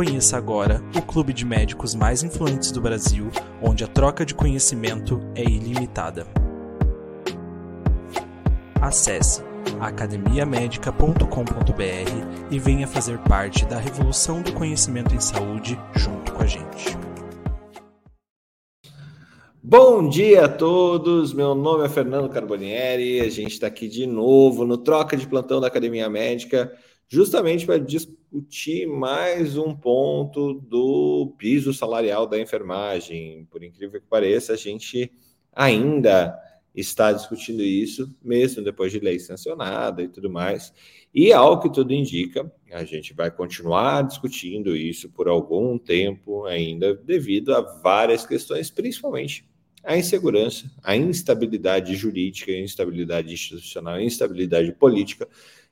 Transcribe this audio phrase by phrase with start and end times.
[0.00, 3.28] Conheça agora o clube de médicos mais influentes do Brasil,
[3.60, 6.26] onde a troca de conhecimento é ilimitada.
[8.80, 9.42] Acesse
[9.78, 16.96] academiamedica.com.br e venha fazer parte da revolução do conhecimento em saúde junto com a gente.
[19.62, 24.64] Bom dia a todos, meu nome é Fernando Carbonieri, a gente está aqui de novo
[24.64, 26.72] no Troca de Plantão da Academia Médica
[27.06, 27.76] justamente para
[28.30, 33.46] discutir mais um ponto do piso salarial da enfermagem.
[33.50, 35.12] Por incrível que pareça, a gente
[35.52, 36.38] ainda
[36.72, 40.72] está discutindo isso, mesmo depois de lei sancionada e tudo mais.
[41.12, 46.94] E ao que tudo indica, a gente vai continuar discutindo isso por algum tempo ainda,
[46.94, 49.44] devido a várias questões, principalmente
[49.82, 55.26] a insegurança, a instabilidade jurídica, a instabilidade institucional, a instabilidade política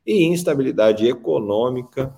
[0.05, 2.13] e instabilidade econômica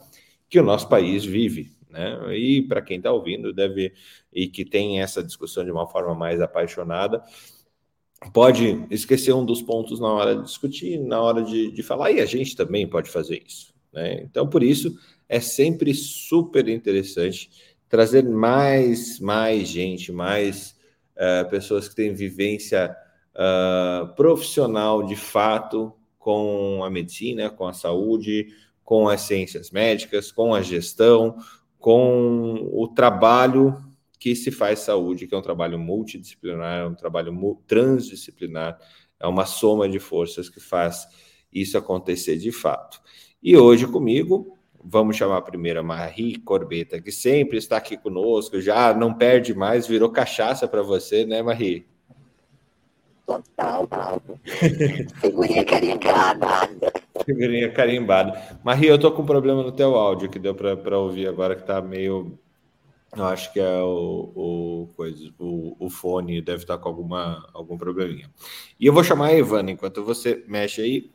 [0.50, 1.72] que o nosso país vive.
[1.88, 2.36] Né?
[2.36, 3.92] E para quem está ouvindo, deve
[4.32, 7.22] e que tem essa discussão de uma forma mais apaixonada,
[8.32, 12.20] pode esquecer um dos pontos na hora de discutir, na hora de, de falar, e
[12.20, 13.72] a gente também pode fazer isso.
[13.92, 14.22] Né?
[14.22, 17.50] Então, por isso, é sempre super interessante
[17.88, 20.76] trazer mais, mais gente, mais
[21.16, 22.94] uh, pessoas que têm vivência
[23.34, 28.48] uh, profissional de fato com a medicina, com a saúde,
[28.90, 31.36] com as ciências médicas, com a gestão,
[31.78, 33.80] com o trabalho
[34.18, 37.32] que se faz saúde, que é um trabalho multidisciplinar, é um trabalho
[37.68, 38.76] transdisciplinar,
[39.20, 41.06] é uma soma de forças que faz
[41.52, 43.00] isso acontecer de fato.
[43.40, 48.92] E hoje comigo, vamos chamar primeiro a Marie Corbeta, que sempre está aqui conosco, já
[48.92, 51.86] não perde mais, virou cachaça para você, né, Marie?
[53.30, 54.40] Total, Paulo.
[55.20, 56.92] Figurinha carimbada.
[57.24, 58.58] Figurinha carimbada.
[58.64, 61.62] Maria, eu tô com um problema no teu áudio que deu para ouvir agora, que
[61.62, 62.36] tá meio.
[63.16, 67.76] Eu acho que é o, o, coisa, o, o fone deve estar com alguma, algum
[67.76, 68.30] probleminha.
[68.78, 71.10] E eu vou chamar a Evana, enquanto você mexe aí.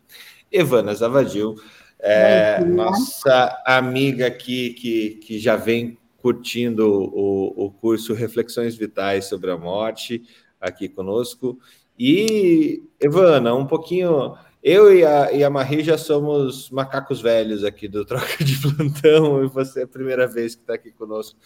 [0.51, 1.55] Evana Zavadil,
[1.99, 9.51] é, nossa amiga aqui que, que já vem curtindo o, o curso Reflexões Vitais sobre
[9.51, 10.21] a Morte
[10.59, 11.57] aqui conosco.
[11.97, 14.35] E, Evana, um pouquinho.
[14.61, 19.43] Eu e a, e a Marie já somos macacos velhos aqui do Troca de Plantão,
[19.43, 21.39] e você é a primeira vez que está aqui conosco.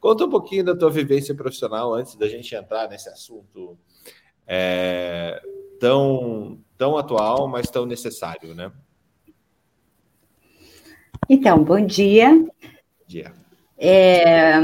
[0.00, 3.78] Conta um pouquinho da tua vivência profissional antes da gente entrar nesse assunto
[4.46, 5.40] é,
[5.80, 8.70] tão, tão atual, mas tão necessário, né?
[11.28, 12.34] Então, bom dia.
[12.34, 13.32] Bom dia.
[13.78, 14.56] É,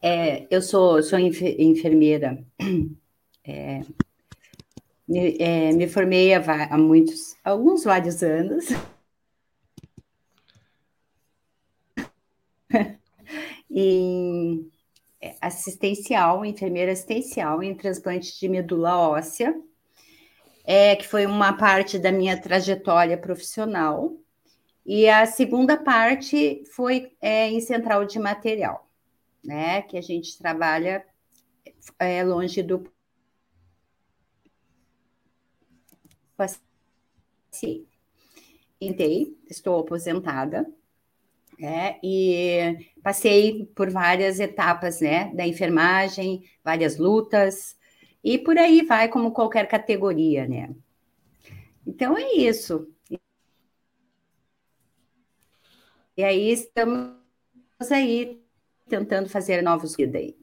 [0.00, 2.42] é, eu sou, sou enfermeira
[3.44, 3.82] é,
[5.08, 8.66] me, é, me formei há, há muitos, alguns vários anos.
[13.70, 14.70] em
[15.20, 19.54] é, assistencial, enfermeira assistencial em transplante de medula óssea,
[20.64, 24.14] é, que foi uma parte da minha trajetória profissional.
[24.84, 28.88] E a segunda parte foi é, em central de material,
[29.44, 29.82] né?
[29.82, 31.04] Que a gente trabalha
[31.98, 32.90] é, longe do
[36.38, 37.84] paciente.
[38.80, 40.64] Entrei, estou aposentada,
[41.58, 41.98] né?
[42.02, 45.34] E passei por várias etapas, né?
[45.34, 47.76] Da enfermagem, várias lutas,
[48.22, 50.74] e por aí vai, como qualquer categoria, né?
[51.86, 52.88] Então é isso.
[56.16, 57.14] E aí estamos
[57.90, 58.42] aí
[58.88, 60.36] tentando fazer novos aí.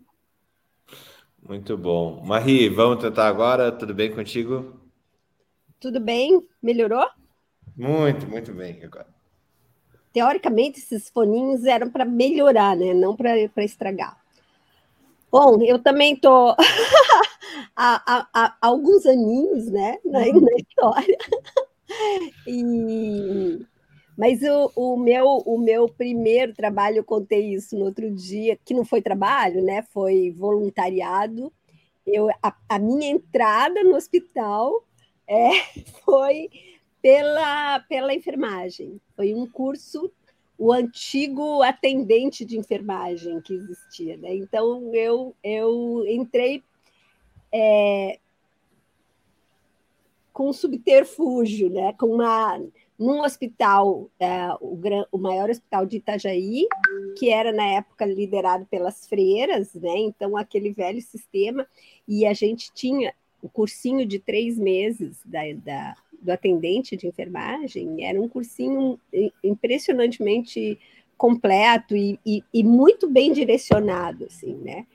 [1.47, 2.23] Muito bom.
[2.25, 3.71] Marie, vamos tentar agora.
[3.71, 4.84] Tudo bem contigo?
[5.85, 6.41] Tudo bem?
[6.63, 7.05] Melhorou?
[7.77, 9.05] Muito, muito bem agora.
[10.11, 12.91] Teoricamente, esses foninhos eram para melhorar, né?
[12.91, 14.19] Não para estragar.
[15.31, 16.55] Bom, eu também estou
[17.77, 20.41] há, há, há, alguns aninhos né, na, uhum.
[20.41, 21.17] na história.
[22.47, 23.63] E,
[24.17, 28.73] mas o, o, meu, o meu primeiro trabalho, eu contei isso no outro dia, que
[28.73, 29.83] não foi trabalho, né?
[29.93, 31.53] Foi voluntariado.
[32.07, 34.83] Eu, a, a minha entrada no hospital
[35.27, 35.49] é,
[36.03, 36.49] foi
[37.01, 38.99] pela, pela enfermagem.
[39.15, 40.11] Foi um curso,
[40.57, 44.17] o antigo atendente de enfermagem que existia.
[44.17, 44.35] Né?
[44.35, 46.63] Então, eu, eu entrei
[47.53, 48.19] é,
[50.33, 51.93] com subterfúgio, né?
[51.93, 52.59] com uma
[52.97, 54.79] num hospital, é, o,
[55.11, 56.65] o, maior hospital de Itajaí,
[57.17, 59.97] que era na época liderado pelas freiras, né?
[59.97, 61.67] Então, aquele velho sistema,
[62.07, 68.05] e a gente tinha o cursinho de três meses da, da, do atendente de enfermagem,
[68.05, 68.99] era um cursinho
[69.43, 70.79] impressionantemente
[71.17, 74.85] completo e, e, e muito bem direcionado, assim, né?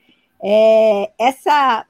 [0.43, 1.85] É, essa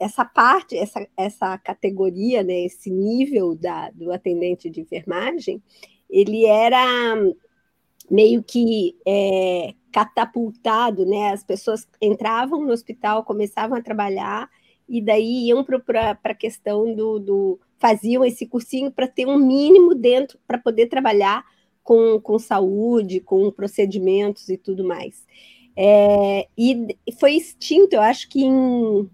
[0.00, 5.62] essa parte, essa, essa categoria, né, esse nível da, do atendente de enfermagem,
[6.08, 7.14] ele era
[8.10, 11.32] meio que é, catapultado, né?
[11.32, 14.48] As pessoas entravam no hospital, começavam a trabalhar
[14.90, 19.94] e daí iam para a questão do, do, faziam esse cursinho para ter um mínimo
[19.94, 21.44] dentro para poder trabalhar
[21.84, 25.24] com, com saúde, com procedimentos e tudo mais.
[25.76, 29.08] É, e foi extinto, eu acho que em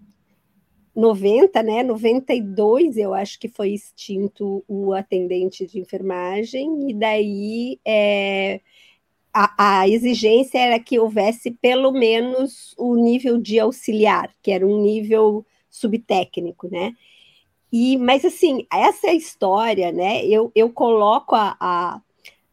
[0.95, 8.61] 90, né, 92, eu acho que foi extinto o atendente de enfermagem, e daí é,
[9.31, 14.81] a, a, exigência era que houvesse pelo menos o nível de auxiliar, que era um
[14.81, 15.45] nível
[15.77, 16.93] subtécnico, né?
[17.71, 20.25] E, mas assim, essa história, né?
[20.25, 22.01] Eu, eu coloco a, a,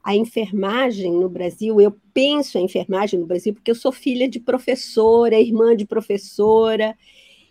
[0.02, 4.40] a enfermagem no Brasil, eu penso a enfermagem no Brasil, porque eu sou filha de
[4.40, 6.96] professora, irmã de professora,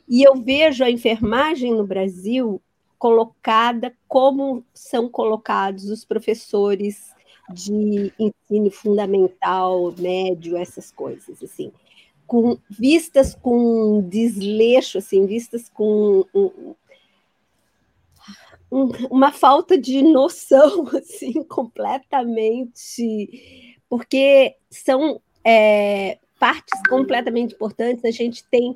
[0.08, 2.62] e eu vejo a enfermagem no Brasil
[2.98, 7.14] colocada como são colocados os professores
[7.52, 11.72] de ensino fundamental, médio, essas coisas, assim,
[12.34, 16.74] com vistas com desleixo, assim, vistas com um,
[18.72, 23.30] um, uma falta de noção, assim, completamente,
[23.88, 28.04] porque são é, partes completamente importantes.
[28.04, 28.74] A gente tem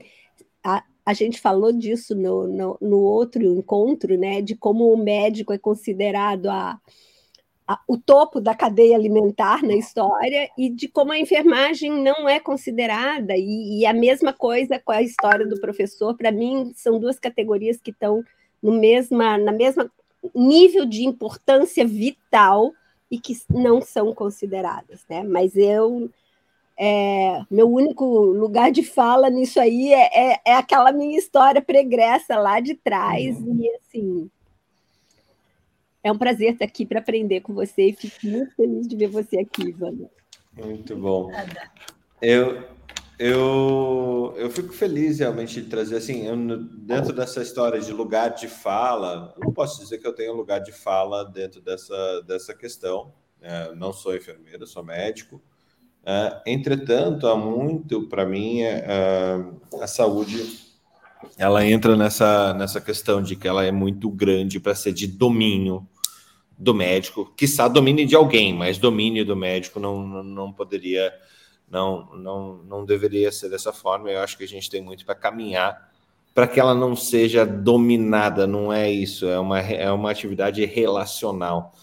[0.63, 4.39] a, a gente falou disso no, no, no, outro encontro, né?
[4.39, 6.79] De como o médico é considerado a,
[7.87, 13.35] o topo da cadeia alimentar na história e de como a enfermagem não é considerada.
[13.35, 16.15] E, e a mesma coisa com a história do professor.
[16.15, 18.23] Para mim, são duas categorias que estão
[18.61, 19.91] no mesma, na mesma
[20.33, 22.71] nível de importância vital
[23.11, 25.23] e que não são consideradas, né?
[25.23, 26.09] Mas eu
[26.79, 32.37] é, meu único lugar de fala nisso aí é, é, é, aquela minha história pregressa
[32.37, 33.37] lá de trás.
[33.39, 33.59] Uhum.
[33.59, 34.29] E assim,
[36.07, 39.07] é um prazer estar aqui para aprender com você e fico muito feliz de ver
[39.07, 40.09] você aqui, Ivana.
[40.53, 41.29] Muito bom.
[42.21, 42.63] Eu,
[43.19, 46.35] eu, eu fico feliz realmente de trazer assim, eu,
[46.77, 50.59] dentro dessa história de lugar de fala, eu não posso dizer que eu tenho lugar
[50.59, 53.13] de fala dentro dessa, dessa questão.
[53.41, 53.71] Né?
[53.75, 55.41] Não sou enfermeiro, sou médico.
[56.03, 60.65] Uh, entretanto, há muito, para mim, uh, a saúde
[61.37, 65.87] ela entra nessa, nessa questão de que ela é muito grande para ser de domínio
[66.57, 71.13] do médico, quiçá domínio de alguém, mas domínio do médico não, não, não poderia,
[71.69, 74.09] não, não, não deveria ser dessa forma.
[74.09, 75.87] Eu acho que a gente tem muito para caminhar
[76.37, 81.73] para que ela não seja dominada, não é isso, é uma, é uma atividade relacional.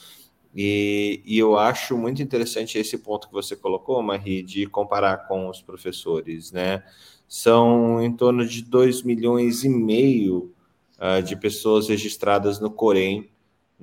[0.55, 5.49] E, e, eu acho muito interessante esse ponto que você colocou, Marie, de comparar com
[5.49, 6.85] os professores, né?
[7.27, 10.55] São em torno de 2 milhões e meio
[11.01, 13.29] uh, de pessoas registradas no Corém,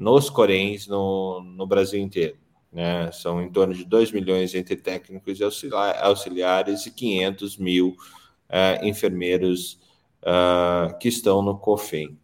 [0.02, 2.36] nos Coréns, no, no Brasil inteiro.
[2.74, 3.12] Né?
[3.12, 9.80] São em torno de 2 milhões entre técnicos e auxiliares e 500 mil uh, enfermeiros
[10.24, 12.18] uh, que estão no COFEM.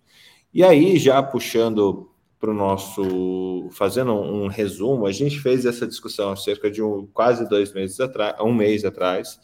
[0.51, 3.69] E aí, já puxando para o nosso.
[3.71, 8.35] Fazendo um resumo, a gente fez essa discussão cerca de um, quase dois meses atrás,
[8.41, 9.39] um mês atrás,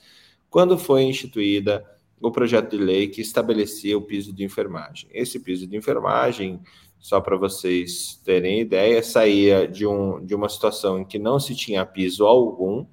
[0.50, 1.86] quando foi instituída
[2.20, 5.10] o projeto de lei que estabelecia o piso de enfermagem.
[5.13, 6.62] Esse piso de enfermagem,
[7.04, 11.54] só para vocês terem ideia, saía de, um, de uma situação em que não se
[11.54, 12.86] tinha piso algum,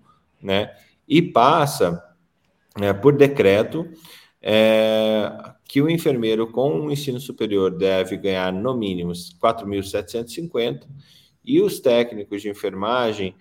[0.42, 0.74] né?
[1.06, 2.02] E passa
[2.76, 3.88] né, por decreto
[4.42, 5.30] é,
[5.64, 10.88] que o enfermeiro com um ensino superior deve ganhar no mínimo 4.750
[11.44, 13.36] e os técnicos de enfermagem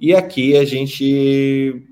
[0.00, 1.82] E aqui a gente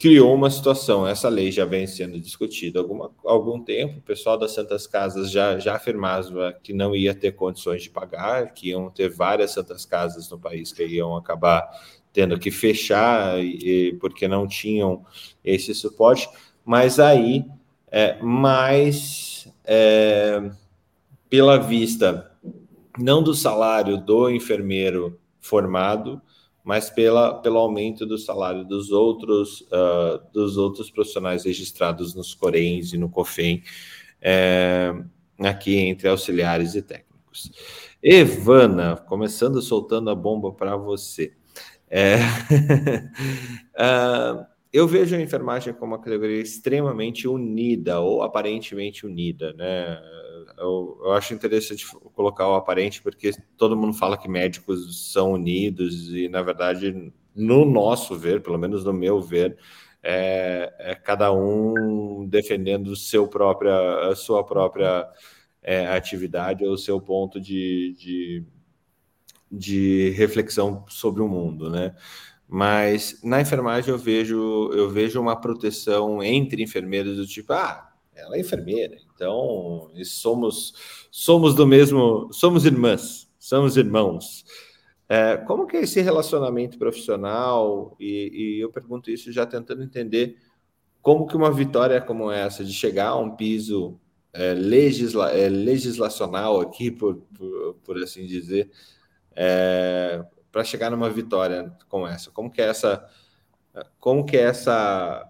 [0.00, 1.06] criou uma situação.
[1.06, 3.98] Essa lei já vem sendo discutida há algum tempo.
[3.98, 8.54] O pessoal das Santas Casas já, já afirmava que não ia ter condições de pagar,
[8.54, 11.68] que iam ter várias Santas Casas no país que iam acabar
[12.14, 15.04] tendo que fechar e, porque não tinham
[15.44, 16.26] esse suporte.
[16.64, 17.44] Mas aí,
[17.92, 20.50] é, mais é,
[21.28, 22.32] pela vista
[22.98, 26.22] não do salário do enfermeiro formado,
[26.64, 32.92] mas pela, pelo aumento do salário dos outros, uh, dos outros profissionais registrados nos Corems
[32.92, 33.62] e no COFEM,
[34.20, 34.92] é,
[35.38, 37.50] aqui entre auxiliares e técnicos.
[38.02, 41.32] Evana, começando soltando a bomba para você.
[41.88, 42.16] É,
[43.76, 49.98] uh, eu vejo a enfermagem como uma categoria extremamente unida, ou aparentemente unida, né?
[50.60, 56.10] Eu, eu, acho interessante colocar o aparente, porque todo mundo fala que médicos são unidos,
[56.14, 59.56] e na verdade, no nosso ver, pelo menos no meu ver,
[60.02, 65.08] é, é cada um defendendo seu própria, a sua própria
[65.62, 68.44] é, atividade ou seu ponto de, de,
[69.50, 71.94] de reflexão sobre o mundo, né?
[72.48, 78.36] Mas na enfermagem eu vejo eu vejo uma proteção entre enfermeiros do tipo, ah, ela
[78.36, 80.72] é enfermeira, então somos
[81.10, 84.46] somos do mesmo, somos irmãs, somos irmãos.
[85.06, 87.94] É, como que é esse relacionamento profissional?
[88.00, 90.38] E, e, eu pergunto isso já tentando entender
[91.02, 94.00] como que uma vitória como essa, de chegar a um piso
[94.32, 98.70] é, legisla, é, legislacional aqui, por, por, por assim dizer,
[99.36, 102.30] é, para chegar numa vitória como essa?
[102.30, 103.06] Como que é essa,
[103.98, 105.29] como que é essa,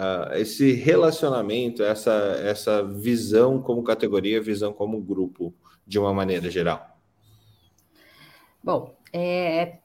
[0.00, 5.54] uh, esse relacionamento, essa, essa visão como categoria, visão como grupo,
[5.86, 6.98] de uma maneira geral?
[8.64, 9.78] Bom, é,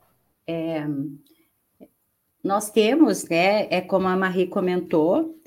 [0.47, 0.85] é,
[2.43, 5.37] nós temos, né, é como a Marie comentou,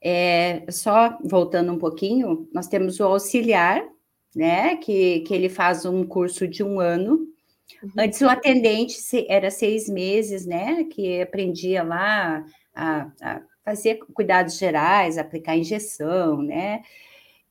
[0.00, 3.82] é, só voltando um pouquinho, nós temos o auxiliar,
[4.34, 7.26] né, que, que ele faz um curso de um ano,
[7.82, 7.90] Uhum.
[7.98, 8.96] Antes o atendente
[9.28, 10.84] era seis meses, né?
[10.84, 12.44] Que aprendia lá
[12.74, 16.82] a, a fazer cuidados gerais, aplicar injeção, né?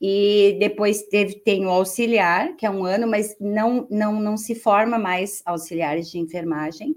[0.02, 4.56] E depois teve, tem o auxiliar, que é um ano, mas não, não, não se
[4.56, 6.96] forma mais auxiliares de enfermagem,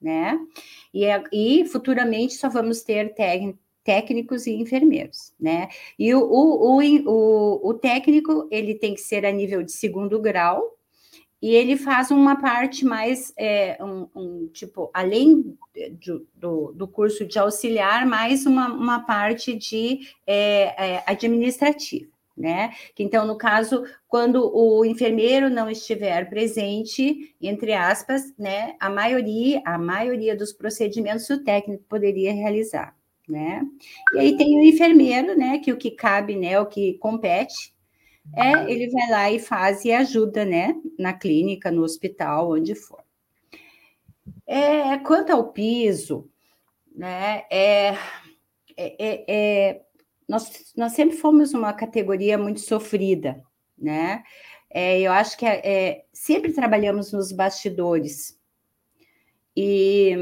[0.00, 0.38] né?
[0.94, 3.14] E, é, e futuramente só vamos ter
[3.84, 5.68] técnicos e enfermeiros, né?
[5.98, 10.20] E o, o, o, o, o técnico, ele tem que ser a nível de segundo
[10.20, 10.76] grau,
[11.42, 17.24] e ele faz uma parte mais, é, um, um, tipo, além de, do, do curso
[17.24, 22.72] de auxiliar, mais uma, uma parte de é, é, administrativa, né?
[22.98, 29.78] Então, no caso, quando o enfermeiro não estiver presente, entre aspas, né, a maioria, a
[29.78, 32.94] maioria dos procedimentos o técnico poderia realizar,
[33.26, 33.62] né?
[34.14, 37.72] E aí tem o enfermeiro, né, que o que cabe, né, o que compete,
[38.34, 40.74] é, ele vai lá e faz e ajuda, né?
[40.98, 43.02] Na clínica, no hospital, onde for.
[44.46, 46.28] É, quanto ao piso,
[46.94, 47.44] né?
[47.50, 47.96] É,
[48.76, 49.82] é, é, é,
[50.28, 53.42] nós, nós sempre fomos uma categoria muito sofrida,
[53.76, 54.22] né?
[54.68, 58.38] É, eu acho que é, é sempre trabalhamos nos bastidores.
[59.56, 60.16] E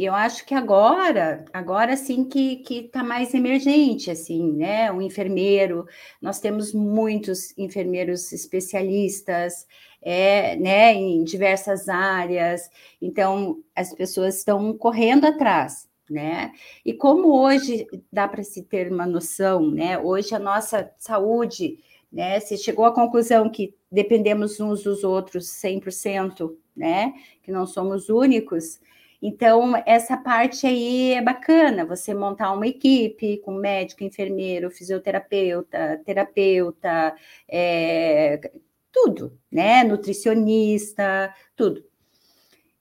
[0.00, 4.90] e eu acho que agora, agora sim que que está mais emergente, assim, né?
[4.90, 5.86] O enfermeiro,
[6.22, 9.66] nós temos muitos enfermeiros especialistas,
[10.00, 10.94] é, né?
[10.94, 12.70] Em diversas áreas.
[12.98, 16.50] Então, as pessoas estão correndo atrás, né?
[16.82, 19.98] E como hoje dá para se ter uma noção, né?
[19.98, 21.78] Hoje a nossa saúde,
[22.10, 22.40] né?
[22.40, 27.12] Se chegou à conclusão que dependemos uns dos outros 100%, né?
[27.42, 28.80] Que não somos únicos
[29.22, 37.14] então, essa parte aí é bacana, você montar uma equipe com médico, enfermeiro, fisioterapeuta, terapeuta,
[37.46, 38.50] é,
[38.90, 39.84] tudo, né?
[39.84, 41.84] Nutricionista, tudo.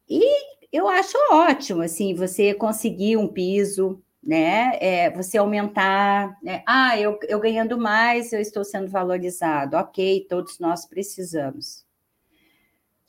[0.09, 0.23] E
[0.71, 4.77] eu acho ótimo, assim, você conseguir um piso, né?
[4.81, 6.63] É, você aumentar, né?
[6.65, 9.75] ah, eu, eu ganhando mais, eu estou sendo valorizado.
[9.77, 11.88] Ok, todos nós precisamos.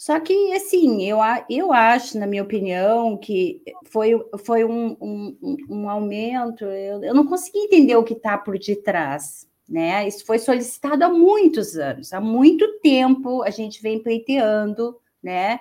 [0.00, 1.18] Só que, assim, eu,
[1.50, 6.64] eu acho, na minha opinião, que foi, foi um, um, um aumento.
[6.64, 9.46] Eu, eu não consegui entender o que está por detrás.
[9.68, 10.08] Né?
[10.08, 15.60] Isso foi solicitado há muitos anos, há muito tempo a gente vem pleiteando, né?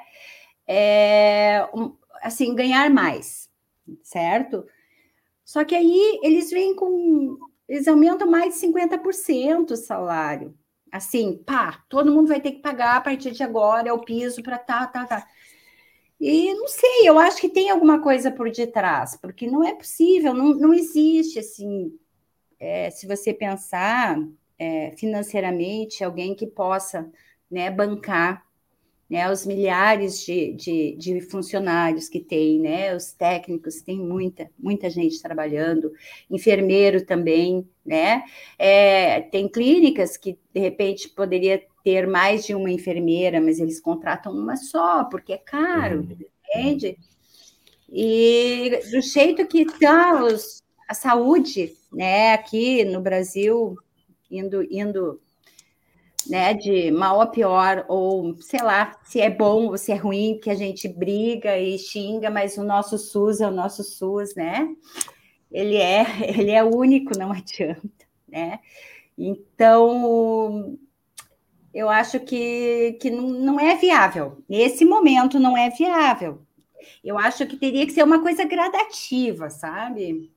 [0.66, 1.94] É, um,
[2.24, 3.50] assim, ganhar mais,
[4.02, 4.66] certo?
[5.44, 7.38] Só que aí eles vêm com.
[7.68, 10.56] Eles aumentam mais de 50% o salário.
[10.92, 14.42] Assim, pá, todo mundo vai ter que pagar a partir de agora, é o piso
[14.44, 15.28] para tá, tá, tá.
[16.20, 20.34] E não sei, eu acho que tem alguma coisa por detrás, porque não é possível,
[20.34, 21.98] não, não existe assim.
[22.60, 24.18] É, se você pensar
[24.58, 27.10] é, financeiramente, alguém que possa
[27.50, 28.46] né, bancar
[29.10, 34.90] né, os milhares de, de, de, funcionários que tem, né, os técnicos, tem muita, muita
[34.90, 35.92] gente trabalhando,
[36.30, 38.24] enfermeiro também, né,
[38.58, 44.32] é, tem clínicas que, de repente, poderia ter mais de uma enfermeira, mas eles contratam
[44.32, 46.18] uma só, porque é caro, uhum.
[46.56, 46.98] entende?
[47.92, 50.22] E do jeito que está
[50.88, 53.76] a saúde, né, aqui no Brasil,
[54.30, 55.20] indo, indo
[56.30, 60.40] né, de mal a pior, ou sei lá, se é bom ou se é ruim,
[60.42, 64.70] que a gente briga e xinga, mas o nosso SUS é o nosso SUS, né?
[65.52, 66.06] Ele é,
[66.38, 68.60] ele é único, não adianta, né?
[69.18, 70.78] Então,
[71.74, 74.44] eu acho que, que não é viável.
[74.48, 76.42] Nesse momento não é viável.
[77.04, 80.32] Eu acho que teria que ser uma coisa gradativa, sabe?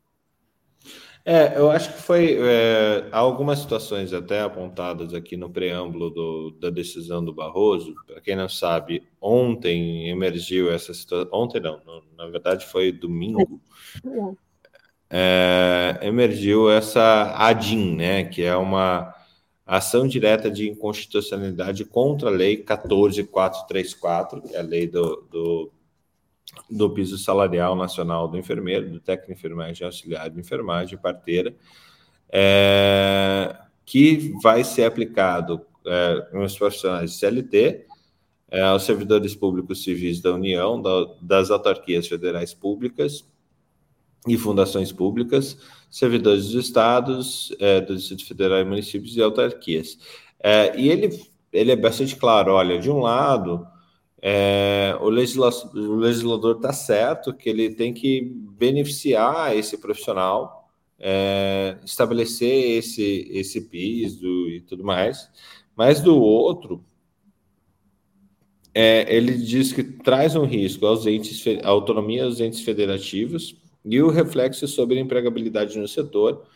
[1.25, 2.37] É, eu acho que foi.
[2.41, 7.95] É, há algumas situações até apontadas aqui no preâmbulo do, da decisão do Barroso.
[8.07, 11.29] Para quem não sabe, ontem emergiu essa situação.
[11.33, 11.81] Ontem não,
[12.17, 13.61] na verdade foi domingo.
[15.09, 19.15] É, emergiu essa ADIM, né, que é uma
[19.67, 25.73] ação direta de inconstitucionalidade contra a Lei 14434, que é a lei do, do
[26.71, 31.55] do piso salarial nacional do enfermeiro, do técnico de enfermagem, auxiliar de enfermagem, parteira,
[32.31, 37.87] é, que vai ser aplicado é, nos profissionais de CLT,
[38.51, 43.25] é, aos servidores públicos civis da União, da, das autarquias federais públicas
[44.27, 45.59] e fundações públicas,
[45.91, 49.99] servidores dos estados, é, do Distrito Federal e municípios e autarquias.
[50.39, 53.67] É, e ele, ele é bastante claro, olha, de um lado,
[54.25, 58.23] é, o, legisla o legislador está certo que ele tem que
[58.57, 65.29] beneficiar esse profissional, é, estabelecer esse, esse piso e tudo mais,
[65.75, 66.85] mas do outro,
[68.73, 74.01] é, ele diz que traz um risco aos entes, à autonomia dos entes federativos e
[74.01, 76.47] o reflexo sobre a empregabilidade no setor,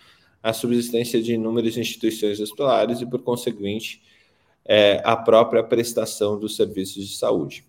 [0.41, 4.01] a subsistência de inúmeras instituições hospitalares e, por conseguinte,
[4.67, 7.65] é, a própria prestação dos serviços de saúde.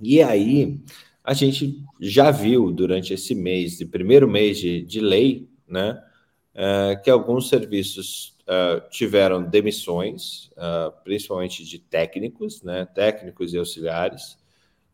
[0.00, 0.80] E aí,
[1.24, 6.02] a gente já viu durante esse mês, de primeiro mês de, de lei, né,
[6.54, 14.36] é, que alguns serviços é, tiveram demissões, é, principalmente de técnicos, né, técnicos e auxiliares,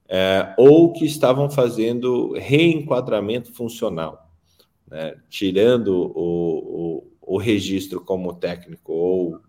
[0.09, 4.31] é, ou que estavam fazendo reenquadramento funcional,
[4.87, 9.41] né, tirando o, o, o registro como técnico ou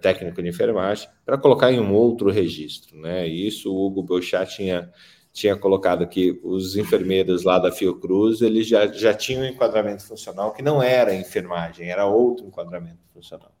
[0.00, 2.96] técnico de enfermagem, para colocar em um outro registro.
[2.98, 3.26] Né?
[3.26, 4.90] Isso o Hugo Belchat tinha,
[5.32, 10.52] tinha colocado que os enfermeiros lá da Fiocruz eles já, já tinham um enquadramento funcional
[10.52, 13.52] que não era enfermagem, era outro enquadramento funcional.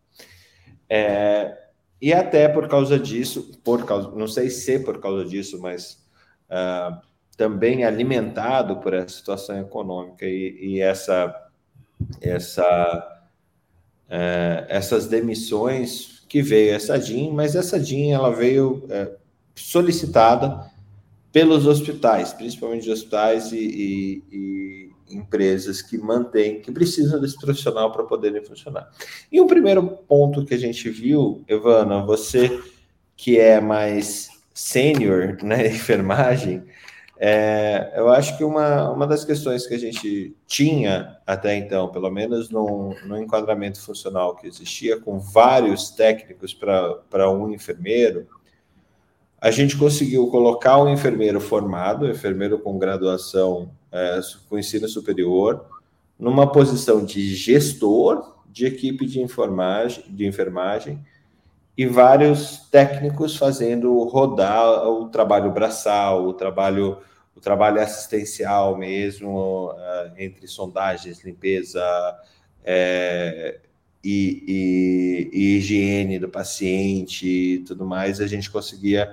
[0.88, 1.58] É,
[2.00, 6.04] e até por causa disso, por causa, não sei se por causa disso, mas
[6.50, 7.00] uh,
[7.36, 11.34] também alimentado por essa situação econômica e, e essa,
[12.20, 13.24] essa,
[14.06, 19.12] uh, essas demissões que veio essa DIN, mas essa DIN ela veio é,
[19.54, 20.70] solicitada
[21.32, 28.04] pelos hospitais, principalmente hospitais e, e, e, empresas que mantêm, que precisam desse profissional para
[28.04, 28.88] poderem funcionar.
[29.30, 32.60] E o primeiro ponto que a gente viu, Evana, você
[33.16, 36.62] que é mais sênior na enfermagem,
[37.16, 42.10] é, eu acho que uma, uma das questões que a gente tinha até então, pelo
[42.10, 48.26] menos no, no enquadramento funcional que existia, com vários técnicos para um enfermeiro,
[49.40, 55.66] a gente conseguiu colocar um enfermeiro formado, enfermeiro com graduação é, com ensino superior,
[56.18, 59.24] numa posição de gestor de equipe de,
[60.08, 61.04] de enfermagem
[61.76, 66.98] e vários técnicos fazendo rodar o trabalho braçal, o trabalho,
[67.34, 71.82] o trabalho assistencial mesmo, uh, entre sondagens, limpeza
[72.64, 73.58] é,
[74.02, 79.12] e, e, e, higiene do paciente e tudo mais, a gente conseguia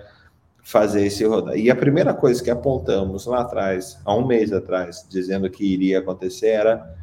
[0.61, 1.57] fazer esse rodar.
[1.57, 5.99] E a primeira coisa que apontamos lá atrás, há um mês atrás, dizendo que iria
[5.99, 6.95] acontecer, era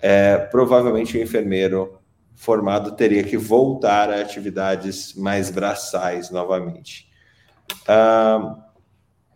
[0.00, 1.97] é, provavelmente o enfermeiro
[2.38, 7.10] formado teria que voltar a atividades mais braçais novamente.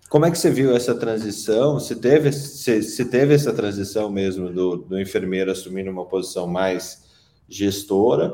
[0.09, 1.81] Como é que você viu essa transição?
[1.81, 7.03] Se teve, se, se teve essa transição mesmo do, do enfermeiro assumindo uma posição mais
[7.49, 8.33] gestora?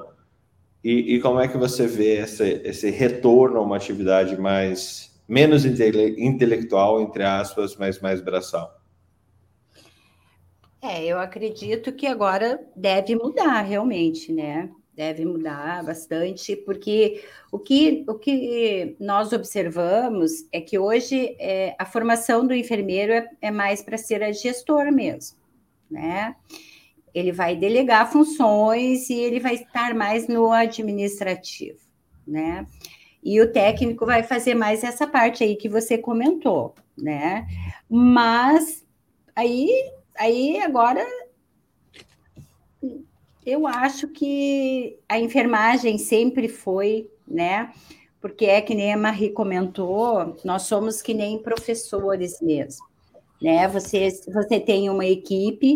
[0.84, 5.64] E, e, como é que você vê esse, esse retorno a uma atividade mais menos
[5.64, 8.77] intele, intelectual, entre aspas, mas mais braçal?
[10.80, 14.70] É, eu acredito que agora deve mudar realmente, né?
[14.94, 21.84] Deve mudar bastante, porque o que, o que nós observamos é que hoje é, a
[21.84, 25.38] formação do enfermeiro é, é mais para ser gestor mesmo,
[25.90, 26.36] né?
[27.12, 31.80] Ele vai delegar funções e ele vai estar mais no administrativo,
[32.26, 32.66] né?
[33.22, 37.46] E o técnico vai fazer mais essa parte aí que você comentou, né?
[37.88, 38.84] Mas
[39.34, 41.06] aí aí agora
[43.46, 47.72] eu acho que a enfermagem sempre foi, né?
[48.20, 52.84] Porque é que nem a Marie comentou, nós somos que nem professores mesmo,
[53.40, 53.66] né?
[53.68, 55.74] Você, você tem uma equipe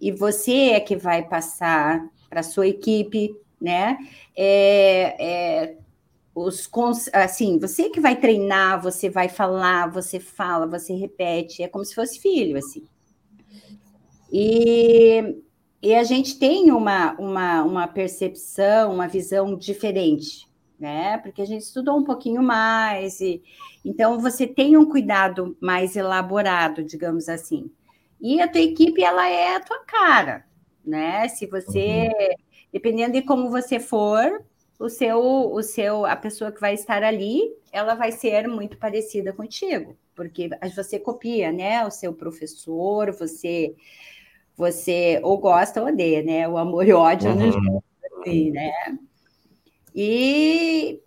[0.00, 3.98] e você é que vai passar para sua equipe, né?
[4.36, 5.76] É, é,
[6.34, 6.70] os
[7.12, 11.94] assim, você que vai treinar, você vai falar, você fala, você repete, é como se
[11.94, 12.86] fosse filho, assim.
[14.32, 15.42] E,
[15.82, 21.18] e a gente tem uma, uma, uma percepção, uma visão diferente, né?
[21.18, 23.42] Porque a gente estudou um pouquinho mais, e
[23.84, 27.70] então você tem um cuidado mais elaborado, digamos assim.
[28.20, 30.44] E a tua equipe, ela é a tua cara,
[30.84, 31.28] né?
[31.28, 32.34] Se você, uhum.
[32.72, 34.42] dependendo de como você for,
[34.78, 35.20] o seu,
[35.52, 40.50] o seu, a pessoa que vai estar ali, ela vai ser muito parecida contigo, porque
[40.74, 41.86] você copia, né?
[41.86, 43.74] O seu professor, você
[44.56, 46.48] você ou gosta ou odeia, né?
[46.48, 47.80] O amor e o ódio uhum.
[48.20, 48.72] assim, né?
[49.94, 51.00] E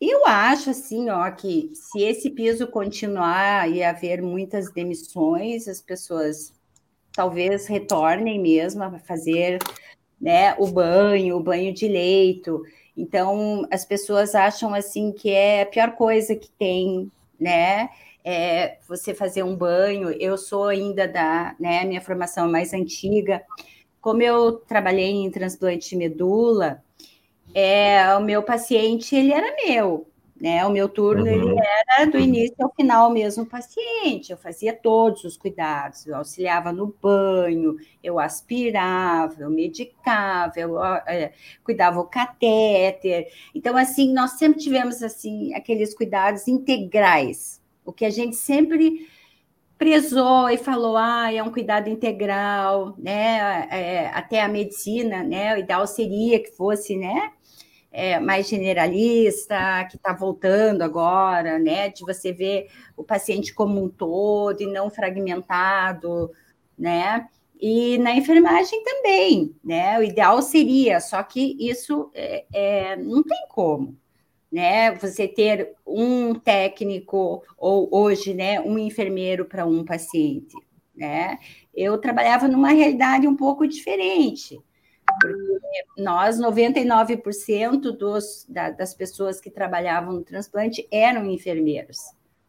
[0.00, 6.52] eu acho assim, ó, que se esse piso continuar e haver muitas demissões, as pessoas
[7.12, 9.58] talvez retornem mesmo a fazer
[10.20, 12.62] né, o banho, o banho de leito.
[12.96, 17.88] Então, as pessoas acham assim que é a pior coisa que tem, né?
[18.26, 20.10] É, você fazer um banho.
[20.20, 23.40] Eu sou ainda da, né, minha formação mais antiga.
[24.00, 26.82] Como eu trabalhei em transplante de medula,
[27.54, 30.08] é, o meu paciente, ele era meu,
[30.40, 30.66] né?
[30.66, 31.28] O meu turno, uhum.
[31.28, 31.54] ele
[31.88, 34.32] era do início ao final mesmo paciente.
[34.32, 41.32] Eu fazia todos os cuidados, eu auxiliava no banho, eu aspirava, eu medicava, eu é,
[41.62, 43.28] cuidava o catéter.
[43.54, 49.08] Então, assim, nós sempre tivemos, assim, aqueles cuidados integrais, o que a gente sempre
[49.78, 53.68] prezou e falou, ah, é um cuidado integral, né?
[53.70, 55.54] É, até a medicina, né?
[55.54, 57.32] O ideal seria que fosse, né?
[57.92, 61.88] É, mais generalista, que está voltando agora, né?
[61.90, 66.30] De você ver o paciente como um todo e não fragmentado,
[66.78, 67.28] né?
[67.60, 69.98] E na enfermagem também, né?
[69.98, 73.96] O ideal seria, só que isso é, é não tem como,
[74.56, 74.94] né?
[74.94, 80.56] Você ter um técnico ou hoje, né, um enfermeiro para um paciente,
[80.96, 81.38] né?
[81.74, 84.58] Eu trabalhava numa realidade um pouco diferente.
[85.20, 91.98] Porque nós, 99% dos, da, das pessoas que trabalhavam no transplante eram enfermeiros.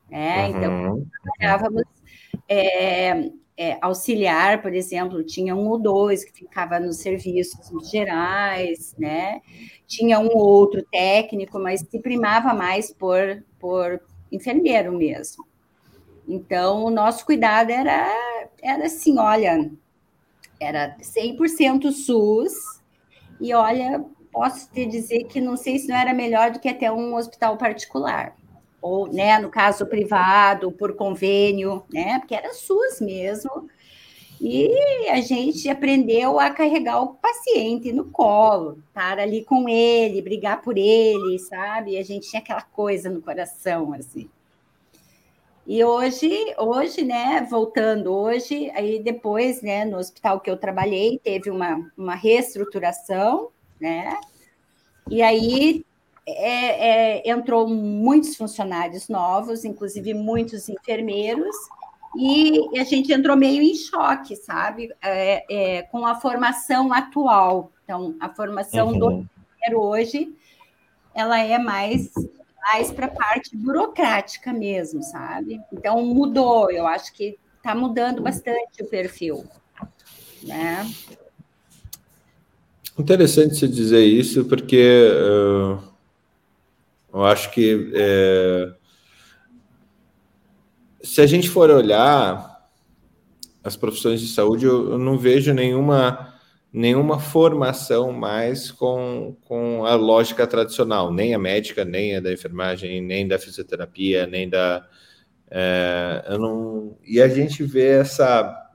[0.09, 0.47] Né?
[0.47, 0.97] Então, uhum.
[0.99, 1.83] Então, trabalhávamos
[2.47, 9.41] é, é, auxiliar, por exemplo, tinha um ou dois que ficava nos serviços gerais, né?
[9.87, 13.99] Tinha um ou outro técnico, mas se primava mais por, por
[14.31, 15.43] enfermeiro mesmo.
[16.27, 18.07] Então, o nosso cuidado era,
[18.61, 19.71] era assim, olha,
[20.59, 22.53] era 100% SUS,
[23.41, 26.91] e olha, posso te dizer que não sei se não era melhor do que até
[26.91, 28.36] um hospital particular
[28.81, 33.69] ou, né, no caso privado, por convênio, né, porque era SUS mesmo.
[34.39, 40.61] E a gente aprendeu a carregar o paciente no colo, estar ali com ele, brigar
[40.61, 41.93] por ele, sabe?
[41.93, 44.29] E a gente tinha aquela coisa no coração, assim.
[45.65, 51.49] E hoje, hoje, né, voltando hoje, aí depois, né, no hospital que eu trabalhei, teve
[51.49, 53.49] uma, uma reestruturação,
[53.81, 54.17] né?
[55.09, 55.85] E aí
[56.27, 61.55] é, é, entrou muitos funcionários novos, inclusive muitos enfermeiros,
[62.15, 67.71] e a gente entrou meio em choque, sabe, é, é com a formação atual.
[67.83, 68.99] Então, a formação uhum.
[68.99, 70.35] do enfermeiro hoje,
[71.15, 72.11] ela é mais
[72.73, 75.61] mais para a parte burocrática mesmo, sabe?
[75.71, 79.45] Então mudou, eu acho que está mudando bastante o perfil,
[80.43, 80.85] né?
[82.99, 85.96] Interessante você dizer isso, porque uh,
[87.13, 88.73] eu acho que é,
[91.01, 92.69] se a gente for olhar
[93.63, 96.33] as profissões de saúde, eu, eu não vejo nenhuma
[96.71, 103.01] nenhuma formação mais com, com a lógica tradicional, nem a médica, nem a da enfermagem,
[103.01, 104.87] nem da fisioterapia, nem da.
[105.49, 108.66] É, eu não, e a gente vê essa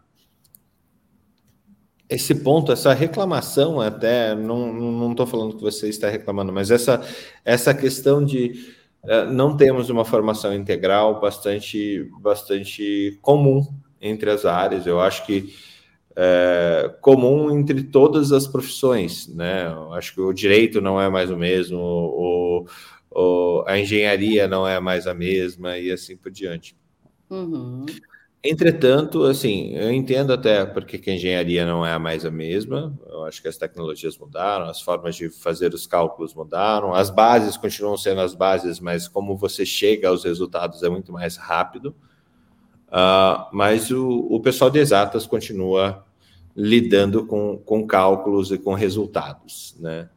[2.15, 7.03] esse ponto, essa reclamação até, não estou falando que você está reclamando, mas essa,
[7.45, 13.67] essa questão de uh, não temos uma formação integral bastante, bastante comum
[14.01, 14.87] entre as áreas.
[14.87, 15.55] Eu acho que
[16.15, 19.67] é, comum entre todas as profissões, né?
[19.67, 22.67] Eu acho que o direito não é mais o mesmo, o,
[23.11, 26.77] o, a engenharia não é mais a mesma e assim por diante.
[27.31, 27.87] Uhum.
[28.45, 32.93] Entretanto, assim, eu entendo até porque a engenharia não é mais a mesma.
[33.09, 37.57] Eu acho que as tecnologias mudaram, as formas de fazer os cálculos mudaram, as bases
[37.57, 41.95] continuam sendo as bases, mas como você chega aos resultados é muito mais rápido.
[42.89, 46.05] Uh, mas o, o pessoal de exatas continua
[46.55, 50.11] lidando com, com cálculos e com resultados, né?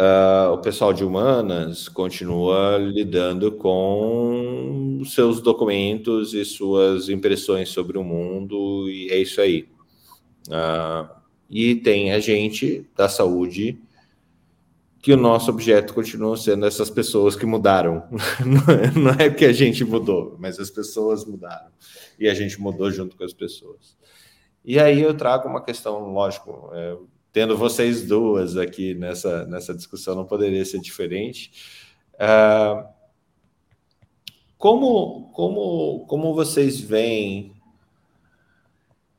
[0.00, 8.02] Uh, o pessoal de humanas continua lidando com seus documentos e suas impressões sobre o
[8.02, 9.68] mundo, e é isso aí.
[10.48, 11.06] Uh,
[11.50, 13.78] e tem a gente da saúde
[15.02, 18.04] que o nosso objeto continua sendo essas pessoas que mudaram.
[18.96, 21.70] Não é que a gente mudou, mas as pessoas mudaram.
[22.18, 23.98] E a gente mudou junto com as pessoas.
[24.64, 26.96] E aí eu trago uma questão, lógico, é,
[27.32, 31.52] tendo vocês duas aqui nessa, nessa discussão, não poderia ser diferente.
[32.18, 32.84] É,
[34.58, 37.54] como, como, como vocês veem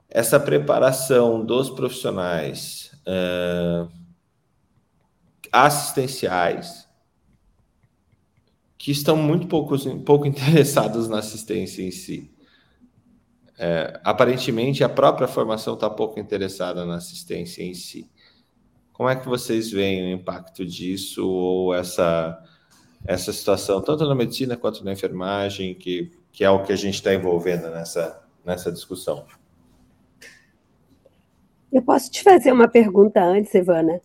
[0.09, 2.91] essa preparação dos profissionais?
[3.05, 3.87] É,
[5.51, 6.87] assistenciais
[8.77, 12.31] que estão muito pouco, pouco interessados na assistência em si.
[13.63, 18.09] É, aparentemente, a própria formação está pouco interessada na assistência em si.
[18.91, 22.43] Como é que vocês veem o impacto disso ou essa,
[23.05, 26.95] essa situação, tanto na medicina quanto na enfermagem, que, que é o que a gente
[26.95, 29.27] está envolvendo nessa, nessa discussão?
[31.71, 34.01] Eu posso te fazer uma pergunta antes, Ivana,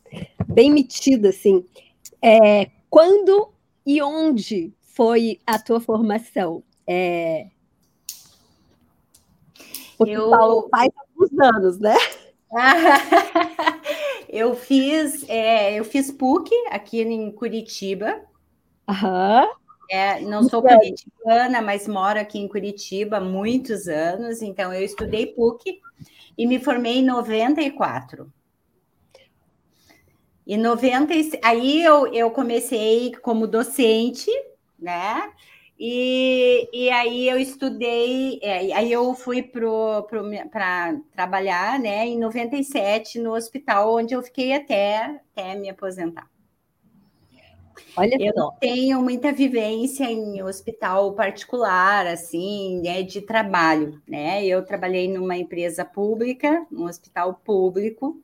[0.46, 1.64] bem metida, assim.
[2.22, 3.54] É, quando
[3.86, 6.62] e onde foi a tua formação?
[6.86, 7.46] É...
[9.96, 10.30] Porque eu...
[10.30, 11.96] Paulo faz alguns anos, né?
[14.28, 18.22] eu fiz, é, eu fiz PUC aqui em Curitiba.
[18.88, 19.48] Aham.
[19.88, 25.26] É, não sou curitibana, mas moro aqui em Curitiba há muitos anos, então eu estudei
[25.26, 25.80] PUC
[26.36, 28.32] e me formei em 94.
[30.46, 34.30] E 90, aí eu, eu comecei como docente,
[34.78, 35.32] né?
[35.78, 43.34] E, e aí eu estudei, é, aí eu fui para trabalhar, né, em 97 no
[43.34, 46.26] hospital, onde eu fiquei até, até me aposentar.
[47.94, 54.44] Olha eu não tenho muita vivência em hospital particular, assim, né, de trabalho, né?
[54.44, 58.22] Eu trabalhei numa empresa pública, num hospital público,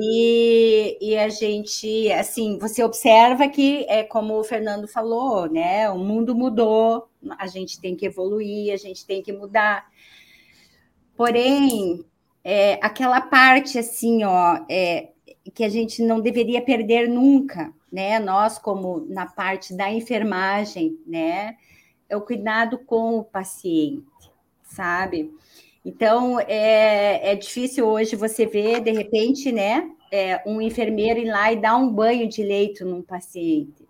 [0.00, 5.90] e, e a gente, assim, você observa que é como o Fernando falou, né?
[5.90, 7.08] O mundo mudou,
[7.38, 9.86] a gente tem que evoluir, a gente tem que mudar.
[11.16, 12.04] Porém,
[12.44, 15.10] é, aquela parte assim, ó, é,
[15.54, 18.18] que a gente não deveria perder nunca, né?
[18.18, 21.56] Nós, como na parte da enfermagem, né?
[22.08, 24.04] É o cuidado com o paciente,
[24.62, 25.32] sabe?
[25.84, 29.90] Então, é, é difícil hoje você ver, de repente, né?
[30.10, 33.86] É, um enfermeiro ir lá e dar um banho de leito num paciente.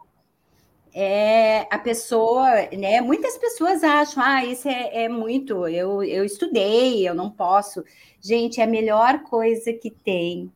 [0.94, 3.00] É, a pessoa, né?
[3.00, 7.83] Muitas pessoas acham, ah, isso é, é muito, eu, eu estudei, eu não posso.
[8.20, 10.50] Gente, é a melhor coisa que tem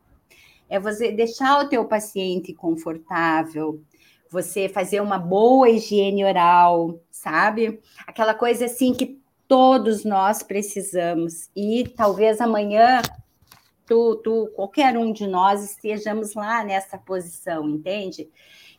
[0.69, 3.81] é você deixar o teu paciente confortável,
[4.29, 7.79] você fazer uma boa higiene oral, sabe?
[8.05, 11.49] Aquela coisa assim que todos nós precisamos.
[11.55, 13.01] E talvez amanhã
[13.85, 18.29] tu, tu, qualquer um de nós estejamos lá nessa posição, entende?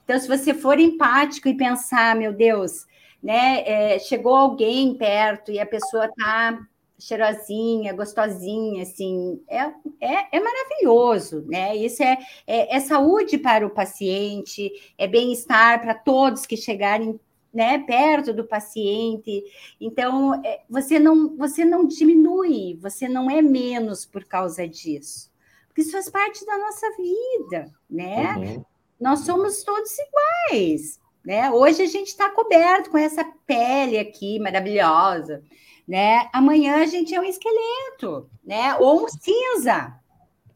[0.05, 2.87] Então, se você for empático e pensar, meu Deus,
[3.23, 6.59] né, é, chegou alguém perto e a pessoa está
[6.99, 9.61] cheirosinha, gostosinha, assim, é,
[10.01, 11.77] é, é maravilhoso, né?
[11.77, 17.19] Isso é, é, é saúde para o paciente, é bem-estar para todos que chegarem
[17.53, 19.43] né, perto do paciente.
[19.81, 25.31] Então, é, você não, você não diminui, você não é menos por causa disso.
[25.67, 28.37] Porque isso faz parte da nossa vida, né?
[28.37, 28.65] Uhum.
[29.01, 31.51] Nós somos todos iguais, né?
[31.51, 35.43] Hoje a gente está coberto com essa pele aqui maravilhosa,
[35.87, 36.29] né?
[36.33, 38.75] Amanhã a gente é um esqueleto, né?
[38.77, 39.95] Ou um cinza,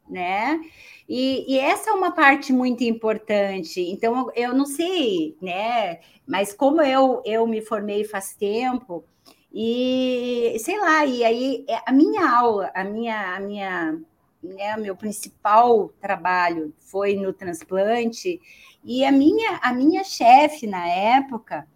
[0.09, 0.61] né?
[1.09, 3.81] E, e, essa é uma parte muito importante.
[3.81, 6.01] Então, eu, não sei, né?
[6.27, 9.05] Mas como eu, eu me formei faz tempo,
[9.53, 14.01] e sei lá, e aí é, a minha aula, a minha, a minha,
[14.43, 18.41] né, meu principal trabalho foi no transplante,
[18.85, 21.69] e a minha, a minha chefe na época,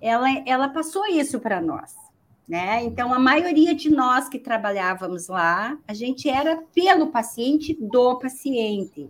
[0.00, 2.03] ela, ela passou isso para nós.
[2.48, 2.82] Né?
[2.84, 9.08] Então, a maioria de nós que trabalhávamos lá, a gente era pelo paciente do paciente.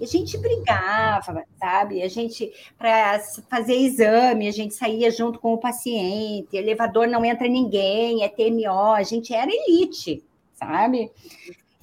[0.00, 2.02] E a gente brigava, sabe?
[2.02, 7.48] A gente, para fazer exame, a gente saía junto com o paciente, elevador não entra
[7.48, 10.22] ninguém, é TMO, a gente era elite,
[10.54, 11.10] sabe?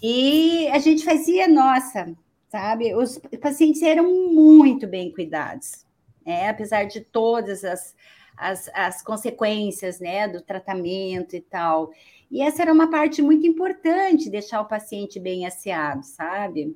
[0.01, 2.15] E a gente fazia, nossa,
[2.49, 2.95] sabe?
[2.95, 5.85] Os pacientes eram muito bem cuidados,
[6.25, 6.47] né?
[6.47, 7.93] apesar de todas as
[8.37, 11.91] as, as consequências né, do tratamento e tal.
[12.29, 16.75] E essa era uma parte muito importante, deixar o paciente bem asseado, sabe?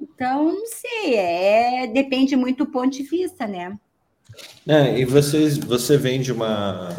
[0.00, 3.78] Então, não sei, é, depende muito do ponto de vista, né?
[4.66, 6.94] É, e vocês, você vem de uma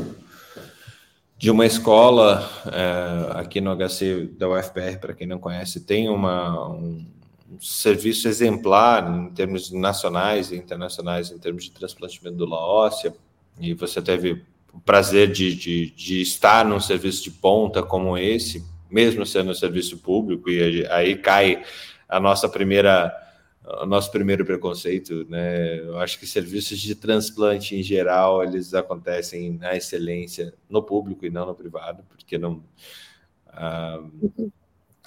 [1.37, 6.69] de uma escola é, aqui no HC da UFPR, para quem não conhece, tem uma,
[6.69, 7.03] um,
[7.49, 13.11] um, serviço exemplar em termos nacionais e internacionais, em termos de transplante de medula óssea
[13.59, 18.65] e você teve o prazer de, de, de, estar num serviço de ponta como esse,
[18.89, 21.63] mesmo sendo um serviço público, e aí cai
[22.07, 23.17] a nossa primeira
[23.63, 25.79] o nosso primeiro preconceito, né?
[25.81, 31.29] Eu acho que serviços de transplante em geral eles acontecem na excelência no público e
[31.29, 32.63] não no privado, porque não
[33.47, 34.01] ah,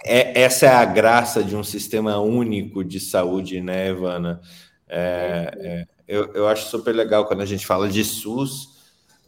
[0.05, 4.41] é, essa é a graça de um sistema único de saúde, né, Ivana?
[4.89, 8.75] É, é, eu, eu acho super legal quando a gente fala de SUS.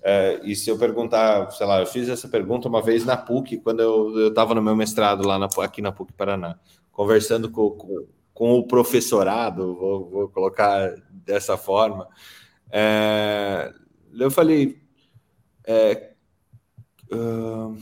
[0.02, 3.58] É, e se eu perguntar, sei lá, eu fiz essa pergunta uma vez na PUC,
[3.58, 6.58] quando eu estava no meu mestrado lá na, aqui na PUC Paraná,
[6.92, 12.08] conversando com, com, com o professorado, vou, vou, colocar dessa forma.
[12.70, 13.72] É,
[14.16, 14.80] eu falei,
[15.66, 16.12] é,
[17.12, 17.76] uh,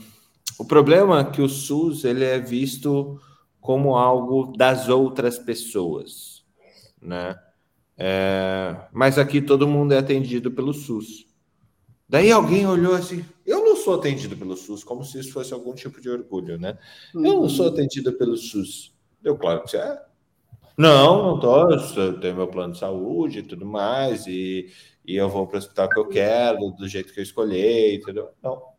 [0.57, 3.19] o problema é que o SUS ele é visto
[3.61, 6.43] como algo das outras pessoas,
[7.01, 7.35] né?
[7.97, 11.25] É, mas aqui todo mundo é atendido pelo SUS.
[12.07, 15.73] Daí alguém olhou assim: eu não sou atendido pelo SUS, como se isso fosse algum
[15.73, 16.77] tipo de orgulho, né?
[17.13, 18.93] Eu não sou atendido pelo SUS.
[19.23, 20.01] Eu, claro que você é.
[20.77, 21.71] Não, não tô.
[21.71, 24.69] Eu tenho meu plano de saúde e tudo mais, e,
[25.05, 28.29] e eu vou para o hospital que eu quero, do jeito que eu escolhi, entendeu?
[28.43, 28.75] Não.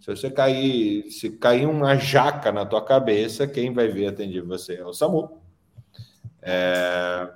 [0.00, 4.74] Se você cair, se cair uma jaca na tua cabeça, quem vai vir atender você
[4.74, 5.40] é o SAMU.
[6.40, 7.30] É,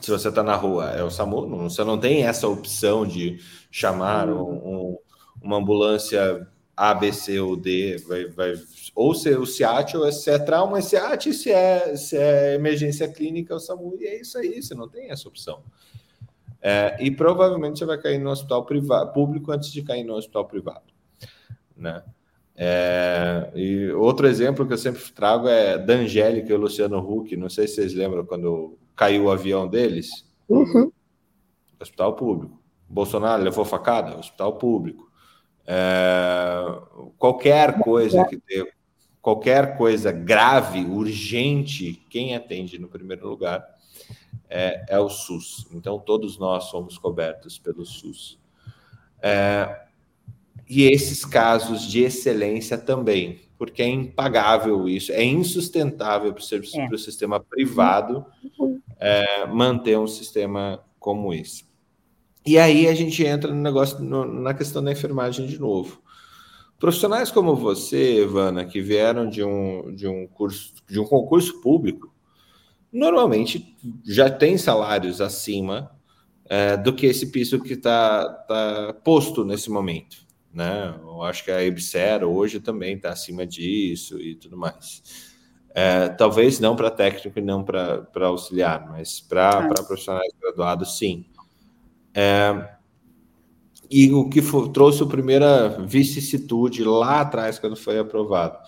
[0.00, 1.46] se você está na rua, é o SAMU.
[1.46, 3.38] Não, você não tem essa opção de
[3.70, 4.98] chamar um, um,
[5.42, 7.98] uma ambulância A, B, C ou D.
[8.06, 8.54] Vai, vai,
[8.94, 10.96] ou se o SEAT, ou se é trauma, é se
[11.50, 13.96] é, se é emergência clínica, é o SAMU.
[14.00, 15.62] E é isso aí, você não tem essa opção.
[16.60, 20.44] É, e provavelmente você vai cair no hospital privado, público antes de cair no hospital
[20.46, 20.92] privado.
[21.76, 22.02] Né?
[22.56, 27.36] É, e outro exemplo que eu sempre trago é da Angélica e o Luciano Huck.
[27.36, 30.26] Não sei se vocês lembram quando caiu o avião deles?
[30.48, 30.90] Uhum.
[31.80, 32.60] Hospital público.
[32.88, 34.18] Bolsonaro levou facada?
[34.18, 35.08] Hospital público.
[35.64, 36.64] É,
[37.16, 38.66] qualquer coisa que tenha,
[39.22, 43.64] qualquer coisa grave, urgente, quem atende no primeiro lugar
[44.50, 45.68] é, é o SUS.
[45.72, 48.36] Então, todos nós somos cobertos pelo SUS.
[49.22, 49.86] É,
[50.68, 56.96] e esses casos de excelência também porque é impagável isso, é insustentável para o, é.
[56.96, 58.24] sistema privado
[58.98, 61.66] é, manter um sistema como esse.
[62.46, 66.00] E aí a gente entra no negócio, no, na questão da enfermagem de novo.
[66.78, 72.12] Profissionais como você, Ivana, que vieram de um, de um curso, de um concurso público,
[72.92, 75.90] normalmente já tem salários acima
[76.44, 80.94] é, do que esse piso que está tá posto nesse momento né?
[81.02, 85.37] Eu acho que a Ibsero hoje também está acima disso e tudo mais.
[85.74, 89.68] É, talvez não para técnico e não para auxiliar, mas para ah.
[89.68, 91.26] profissionais graduados, sim.
[92.14, 92.78] É,
[93.90, 98.58] e o que foi, trouxe a primeira vicissitude lá atrás, quando foi aprovado.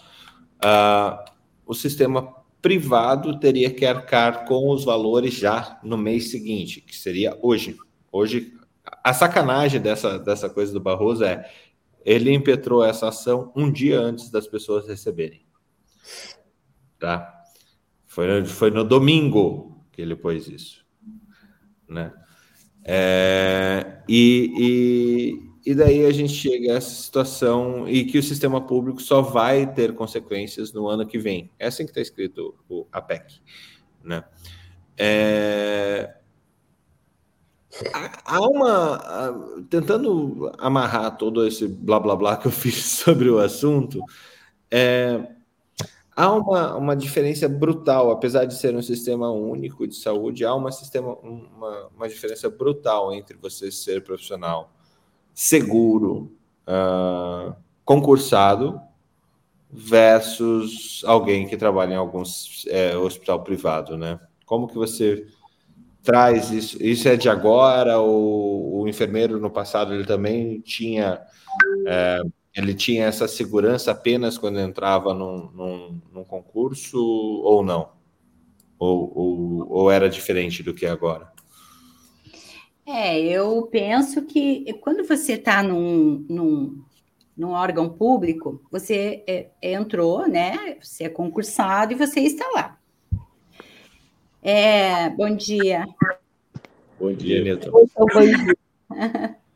[0.63, 1.31] Uh,
[1.67, 7.39] o sistema privado teria que arcar com os valores já no mês seguinte, que seria
[7.43, 7.77] hoje.
[8.11, 8.53] Hoje,
[9.05, 11.49] a sacanagem dessa, dessa coisa do Barroso é
[12.05, 15.43] ele impetrou essa ação um dia antes das pessoas receberem.
[17.01, 17.43] Tá?
[18.07, 20.85] Foi, foi no domingo que ele pôs isso.
[21.89, 22.13] Né?
[22.85, 24.53] É, e,
[25.65, 29.23] e, e daí a gente chega a essa situação e que o sistema público só
[29.23, 31.51] vai ter consequências no ano que vem.
[31.59, 33.41] É assim que está escrito o APEC.
[34.05, 34.23] Né?
[34.97, 36.15] É,
[38.25, 39.65] há uma.
[39.69, 44.01] Tentando amarrar todo esse blá blá blá que eu fiz sobre o assunto,
[44.71, 45.27] é,
[46.15, 50.73] há uma, uma diferença brutal, apesar de ser um sistema único de saúde, há uma,
[50.73, 54.73] sistema, uma, uma diferença brutal entre você ser profissional
[55.35, 56.33] seguro,
[56.67, 57.55] uh,
[57.85, 58.81] concursado,
[59.73, 62.23] versus alguém que trabalha em algum
[62.67, 64.19] é, hospital privado, né?
[64.45, 65.27] Como que você
[66.03, 66.83] traz isso?
[66.83, 67.99] Isso é de agora?
[67.99, 71.21] Ou o enfermeiro no passado ele também tinha
[71.87, 72.21] é,
[72.55, 77.93] ele tinha essa segurança apenas quando entrava num, num, num concurso ou não?
[78.79, 81.31] Ou, ou, ou, era diferente do que é agora?
[82.87, 86.83] É, eu penso que quando você está num, num,
[87.37, 90.79] num, órgão público, você é, entrou, né?
[90.83, 92.79] Você é concursado e você está lá.
[94.43, 95.87] É, bom dia.
[96.99, 97.71] Bom dia, Nilton.
[97.71, 99.37] Bom dia.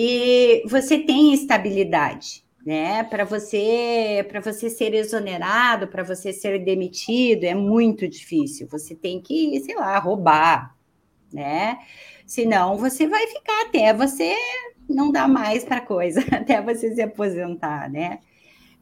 [0.00, 3.02] e você tem estabilidade, né?
[3.02, 8.68] Para você, para você ser exonerado, para você ser demitido, é muito difícil.
[8.70, 10.72] Você tem que, sei lá, roubar,
[11.32, 11.80] né?
[12.24, 14.36] Senão você vai ficar até você
[14.88, 18.20] não dar mais para coisa, até você se aposentar, né?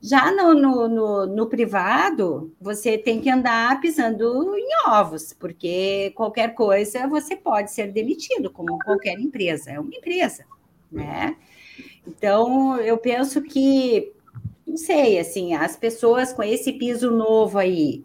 [0.03, 6.55] Já no, no, no, no, privado, você tem que andar pisando em ovos, porque qualquer
[6.55, 10.45] coisa você pode ser demitido, como qualquer empresa, é uma empresa,
[10.97, 11.37] né?
[12.07, 14.13] Então, eu penso que,
[14.67, 18.05] não sei, assim, as pessoas com esse piso novo aí,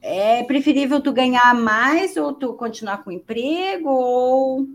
[0.00, 4.66] é preferível tu ganhar mais ou tu continuar com emprego ou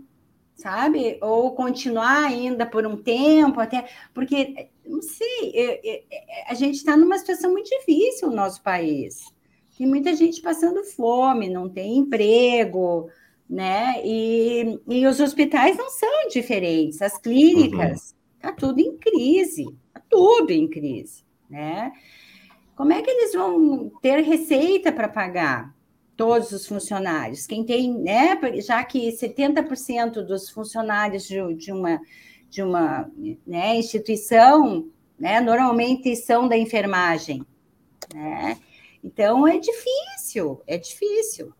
[0.54, 1.18] sabe?
[1.22, 6.74] Ou continuar ainda por um tempo, até porque não sei, é, é, é, a gente
[6.76, 9.24] está numa situação muito difícil no nosso país.
[9.76, 13.08] Tem muita gente passando fome, não tem emprego,
[13.48, 14.00] né?
[14.04, 18.56] E, e os hospitais não são diferentes, as clínicas, está uhum.
[18.56, 21.92] tudo em crise, está tudo em crise, né?
[22.76, 25.76] Como é que eles vão ter receita para pagar?
[26.18, 27.46] todos os funcionários.
[27.46, 32.00] Quem tem, né, já que 70% dos funcionários de, de uma,
[32.50, 33.08] de uma
[33.46, 37.46] né, instituição, né, normalmente são da enfermagem,
[38.12, 38.58] né?
[39.02, 41.52] Então é difícil, é difícil.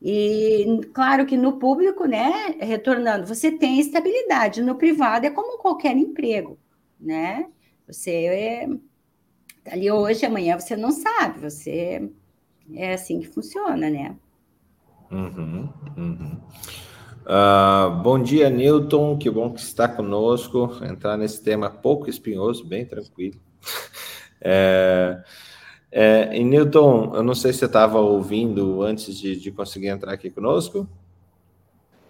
[0.00, 5.96] E claro que no público, né, retornando, você tem estabilidade, no privado é como qualquer
[5.96, 6.58] emprego,
[7.00, 7.46] né?
[7.86, 8.68] Você é
[9.64, 12.08] tá ali hoje, amanhã você não sabe, você
[12.74, 14.16] é assim que funciona, né?
[15.10, 16.40] Uhum, uhum.
[17.28, 19.18] Uh, bom dia, Newton.
[19.18, 20.78] Que bom que está conosco.
[20.82, 23.38] Entrar nesse tema pouco espinhoso, bem tranquilo.
[24.40, 25.20] É,
[25.90, 30.12] é, e Newton, eu não sei se você estava ouvindo antes de, de, conseguir entrar
[30.12, 30.86] aqui conosco.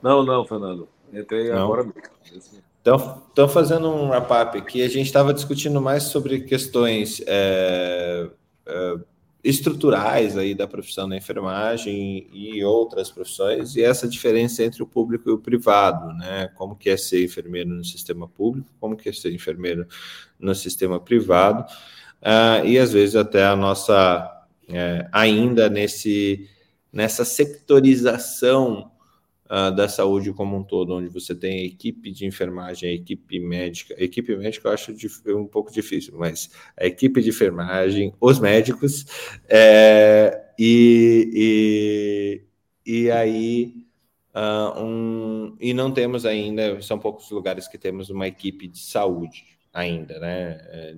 [0.02, 0.88] Não, não, Fernando.
[1.12, 1.64] Entrei não.
[1.64, 2.62] agora mesmo.
[2.80, 8.28] Então, então, fazendo um wrap-up aqui, a gente estava discutindo mais sobre questões é,
[8.66, 8.94] é
[9.44, 15.30] estruturais aí da profissão da enfermagem e outras profissões e essa diferença entre o público
[15.30, 16.48] e o privado, né?
[16.56, 19.86] Como que é ser enfermeiro no sistema público, como que é ser enfermeiro
[20.38, 21.64] no sistema privado
[22.22, 24.38] uh, e às vezes até a nossa
[24.68, 26.48] é, ainda nesse
[26.92, 28.90] nessa sectorização
[29.46, 33.94] uh, da saúde como um todo, onde você tem equipe de enfermagem, equipe médica.
[33.98, 34.94] Equipe médica eu acho
[35.28, 39.04] um pouco difícil, mas a equipe de enfermagem, os médicos,
[39.48, 42.40] é, e,
[42.86, 43.86] e, e aí.
[44.34, 49.57] Uh, um, e não temos ainda, são poucos lugares que temos uma equipe de saúde
[49.72, 50.60] ainda, né?
[50.68, 50.96] É,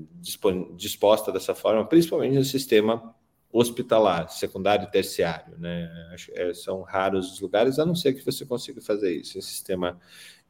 [0.76, 3.14] disposta dessa forma, principalmente no sistema
[3.52, 5.90] hospitalar, secundário e terciário, né?
[6.34, 9.98] É, são raros os lugares, a não ser que você consiga fazer isso em sistema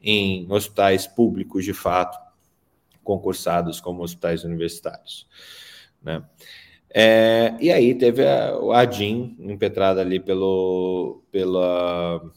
[0.01, 2.17] em hospitais públicos de fato,
[3.03, 5.27] concursados como hospitais universitários,
[6.01, 6.23] né?
[6.93, 12.31] É, e aí teve a, o ADIM impetrado ali pelo, pela uh,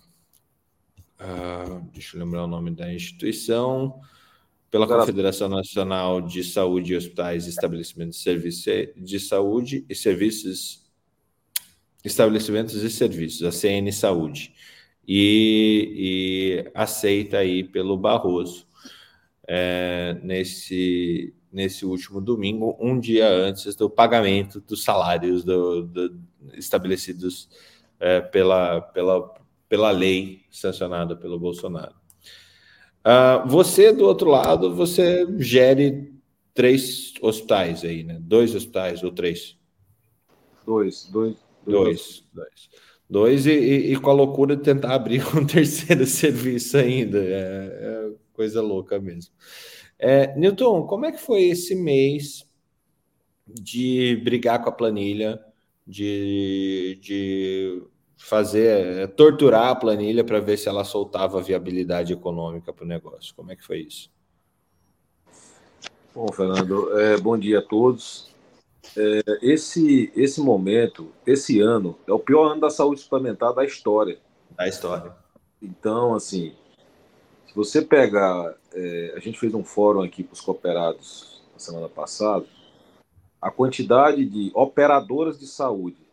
[1.93, 4.01] deixa eu lembrar o nome da instituição,
[4.75, 8.65] pela Confederação Nacional de Saúde e Hospitais, Estabelecimentos de Serviços
[8.97, 10.83] de Saúde e Serviços,
[12.05, 14.53] Estabelecimentos e Serviços, a CN Saúde,
[15.07, 18.67] e, e aceita aí pelo Barroso
[19.47, 26.21] é, nesse, nesse último domingo, um dia antes do pagamento dos salários do, do,
[26.55, 27.49] estabelecidos
[28.01, 29.35] é, pela, pela,
[29.69, 31.95] pela lei sancionada pelo Bolsonaro.
[33.05, 36.15] Uh, você, do outro lado, você gere
[36.55, 38.19] três hospitais aí, né?
[38.21, 39.59] Dois hospitais ou três?
[40.65, 41.37] Dois, dois.
[41.67, 42.25] Dois.
[42.33, 42.71] Dois,
[43.09, 43.47] dois.
[43.47, 47.19] e, e, e, com a loucura de tentar abrir um terceiro serviço ainda.
[47.19, 49.33] É, é coisa louca mesmo.
[49.99, 52.47] É, Newton, como é que foi esse mês
[53.47, 55.41] de brigar com a planilha,
[55.87, 57.83] de, de
[58.17, 63.35] fazer, é, torturar a planilha para ver se ela soltava viabilidade econômica para o negócio?
[63.35, 64.11] Como é que foi isso?
[66.15, 68.33] Bom, Fernando, é, bom dia a todos.
[68.97, 74.19] É, esse, esse momento, esse ano, é o pior ano da saúde suplementar da história.
[74.51, 75.13] Da história.
[75.61, 76.55] Então, assim,
[77.47, 78.55] se você pegar.
[78.77, 82.45] É, a gente fez um fórum aqui para os cooperados na semana passada.
[83.41, 86.04] A quantidade de operadoras de saúde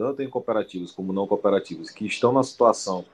[0.00, 3.04] tanto em cooperativas como não cooperativas, que estão na situação,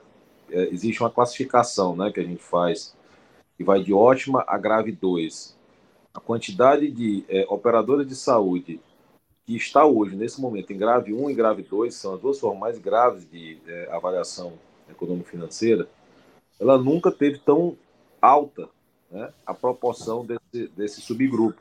[0.48, 2.94] é, existe uma classificação né, que a gente faz,
[3.56, 5.56] que vai de ótima a grave 2.
[6.14, 8.80] A quantidade de é, operadoras de saúde
[9.44, 12.60] que está hoje, nesse momento, em grave 1 e grave 2, são as duas formas
[12.60, 14.52] mais graves de é, avaliação
[14.88, 15.88] econômico-financeira,
[16.60, 17.76] ela nunca teve tão
[18.22, 18.68] alta
[19.10, 21.60] né, a proporção desse, desse subgrupo.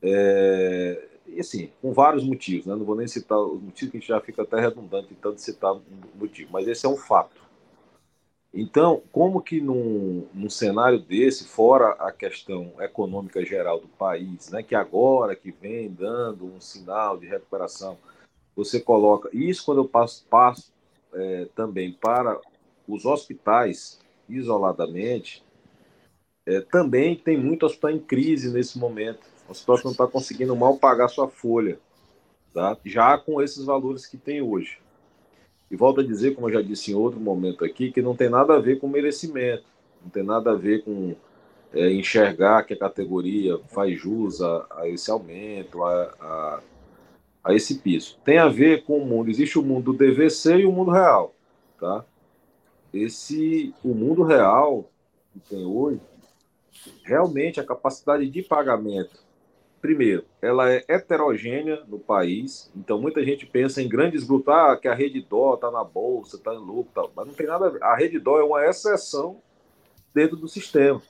[0.00, 2.74] É, e assim, com vários motivos, né?
[2.74, 5.40] não vou nem citar os motivos, que a gente já fica até redundante em tanto
[5.40, 5.82] citar um
[6.14, 7.40] motivo, mas esse é um fato.
[8.54, 14.62] Então, como que num, num cenário desse, fora a questão econômica geral do país, né,
[14.62, 17.96] que agora que vem dando um sinal de recuperação,
[18.54, 20.70] você coloca isso quando eu passo, passo
[21.14, 22.38] é, também para
[22.86, 23.98] os hospitais
[24.28, 25.42] isoladamente,
[26.44, 31.08] é, também tem muito hospital em crise nesse momento uma situação está conseguindo mal pagar
[31.08, 31.78] sua folha,
[32.54, 32.76] tá?
[32.84, 34.78] já com esses valores que tem hoje.
[35.70, 38.28] E volto a dizer, como eu já disse em outro momento aqui, que não tem
[38.28, 39.64] nada a ver com merecimento,
[40.02, 41.14] não tem nada a ver com
[41.72, 46.60] é, enxergar que a categoria faz jus a, a esse aumento, a, a,
[47.44, 48.18] a, esse piso.
[48.24, 51.34] Tem a ver com o mundo, existe o mundo do DVC e o mundo real.
[51.78, 52.04] Tá?
[52.92, 54.90] Esse, o mundo real
[55.32, 56.00] que tem hoje,
[57.04, 59.22] realmente a capacidade de pagamento
[59.82, 64.86] primeiro, ela é heterogênea no país, então muita gente pensa em grandes grupos, ah, que
[64.86, 67.70] a rede dó está na bolsa, está em lucro, tá, mas não tem nada a
[67.70, 67.82] ver.
[67.82, 69.42] A rede dó é uma exceção
[70.14, 71.02] dentro do sistema,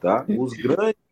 [0.00, 0.24] tá?
[0.28, 1.02] Os grandes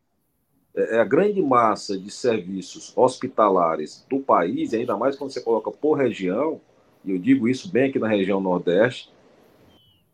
[0.77, 5.73] é, é a grande massa de serviços hospitalares do país, ainda mais quando você coloca
[5.73, 6.61] por região,
[7.05, 9.13] e eu digo isso bem aqui na região Nordeste,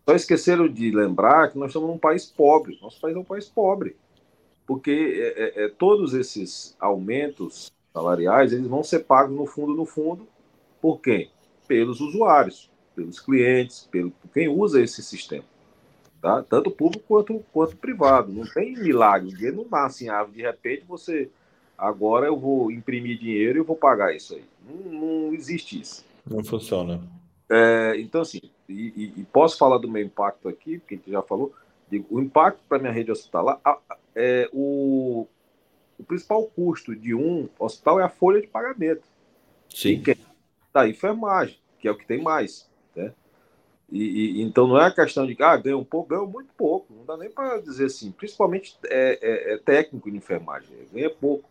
[0.09, 2.79] só esqueceram de lembrar que nós estamos num país pobre.
[2.81, 3.95] Nosso país é um país pobre
[4.67, 9.85] porque é, é, é, todos esses aumentos salariais eles vão ser pagos no fundo, no
[9.85, 10.27] fundo,
[10.81, 11.31] por quem?
[11.67, 15.45] Pelos usuários, pelos clientes, pelo por quem usa esse sistema.
[16.21, 16.43] Tá?
[16.43, 18.33] Tanto público quanto, quanto privado.
[18.33, 21.29] Não tem milagre, dinheiro não nasce em árvore, de repente você
[21.77, 24.45] agora eu vou imprimir dinheiro e eu vou pagar isso aí.
[24.65, 26.05] Não, não existe isso.
[26.25, 27.01] Não funciona.
[27.51, 31.11] É, então, assim, e, e, e, posso falar do meu impacto aqui, porque a gente
[31.11, 31.53] já falou,
[31.91, 33.79] digo, o impacto para minha rede hospitalar, a,
[34.15, 35.27] é, o,
[35.99, 39.03] o principal custo de um hospital é a folha de pagamento.
[39.69, 40.03] Sim.
[40.73, 42.69] Da enfermagem, que é o que tem mais.
[42.95, 43.13] Né?
[43.91, 46.93] E, e, então não é a questão de ah, ganha um pouco, ganha muito pouco.
[46.93, 51.49] Não dá nem para dizer assim, principalmente é, é, é, técnico de enfermagem, ganha pouco.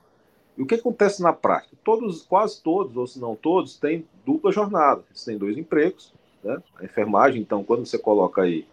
[0.58, 1.76] E o que acontece na prática?
[1.84, 5.04] Todos, quase todos, ou se não todos, têm dupla jornada.
[5.10, 6.14] Eles têm dois empregos.
[6.44, 6.62] Né?
[6.76, 8.68] A enfermagem, então, quando você coloca aí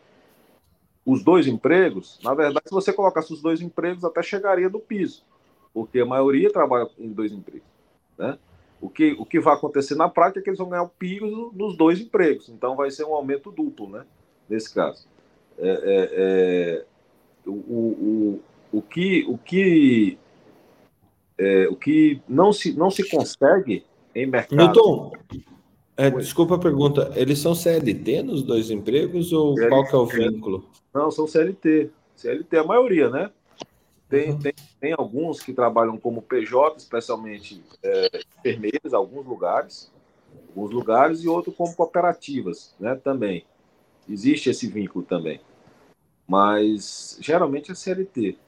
[1.08, 5.24] os dois empregos, na verdade, se você colocasse os dois empregos, até chegaria do piso,
[5.72, 7.66] porque a maioria trabalha em dois empregos.
[8.18, 8.38] Né?
[8.78, 11.50] O, que, o que vai acontecer na prática é que eles vão ganhar o piso
[11.54, 14.04] nos dois empregos, então vai ser um aumento duplo, né?
[14.50, 15.08] nesse caso.
[15.56, 16.84] É, é, é,
[17.46, 20.18] o, o, o, que, o, que,
[21.38, 23.82] é, o que não se, não se consegue
[24.14, 24.58] em mercado.
[24.58, 25.12] Newton,
[25.98, 29.68] é, desculpa a pergunta, eles são CLT nos dois empregos ou CLT.
[29.68, 30.64] qual que é o vínculo?
[30.94, 31.90] Não, são CLT.
[32.14, 33.32] CLT, a maioria, né?
[34.08, 34.38] Tem, uhum.
[34.38, 39.90] tem, tem alguns que trabalham como PJ, especialmente é, enfermeiros, alguns lugares,
[40.48, 42.94] alguns lugares, e outros como cooperativas, né?
[42.94, 43.44] Também.
[44.08, 45.40] Existe esse vínculo também.
[46.28, 48.38] Mas geralmente é CLT.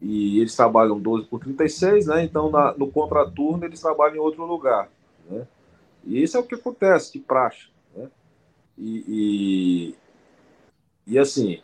[0.00, 2.24] E eles trabalham 12 por 36, né?
[2.24, 4.90] Então na, no contraturno eles trabalham em outro lugar.
[5.30, 5.46] Né?
[6.04, 7.68] E isso é o que acontece de praxe.
[7.94, 8.08] Né?
[8.76, 9.94] E,
[11.06, 11.62] e, e assim,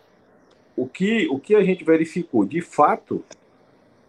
[0.76, 3.24] o que, o que a gente verificou de fato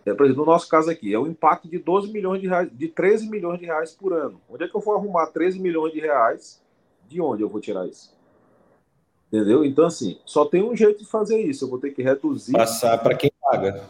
[0.10, 2.70] é, por exemplo, no nosso caso aqui, é o impacto de 12 milhões de reais,
[2.72, 4.42] de 13 milhões de reais por ano.
[4.50, 6.62] Onde é que eu vou arrumar 13 milhões de reais?
[7.08, 8.16] De onde eu vou tirar isso?
[9.32, 9.64] Entendeu?
[9.64, 11.66] Então, assim, só tem um jeito de fazer isso.
[11.66, 12.54] Eu vou ter que reduzir.
[12.54, 13.84] Passar para quem paga.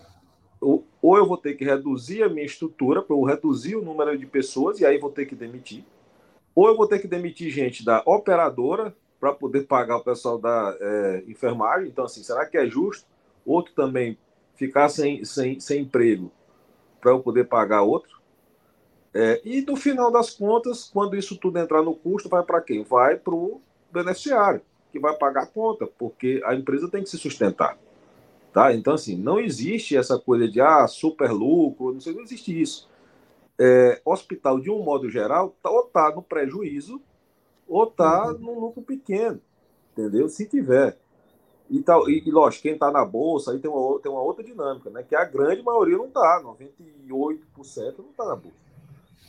[0.60, 4.18] Ou, ou eu vou ter que reduzir a minha estrutura, para eu reduzir o número
[4.18, 5.86] de pessoas, e aí vou ter que demitir.
[6.60, 10.76] Ou eu vou ter que demitir gente da operadora para poder pagar o pessoal da
[10.78, 11.88] é, enfermagem.
[11.88, 13.08] Então, assim, será que é justo?
[13.46, 14.18] Outro também
[14.56, 16.30] ficar sem, sem, sem emprego
[17.00, 18.20] para eu poder pagar outro.
[19.14, 22.84] É, e no final das contas, quando isso tudo entrar no custo, vai para quem?
[22.84, 27.18] Vai para o beneficiário, que vai pagar a conta, porque a empresa tem que se
[27.18, 27.78] sustentar.
[28.52, 28.74] Tá?
[28.74, 32.90] Então, assim, não existe essa coisa de ah, super lucro, não sei, não existe isso.
[33.60, 37.02] É, hospital, de um modo geral, tá, ou está no prejuízo,
[37.68, 38.38] ou está uhum.
[38.40, 39.42] no lucro pequeno,
[39.92, 40.30] entendeu?
[40.30, 40.98] Se tiver.
[41.70, 44.44] E, tal, e, e lógico, quem está na bolsa aí tem uma, tem uma outra
[44.44, 45.04] dinâmica, né?
[45.08, 47.40] Que a grande maioria não está, 98%
[48.00, 48.70] não está na bolsa.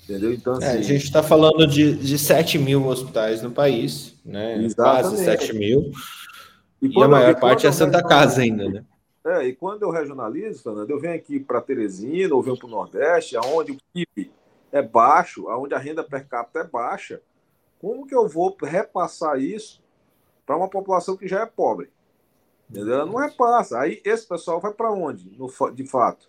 [0.05, 0.33] Entendeu?
[0.33, 4.17] Então, assim, é, a assim, gente está falando de, de 7 mil hospitais no país,
[4.25, 4.57] né?
[4.65, 5.09] Exatamente.
[5.09, 5.91] Quase 7 mil.
[6.81, 8.85] E, e a maior parte é Santa Casa ainda, né?
[9.25, 12.71] É, e quando eu regionalizo, Fernando, eu venho aqui para Teresina, ou venho para o
[12.71, 14.33] Nordeste, aonde o PIB
[14.73, 17.21] é baixo, aonde a renda per capita é baixa,
[17.79, 19.83] como que eu vou repassar isso
[20.47, 21.91] para uma população que já é pobre?
[22.69, 23.05] Entendeu?
[23.05, 23.81] Não repassa.
[23.81, 26.29] Aí esse pessoal vai para onde, no, de fato?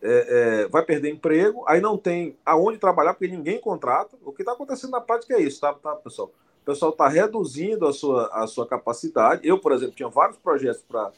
[0.00, 4.16] É, é, vai perder emprego, aí não tem aonde trabalhar, porque ninguém contrata.
[4.24, 6.30] O que está acontecendo na prática é isso, tá, tá pessoal?
[6.62, 9.46] O pessoal está reduzindo a sua, a sua capacidade.
[9.46, 11.10] Eu, por exemplo, tinha vários projetos para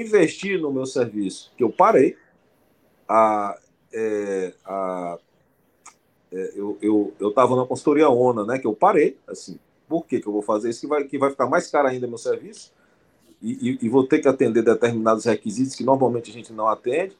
[0.00, 2.16] investir no meu serviço que eu parei.
[3.08, 3.58] A,
[3.92, 5.18] é, a,
[6.32, 8.58] é, eu estava eu, eu na consultoria ONA, né?
[8.58, 10.80] Que eu parei, assim, por que, que eu vou fazer isso?
[10.80, 12.72] Que vai, que vai ficar mais caro ainda meu serviço
[13.46, 17.14] e, e, vou ter que atender determinados requisitos que normalmente a gente não atende.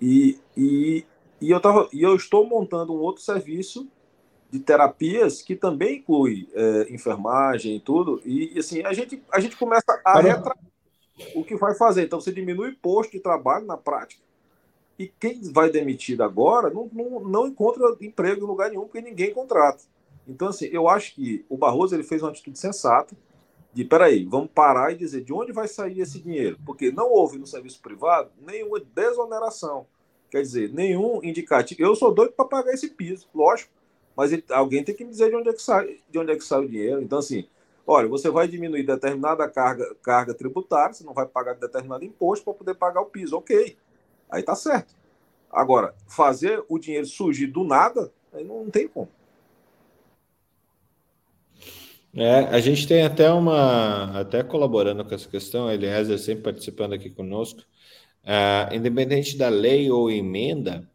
[0.00, 1.04] E, e,
[1.40, 3.88] e, eu, tava, e eu estou montando um outro serviço
[4.48, 8.22] de terapias que também inclui é, enfermagem e tudo.
[8.24, 10.56] E, e, assim, a gente, a gente começa a retratar
[11.34, 12.04] o que vai fazer.
[12.04, 14.22] Então, você diminui o posto de trabalho na prática.
[14.98, 19.32] E quem vai demitido agora não, não, não encontra emprego em lugar nenhum, porque ninguém
[19.32, 19.82] contrata.
[20.26, 23.14] Então, assim, eu acho que o Barroso ele fez uma atitude sensata
[23.76, 27.36] de peraí, vamos parar e dizer de onde vai sair esse dinheiro, porque não houve
[27.36, 29.86] no serviço privado nenhuma desoneração,
[30.30, 31.82] quer dizer, nenhum indicativo.
[31.82, 33.70] Eu sou doido para pagar esse piso, lógico,
[34.16, 36.36] mas ele, alguém tem que me dizer de onde é que sai, de onde é
[36.36, 37.02] que sai o dinheiro.
[37.02, 37.46] Então assim,
[37.86, 42.54] olha, você vai diminuir determinada carga, carga tributária, você não vai pagar determinado imposto para
[42.54, 43.76] poder pagar o piso, ok?
[44.30, 44.94] Aí tá certo.
[45.50, 49.08] Agora, fazer o dinheiro surgir do nada, aí não, não tem como.
[52.14, 57.10] É, a gente tem até uma, até colaborando com essa questão, Eliezer sempre participando aqui
[57.10, 57.60] conosco,
[58.24, 60.90] uh, independente da lei ou emenda,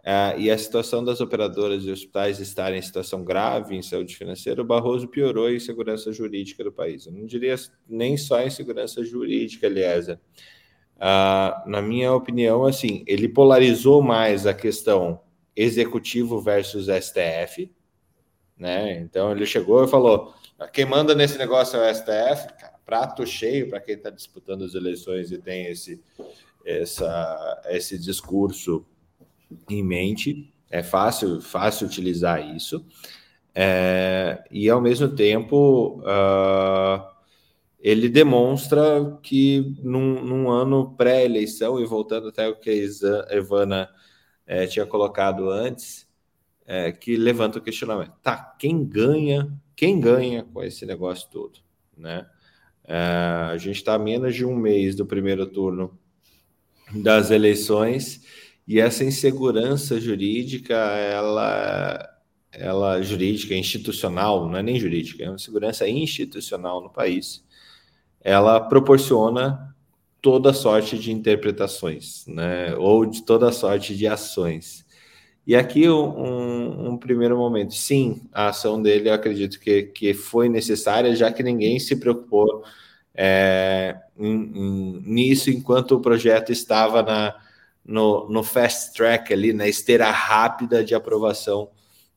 [0.00, 4.62] uh, e a situação das operadoras de hospitais estarem em situação grave em saúde financeira,
[4.62, 7.06] o Barroso piorou a insegurança jurídica do país.
[7.06, 7.54] Eu não diria
[7.88, 10.18] nem só a insegurança jurídica, Eliezer.
[10.96, 15.20] Uh, na minha opinião, assim, ele polarizou mais a questão
[15.56, 17.72] executivo versus STF,
[18.56, 18.98] né?
[19.00, 20.34] Então ele chegou e falou:
[20.72, 24.74] quem manda nesse negócio é o STF, cara, prato cheio para quem está disputando as
[24.74, 26.02] eleições e tem esse,
[26.66, 28.84] essa, esse discurso
[29.68, 30.52] em mente.
[30.70, 32.84] É fácil, fácil utilizar isso.
[33.54, 37.04] É, e ao mesmo tempo uh,
[37.80, 42.70] ele demonstra que num, num ano pré-eleição, e voltando até o que
[43.28, 43.90] a Ivana
[44.46, 46.08] é, tinha colocado antes,
[46.64, 48.12] é, que levanta o questionamento.
[48.22, 51.58] Tá, quem ganha quem ganha com esse negócio todo,
[51.96, 52.26] né?
[52.84, 52.94] É,
[53.50, 55.98] a gente está menos de um mês do primeiro turno
[56.94, 58.22] das eleições
[58.70, 62.08] e essa insegurança jurídica, ela,
[62.52, 67.44] ela jurídica, institucional, não é nem jurídica, é uma segurança institucional no país,
[68.20, 69.74] ela proporciona
[70.22, 72.76] toda sorte de interpretações, né?
[72.76, 74.86] Ou de toda sorte de ações.
[75.44, 80.48] E aqui um, um, primeiro momento, sim, a ação dele eu acredito que, que foi
[80.48, 82.62] necessária, já que ninguém se preocupou
[83.16, 87.49] é, em, em, nisso enquanto o projeto estava na,
[87.84, 91.70] no, no fast track ali, na esteira rápida de aprovação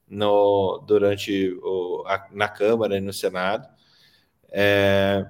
[0.08, 3.68] no, durante o, a, na Câmara e no Senado.
[4.52, 5.26] É,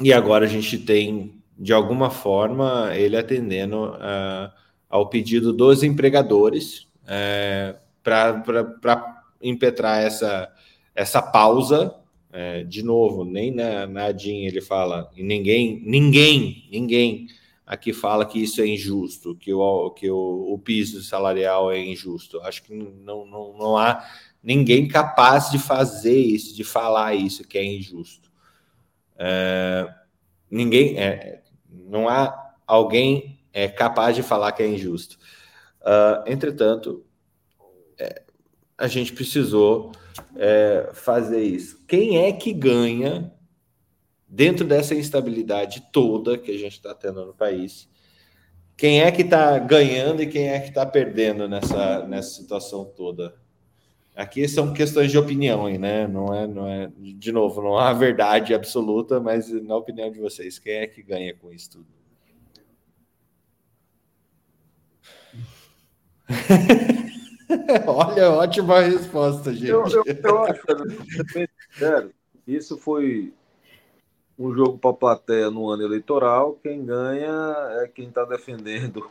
[0.00, 4.52] e agora a gente tem, de alguma forma, ele atendendo uh,
[4.88, 10.52] ao pedido dos empregadores uh, para impetrar essa,
[10.94, 11.94] essa pausa.
[12.30, 17.28] Uh, de novo, nem na, na ele fala, ninguém, ninguém, ninguém
[17.66, 22.40] aqui fala que isso é injusto, que o, que o, o piso salarial é injusto.
[22.42, 24.04] Acho que não, não, não há
[24.42, 28.30] ninguém capaz de fazer isso, de falar isso que é injusto.
[29.16, 29.88] É,
[30.50, 35.18] ninguém, é, não há alguém é, capaz de falar que é injusto.
[35.80, 37.04] Uh, entretanto,
[37.98, 38.22] é,
[38.76, 39.92] a gente precisou
[40.36, 41.84] é, fazer isso.
[41.86, 43.32] Quem é que ganha
[44.34, 47.88] dentro dessa instabilidade toda que a gente está tendo no país?
[48.76, 53.36] Quem é que está ganhando e quem é que está perdendo nessa, nessa situação toda?
[54.16, 56.08] Aqui são questões de opinião, né?
[56.08, 60.58] Não é, não é, de novo, não há verdade absoluta, mas na opinião de vocês,
[60.58, 61.86] quem é que ganha com isso tudo?
[67.86, 69.68] Olha, ótima resposta, gente.
[69.68, 70.62] Eu, eu, eu acho,
[72.46, 73.32] isso foi
[74.38, 76.58] um jogo para a plateia no ano eleitoral.
[76.62, 79.08] Quem ganha é quem está defendendo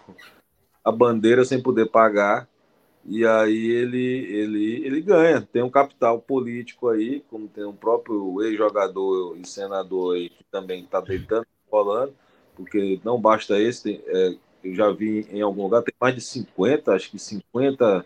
[0.83, 2.47] a bandeira sem poder pagar
[3.05, 5.41] e aí ele, ele, ele ganha.
[5.41, 10.83] Tem um capital político aí, como tem um próprio ex-jogador e senador aí que também
[10.83, 12.13] está deitando, falando,
[12.55, 16.21] porque não basta esse, tem, é, eu já vi em algum lugar, tem mais de
[16.21, 18.05] 50, acho que 50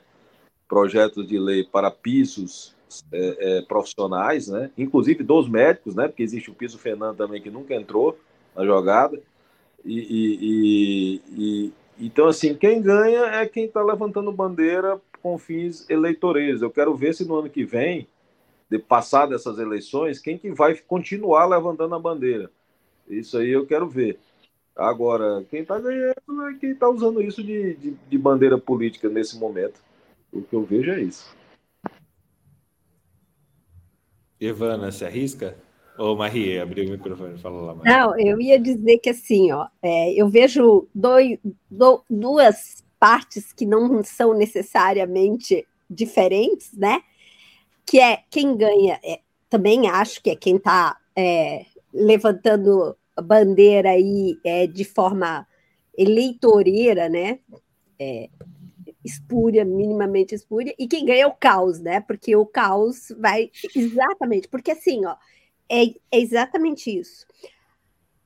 [0.67, 2.75] projetos de lei para pisos
[3.11, 4.71] é, é, profissionais, né?
[4.77, 6.07] inclusive dos médicos, né?
[6.07, 8.17] porque existe o piso Fernando também que nunca entrou
[8.55, 9.19] na jogada.
[9.85, 15.89] e, e, e, e então, assim, quem ganha é quem está levantando bandeira com fins
[15.89, 16.61] eleitoreiros.
[16.61, 18.07] Eu quero ver se no ano que vem,
[18.69, 22.51] de passar dessas eleições, quem que vai continuar levantando a bandeira.
[23.07, 24.19] Isso aí eu quero ver.
[24.75, 29.39] Agora, quem está ganhando é quem está usando isso de, de, de, bandeira política nesse
[29.39, 29.79] momento.
[30.31, 31.35] O que eu vejo é isso.
[34.39, 35.57] Ivana, se arrisca?
[35.97, 37.75] Ô, Marie, abriu o microfone, fala lá.
[37.75, 37.91] Marie.
[37.91, 43.65] Não, eu ia dizer que assim, ó, é, eu vejo dois, do, duas partes que
[43.65, 47.01] não são necessariamente diferentes, né?
[47.85, 54.37] Que é quem ganha, é, também acho que é quem está é, levantando bandeira aí
[54.43, 55.47] é, de forma
[55.97, 57.39] eleitoreira, né?
[59.07, 62.01] Espúria, minimamente espúria, e quem ganha é o caos, né?
[62.01, 65.15] Porque o caos vai exatamente, porque assim, ó,
[65.69, 67.25] é, é exatamente isso.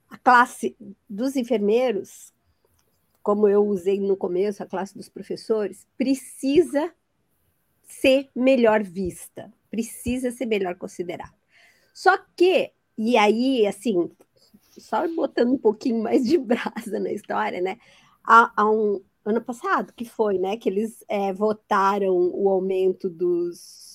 [0.10, 0.76] A classe
[1.10, 2.34] dos enfermeiros,
[3.24, 6.94] como eu usei no começo, a classe dos professores, precisa
[7.88, 11.34] ser melhor vista, precisa ser melhor considerada.
[11.94, 14.10] Só que, e aí, assim,
[14.78, 17.78] só botando um pouquinho mais de brasa na história, né?
[18.24, 20.58] Há, há um ano passado que foi, né?
[20.58, 23.92] Que eles é, votaram o aumento dos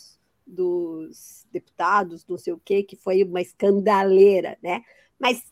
[0.46, 4.82] dos deputados, não sei o quê, que foi uma escandaleira, né?
[5.18, 5.42] Mas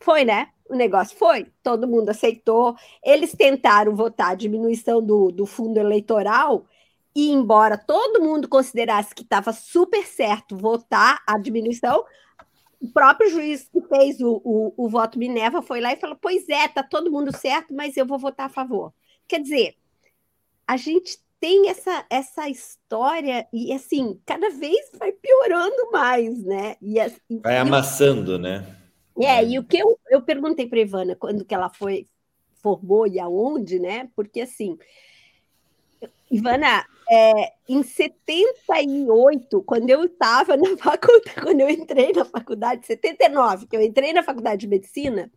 [0.00, 0.50] foi, né?
[0.68, 2.76] O negócio foi, todo mundo aceitou.
[3.02, 6.66] Eles tentaram votar a diminuição do, do fundo eleitoral,
[7.14, 12.04] e embora todo mundo considerasse que estava super certo votar a diminuição,
[12.80, 16.48] o próprio juiz que fez o, o, o voto Minerva foi lá e falou: Pois
[16.48, 18.92] é, tá todo mundo certo, mas eu vou votar a favor.
[19.26, 19.76] Quer dizer,
[20.66, 26.76] a gente tem essa, essa história e assim cada vez vai piorando mais, né?
[26.80, 26.96] E,
[27.30, 28.76] e vai amassando, né?
[29.18, 32.06] É, e o que eu, eu perguntei para Ivana quando que ela foi
[32.62, 34.10] formou e aonde, né?
[34.14, 34.78] Porque assim,
[36.30, 43.66] Ivana, é, em 78, quando eu estava na faculdade, quando eu entrei na faculdade, 79,
[43.66, 45.30] que eu entrei na faculdade de medicina,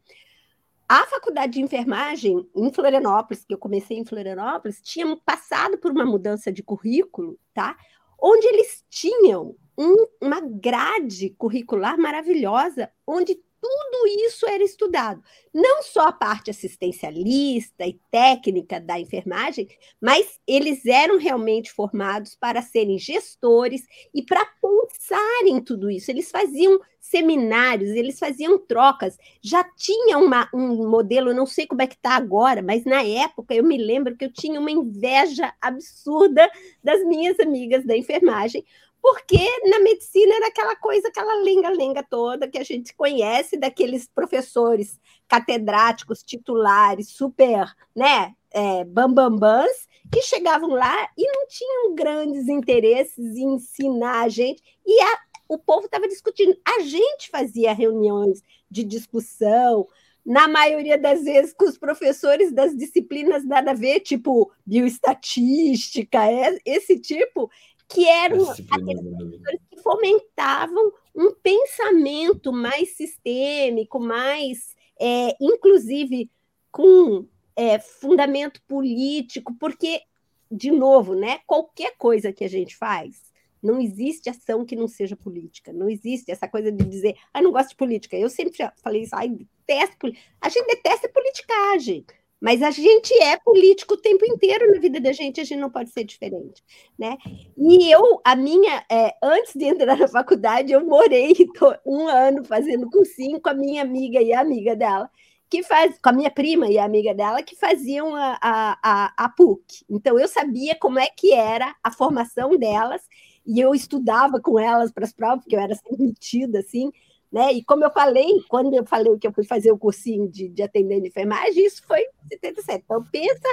[0.87, 6.05] a faculdade de enfermagem em Florianópolis, que eu comecei em Florianópolis, tinha passado por uma
[6.05, 7.77] mudança de currículo, tá?
[8.19, 15.21] Onde eles tinham um, uma grade curricular maravilhosa, onde tudo isso era estudado.
[15.53, 19.67] Não só a parte assistencialista e técnica da enfermagem,
[19.99, 23.83] mas eles eram realmente formados para serem gestores
[24.13, 26.09] e para pensar em tudo isso.
[26.11, 29.17] Eles faziam seminários, eles faziam trocas.
[29.41, 33.53] Já tinha uma, um modelo, não sei como é que está agora, mas na época
[33.55, 36.49] eu me lembro que eu tinha uma inveja absurda
[36.83, 38.63] das minhas amigas da enfermagem,
[39.01, 39.39] porque
[39.69, 46.23] na medicina era aquela coisa, aquela lenga-lenga toda que a gente conhece daqueles professores catedráticos,
[46.23, 54.23] titulares, super, né, é, bambambãs, que chegavam lá e não tinham grandes interesses em ensinar
[54.23, 56.57] a gente, e a, o povo estava discutindo.
[56.65, 59.87] A gente fazia reuniões de discussão,
[60.25, 66.59] na maioria das vezes com os professores das disciplinas nada a ver, tipo bioestatística, é,
[66.65, 67.49] esse tipo,
[67.89, 76.29] que eram aqueles que fomentavam um pensamento mais sistêmico, mais, é, inclusive,
[76.71, 80.01] com é, fundamento político, porque,
[80.49, 83.29] de novo, né, qualquer coisa que a gente faz,
[83.61, 85.73] não existe ação que não seja política.
[85.73, 88.15] Não existe essa coisa de dizer, ah, não gosto de política.
[88.15, 90.11] Eu sempre falei isso, ai, detesto.
[90.39, 92.05] A gente detesta politicagem.
[92.41, 95.69] Mas a gente é político o tempo inteiro na vida da gente, a gente não
[95.69, 96.63] pode ser diferente,
[96.97, 97.17] né?
[97.57, 101.33] E eu, a minha, é, antes de entrar na faculdade, eu morei
[101.85, 105.09] um ano fazendo cursinho com a minha amiga e a amiga dela,
[105.49, 109.25] que faz, com a minha prima e a amiga dela, que faziam a, a, a,
[109.25, 109.83] a PUC.
[109.89, 113.01] Então eu sabia como é que era a formação delas,
[113.45, 116.91] e eu estudava com elas para as provas, porque eu era sempre metida, assim,
[117.31, 117.53] né?
[117.53, 120.63] E como eu falei, quando eu falei que eu fui fazer o cursinho de, de
[120.63, 122.83] atendente de enfermagem, isso foi em 77.
[122.83, 123.47] Então, pensa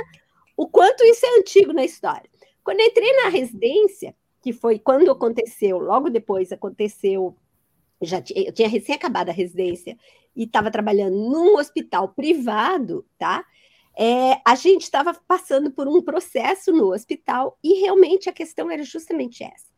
[0.57, 2.29] o quanto isso é antigo na história.
[2.65, 7.37] Quando eu entrei na residência, que foi quando aconteceu, logo depois aconteceu,
[8.01, 9.97] já tinha, eu tinha recém acabado a residência
[10.35, 13.45] e estava trabalhando num hospital privado, tá?
[13.99, 18.83] É, a gente estava passando por um processo no hospital e realmente a questão era
[18.83, 19.76] justamente essa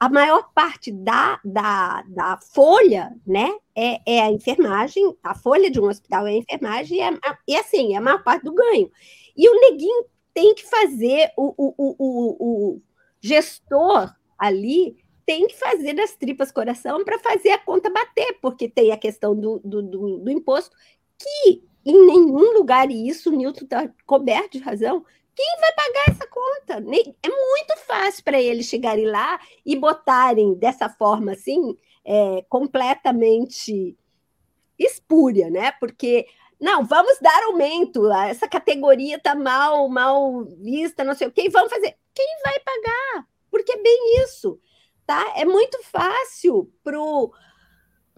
[0.00, 5.78] a maior parte da, da, da folha, né, é, é, a enfermagem, a folha de
[5.78, 6.98] um hospital é a enfermagem,
[7.46, 8.90] e, é, assim, é a maior parte do ganho.
[9.36, 12.82] E o neguinho tem que fazer, o, o, o, o
[13.20, 14.96] gestor ali
[15.26, 19.38] tem que fazer das tripas coração para fazer a conta bater, porque tem a questão
[19.38, 20.74] do, do, do, do imposto,
[21.18, 25.04] que em nenhum lugar, e isso o Newton está coberto de razão,
[25.40, 26.74] quem vai pagar essa conta?
[27.22, 33.96] É muito fácil para eles chegarem lá e botarem dessa forma assim, é, completamente
[34.78, 35.72] espúria, né?
[35.72, 36.26] Porque
[36.60, 41.72] não, vamos dar aumento, essa categoria está mal, mal vista, não sei o que, vamos
[41.72, 41.96] fazer.
[42.14, 43.26] Quem vai pagar?
[43.50, 44.60] Porque é bem isso,
[45.06, 45.32] tá?
[45.36, 47.32] É muito fácil para o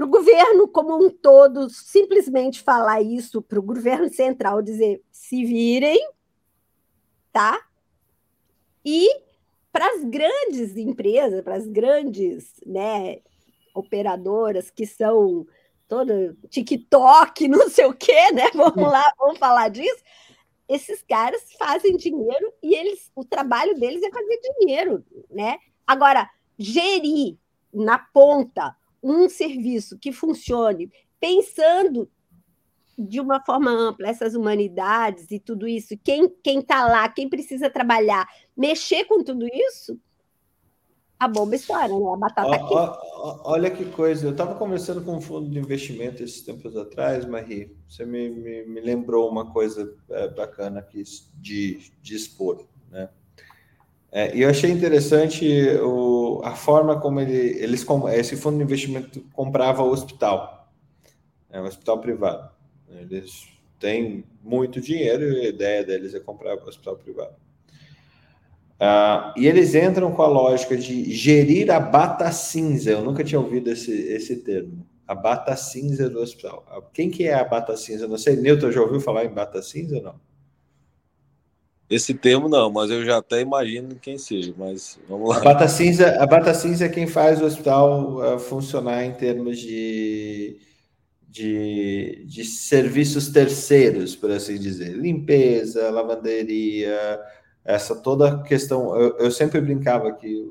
[0.08, 6.04] governo como um todo simplesmente falar isso para o governo central, dizer se virem,
[7.32, 7.60] tá?
[8.84, 9.08] E
[9.72, 13.18] para as grandes empresas, para as grandes né,
[13.74, 15.46] operadoras que são
[15.88, 18.50] todo TikTok, não sei o quê, né?
[18.54, 20.02] Vamos lá, vamos falar disso.
[20.68, 25.58] Esses caras fazem dinheiro e eles, o trabalho deles é fazer dinheiro, né?
[25.86, 27.36] Agora, gerir
[27.72, 32.10] na ponta um serviço que funcione pensando
[32.98, 37.70] de uma forma ampla essas humanidades e tudo isso, quem quem está lá, quem precisa
[37.70, 38.26] trabalhar,
[38.56, 39.98] mexer com tudo isso,
[41.22, 42.12] a bomba história, né?
[42.12, 46.22] A batata ó, ó, olha que coisa, eu estava conversando com um fundo de investimento
[46.22, 51.02] esses tempos atrás, Marie, você me, me, me lembrou uma coisa é, bacana aqui
[51.34, 53.08] de, de expor, né?
[54.14, 55.46] É, e eu achei interessante
[55.82, 60.70] o, a forma como ele, eles, esse fundo de investimento comprava o hospital,
[61.48, 62.51] é, o hospital privado.
[63.00, 67.34] Eles têm muito dinheiro e a ideia deles é comprar o hospital privado.
[68.82, 72.90] Uh, e eles entram com a lógica de gerir a bata cinza.
[72.90, 74.84] Eu nunca tinha ouvido esse, esse termo.
[75.06, 76.64] A bata cinza do hospital.
[76.68, 78.08] Ah, quem que é a bata cinza?
[78.08, 80.14] Não sei, Newton já ouviu falar em bata cinza ou não?
[81.88, 85.36] Esse termo não, mas eu já até imagino quem seja, mas vamos lá.
[85.36, 89.58] A bata cinza, a bata cinza é quem faz o hospital uh, funcionar em termos
[89.58, 90.56] de
[91.32, 97.18] de, de serviços terceiros, por assim dizer, limpeza, lavanderia,
[97.64, 98.94] essa toda questão.
[98.94, 100.46] Eu, eu sempre brincava que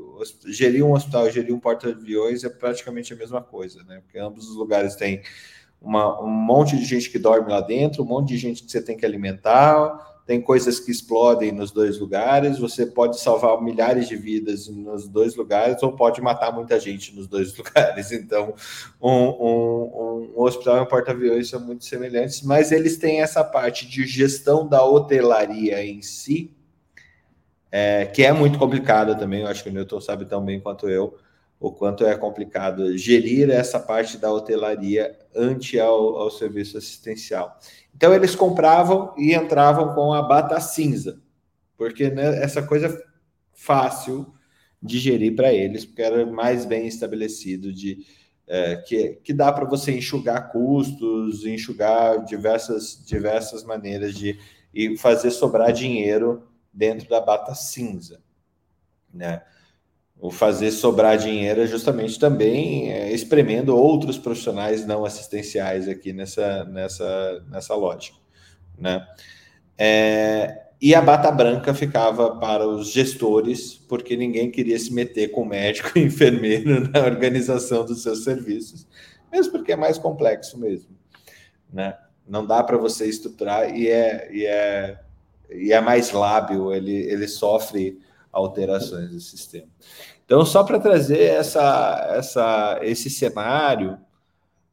[0.48, 4.02] gerir um hospital gerir um porta-aviões é praticamente a mesma coisa, né?
[4.02, 5.22] Porque ambos os lugares têm
[5.80, 8.82] uma, um monte de gente que dorme lá dentro, um monte de gente que você
[8.82, 14.16] tem que alimentar, tem coisas que explodem nos dois lugares, você pode salvar milhares de
[14.16, 18.12] vidas nos dois lugares, ou pode matar muita gente nos dois lugares.
[18.12, 18.54] Então,
[19.02, 23.88] um, um, um hospital e um porta-aviões são muito semelhantes, mas eles têm essa parte
[23.88, 26.56] de gestão da hotelaria em si,
[27.72, 30.90] é, que é muito complicada também, eu acho que o Newton sabe tão bem quanto
[30.90, 31.18] eu,
[31.60, 37.60] o quanto é complicado gerir essa parte da hotelaria ante ao, ao serviço assistencial.
[37.96, 41.22] Então eles compravam e entravam com a bata cinza,
[41.78, 43.02] porque né, essa coisa
[43.54, 44.34] fácil
[44.82, 48.06] de gerir para eles, porque era mais bem estabelecido de
[48.48, 54.40] é, que, que dá para você enxugar custos, enxugar diversas, diversas maneiras de
[54.74, 58.22] e fazer sobrar dinheiro dentro da bata cinza,
[59.14, 59.44] né?
[60.22, 66.64] O fazer sobrar dinheiro é justamente também é, espremendo outros profissionais não assistenciais aqui nessa,
[66.66, 68.18] nessa, nessa lógica.
[68.78, 69.04] Né?
[69.76, 75.44] É, e a bata branca ficava para os gestores, porque ninguém queria se meter com
[75.44, 78.88] médico e enfermeiro na organização dos seus serviços,
[79.32, 80.96] mesmo porque é mais complexo mesmo.
[81.74, 81.98] Né?
[82.28, 85.00] Não dá para você estruturar e é, e, é,
[85.50, 88.00] e é mais lábil, ele, ele sofre
[88.32, 89.68] alterações do sistema.
[90.26, 93.98] Então, só para trazer essa, essa, esse cenário,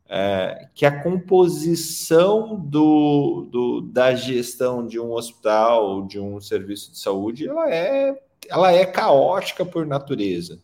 [0.09, 6.99] é, que a composição do, do, da gestão de um hospital, de um serviço de
[6.99, 10.61] saúde, ela é, ela é caótica por natureza.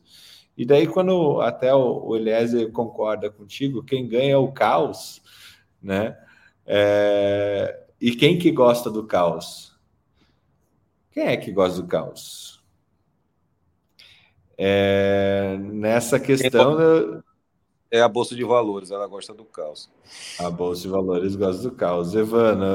[0.56, 5.20] E daí, quando até o, o Eliezer concorda contigo, quem ganha é o caos,
[5.82, 6.16] né?
[6.66, 9.74] É, e quem que gosta do caos?
[11.10, 12.53] Quem é que gosta do caos?
[14.58, 17.22] É, nessa questão.
[17.90, 19.88] É a Bolsa de Valores, ela gosta do caos.
[20.40, 22.12] A Bolsa de Valores gosta do caos.
[22.12, 22.66] Evana,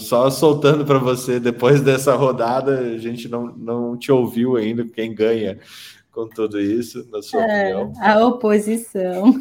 [0.00, 5.14] só soltando para você, depois dessa rodada, a gente não, não te ouviu ainda quem
[5.14, 5.60] ganha
[6.14, 7.92] com tudo isso, na sua é, opinião?
[8.00, 9.34] A oposição.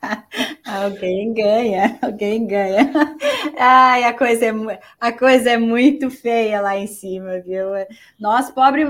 [0.66, 2.92] alguém ganha, alguém ganha.
[3.58, 7.68] Ai, a coisa, é, a coisa é muito feia lá em cima, viu?
[8.18, 8.86] Nós, pobres,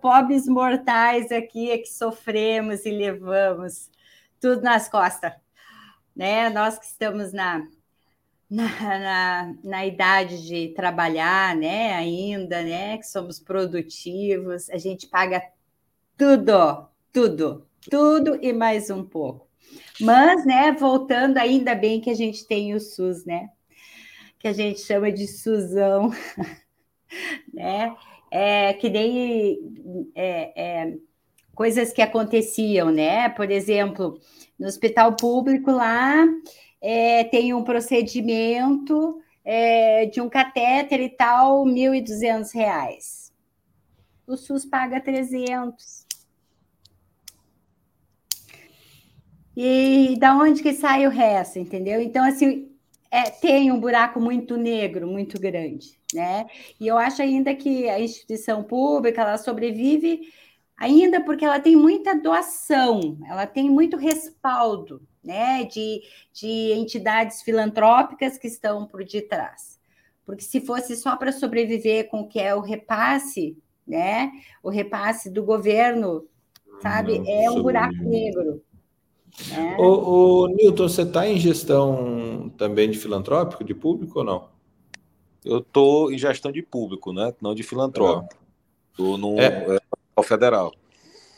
[0.00, 3.88] pobres mortais aqui, é que sofremos e levamos
[4.40, 5.32] tudo nas costas.
[6.16, 6.50] Né?
[6.50, 7.64] Nós que estamos na,
[8.50, 15.42] na, na, na, idade de trabalhar, né, ainda, né, que somos produtivos, a gente paga
[16.22, 19.48] tudo, tudo, tudo e mais um pouco.
[20.00, 23.48] Mas, né, voltando, ainda bem que a gente tem o SUS, né?
[24.38, 26.12] Que a gente chama de SUSão,
[27.52, 27.96] né?
[28.30, 29.58] É, que nem
[30.14, 30.96] é, é,
[31.56, 33.28] coisas que aconteciam, né?
[33.30, 34.16] Por exemplo,
[34.56, 36.24] no hospital público lá
[36.80, 43.32] é, tem um procedimento é, de um catéter e tal, R$ 1.200.
[44.24, 46.01] O SUS paga 300.
[49.56, 52.00] E da onde que sai o resto, entendeu?
[52.00, 52.70] Então, assim,
[53.10, 56.46] é, tem um buraco muito negro, muito grande, né?
[56.80, 60.32] E eu acho ainda que a instituição pública, ela sobrevive
[60.82, 68.36] ainda porque ela tem muita doação, ela tem muito respaldo, né, de, de entidades filantrópicas
[68.36, 69.78] que estão por detrás.
[70.24, 74.32] Porque se fosse só para sobreviver com o que é o repasse, né,
[74.62, 76.26] o repasse do governo,
[76.80, 78.60] sabe, é um buraco negro.
[79.50, 79.80] É.
[79.80, 84.48] O, o Newton, você está em gestão também de filantrópico, de público ou não?
[85.44, 87.32] Eu estou em gestão de público, né?
[87.40, 88.40] Não de filantrópico.
[88.90, 89.78] Estou no é.
[90.16, 90.72] é, federal.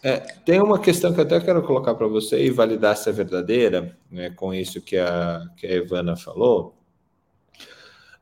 [0.03, 3.13] É, tem uma questão que eu até quero colocar para você e validar se é
[3.13, 6.77] verdadeira, né, com isso que a, que a Ivana falou.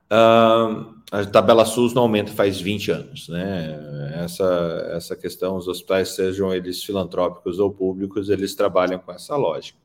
[0.07, 4.15] Uh, a tabela SUS não aumenta faz 20 anos, né?
[4.15, 9.79] Essa, essa questão, os hospitais, sejam eles filantrópicos ou públicos, eles trabalham com essa lógica.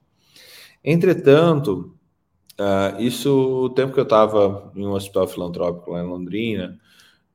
[0.81, 1.93] Entretanto,
[2.57, 6.79] uh, isso, o tempo que eu estava em um hospital filantrópico lá em Londrina,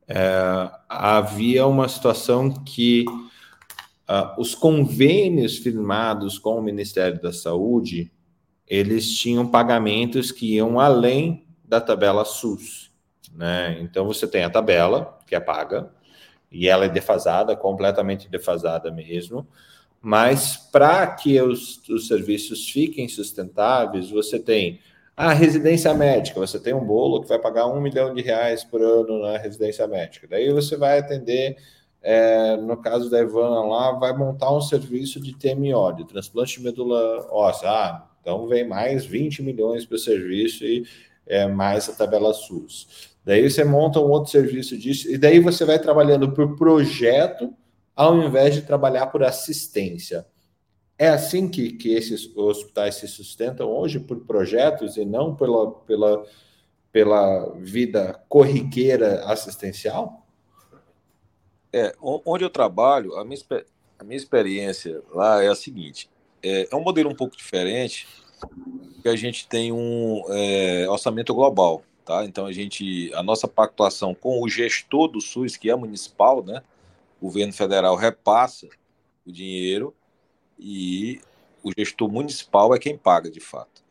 [0.08, 3.04] uh, havia uma situação que
[4.08, 8.10] uh, os convênios firmados com o Ministério da Saúde,
[8.66, 12.91] eles tinham pagamentos que iam além da tabela SUS.
[13.34, 13.78] Né?
[13.80, 15.90] Então você tem a tabela que é paga
[16.50, 19.46] e ela é defasada, completamente defasada mesmo.
[20.00, 24.80] Mas para que os, os serviços fiquem sustentáveis, você tem
[25.16, 28.82] a residência médica, você tem um bolo que vai pagar um milhão de reais por
[28.82, 30.26] ano na residência médica.
[30.28, 31.56] Daí você vai atender,
[32.02, 36.64] é, no caso da Ivana lá, vai montar um serviço de TMO, de transplante de
[36.64, 37.70] medula óssea.
[37.70, 40.84] Ah, então vem mais 20 milhões para o serviço e
[41.26, 43.11] é, mais a tabela SUS.
[43.24, 47.54] Daí você monta um outro serviço disso, e daí você vai trabalhando por projeto
[47.94, 50.26] ao invés de trabalhar por assistência.
[50.98, 56.26] É assim que, que esses hospitais se sustentam hoje, por projetos e não pela, pela,
[56.90, 60.26] pela vida corriqueira assistencial?
[61.72, 63.38] É, onde eu trabalho, a minha,
[63.98, 66.10] a minha experiência lá é a seguinte:
[66.42, 68.06] é, é um modelo um pouco diferente,
[69.02, 71.82] que a gente tem um é, orçamento global.
[72.04, 72.24] Tá?
[72.24, 76.62] Então a gente, a nossa pactuação com o gestor do SUS, que é municipal, né?
[77.20, 78.68] O governo federal repassa
[79.24, 79.94] o dinheiro
[80.58, 81.20] e
[81.62, 83.82] o gestor municipal é quem paga de fato.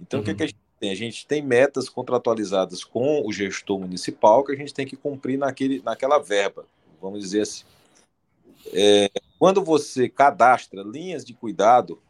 [0.00, 0.22] Então uhum.
[0.22, 0.90] o que, é que a gente tem?
[0.90, 5.38] A gente tem metas contratualizadas com o gestor municipal que a gente tem que cumprir
[5.38, 6.64] naquele, naquela verba,
[7.00, 7.64] vamos dizer assim.
[8.72, 12.00] É, quando você cadastra linhas de cuidado,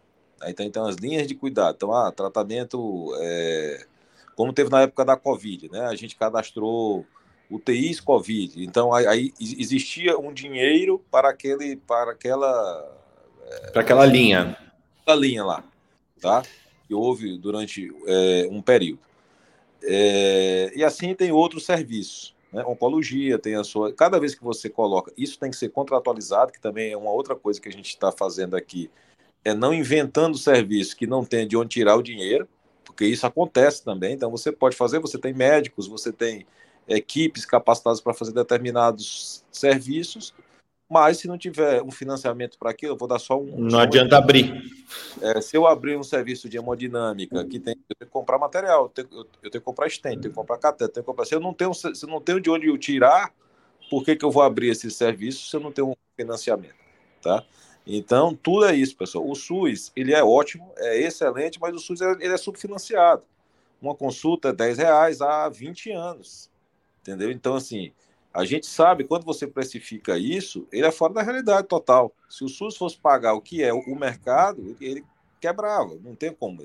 [0.41, 3.87] aí então, então as linhas de cuidado, então, ah, tratamento, é,
[4.37, 5.87] como teve na época da Covid, né?
[5.87, 7.07] A gente cadastrou
[7.51, 12.99] UTIs Covid, então aí, existia um dinheiro para aquele, para aquela,
[13.47, 14.57] é, para aquela linha,
[15.07, 15.65] a linha lá,
[16.21, 16.43] tá?
[16.87, 19.01] Que houve durante é, um período.
[19.83, 22.35] É, e assim tem outros serviços.
[22.53, 22.63] Né?
[22.65, 23.93] Oncologia tem a sua.
[23.93, 27.35] Cada vez que você coloca, isso tem que ser contratualizado, que também é uma outra
[27.35, 28.91] coisa que a gente está fazendo aqui,
[29.45, 32.49] é não inventando serviço que não tem de onde tirar o dinheiro,
[32.93, 34.15] porque isso acontece também.
[34.15, 36.47] Então você pode fazer, você tem médicos, você tem
[36.87, 40.35] equipes capacitadas para fazer determinados serviços,
[40.89, 43.59] mas se não tiver um financiamento para aquilo, eu vou dar só um.
[43.59, 44.53] Não adianta abrir.
[45.23, 48.85] É, se eu abrir um serviço de hemodinâmica, que tem, eu tenho que comprar material,
[48.85, 51.25] eu tenho, eu, tenho que comprar stent, tenho que comprar cateter, tenho que comprar.
[51.25, 53.33] Se eu não tenho, se eu não tenho de onde eu tirar,
[53.89, 56.75] por que, que eu vou abrir esse serviço se eu não tenho um financiamento?
[57.23, 57.43] Tá?
[57.87, 59.29] Então, tudo é isso, pessoal.
[59.29, 63.25] O SUS, ele é ótimo, é excelente, mas o SUS ele é subfinanciado.
[63.81, 66.49] Uma consulta é 10 reais há 20 anos.
[67.01, 67.31] Entendeu?
[67.33, 67.93] Então, assim,
[68.33, 72.15] a gente sabe, quando você precifica isso, ele é fora da realidade total.
[72.31, 75.05] Se o SUS fosse pagar o que é o mercado, ele
[75.41, 76.63] quebrava, não tem como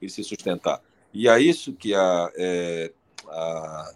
[0.00, 0.80] ele se sustentar.
[1.12, 2.92] E é isso que a, é,
[3.28, 3.94] a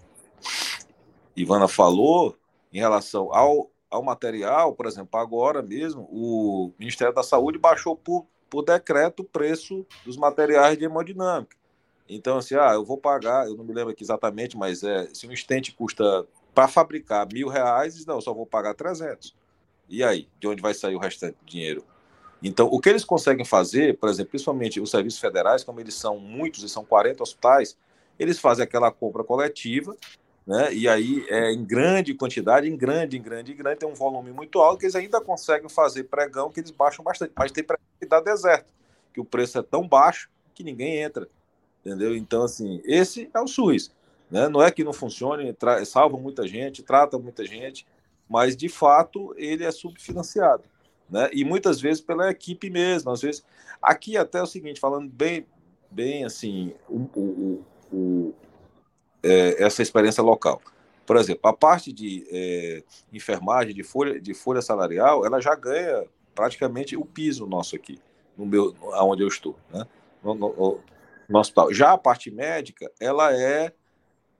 [1.34, 2.36] Ivana falou
[2.72, 8.26] em relação ao, ao material, por exemplo, agora mesmo, o Ministério da Saúde baixou por,
[8.50, 11.56] por decreto o preço dos materiais de hemodinâmica.
[12.08, 15.26] Então, assim, ah, eu vou pagar, eu não me lembro aqui exatamente, mas é, se
[15.26, 19.34] um estente custa para fabricar mil reais, não, eu só vou pagar 300.
[19.88, 21.84] E aí, de onde vai sair o restante do dinheiro?
[22.42, 26.18] Então, o que eles conseguem fazer, por exemplo, principalmente os serviços federais, como eles são
[26.18, 27.76] muitos, e são 40 hospitais,
[28.18, 29.96] eles fazem aquela compra coletiva,
[30.48, 30.72] né?
[30.72, 34.32] E aí é em grande quantidade, em grande, em grande, em grande, tem um volume
[34.32, 37.84] muito alto que eles ainda conseguem fazer pregão que eles baixam bastante, mas tem pregão
[38.00, 38.72] que dá deserto,
[39.12, 41.28] que o preço é tão baixo que ninguém entra,
[41.84, 42.16] entendeu?
[42.16, 43.92] Então, assim, esse é o SUS.
[44.30, 44.48] Né?
[44.48, 47.86] Não é que não funcione, salva muita gente, trata muita gente,
[48.26, 50.64] mas de fato ele é subfinanciado.
[51.10, 51.28] Né?
[51.30, 53.10] E muitas vezes pela equipe mesmo.
[53.10, 53.44] Às vezes,
[53.82, 55.46] aqui até é o seguinte, falando bem,
[55.90, 58.34] bem assim, o, o, o
[59.22, 60.60] é, essa experiência local.
[61.06, 66.04] Por exemplo, a parte de é, enfermagem, de folha, de folha salarial, ela já ganha
[66.34, 67.98] praticamente o piso nosso aqui,
[68.36, 69.86] no meu, onde eu estou, né?
[70.22, 70.80] no, no,
[71.28, 71.72] no hospital.
[71.72, 73.72] Já a parte médica, ela é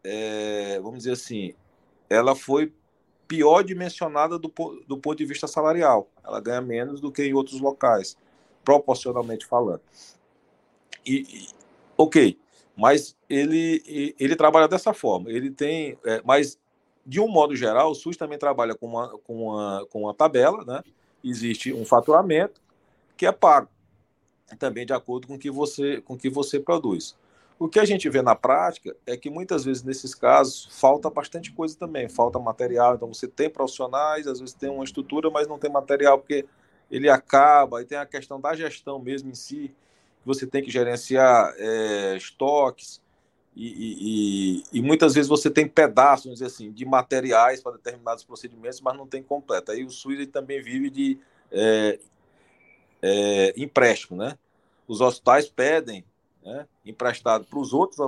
[0.05, 1.55] é, vamos dizer assim,
[2.09, 2.73] ela foi
[3.27, 4.53] pior dimensionada do,
[4.87, 6.09] do ponto de vista salarial.
[6.25, 8.17] Ela ganha menos do que em outros locais,
[8.65, 9.83] proporcionalmente falando.
[11.05, 11.49] E, e
[11.97, 12.39] ok,
[12.79, 15.31] mas ele, ele trabalha dessa forma.
[15.31, 16.57] Ele tem, é, mas
[17.05, 20.65] de um modo geral, o SUS também trabalha com uma, com uma, com uma tabela,
[20.65, 20.83] né?
[21.25, 22.61] Existe um faturamento
[23.17, 23.69] que é pago
[24.59, 27.17] também de acordo com que você com que você produz.
[27.59, 31.51] O que a gente vê na prática é que muitas vezes nesses casos falta bastante
[31.51, 32.95] coisa também, falta material.
[32.95, 36.47] Então você tem profissionais, às vezes tem uma estrutura, mas não tem material porque
[36.89, 37.83] ele acaba.
[37.83, 39.75] E tem a questão da gestão mesmo em si,
[40.29, 43.01] você tem que gerenciar é, estoques.
[43.57, 48.97] E, e, e, muitas vezes você tem pedaços assim, de materiais para determinados procedimentos, mas
[48.97, 49.73] não tem completo.
[49.73, 51.19] Aí o SUS também vive de
[51.51, 51.99] é,
[53.03, 54.17] é, empréstimo.
[54.17, 54.39] Né?
[54.87, 56.05] Os hospitais pedem
[56.45, 57.99] né, emprestado para os outros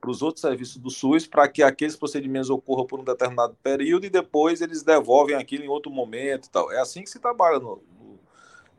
[0.00, 4.06] para os outros serviços do SUS para que aqueles procedimentos ocorram por um determinado período
[4.06, 6.70] e depois eles devolvem aquilo em outro momento e tal.
[6.70, 7.82] É assim que se trabalha no,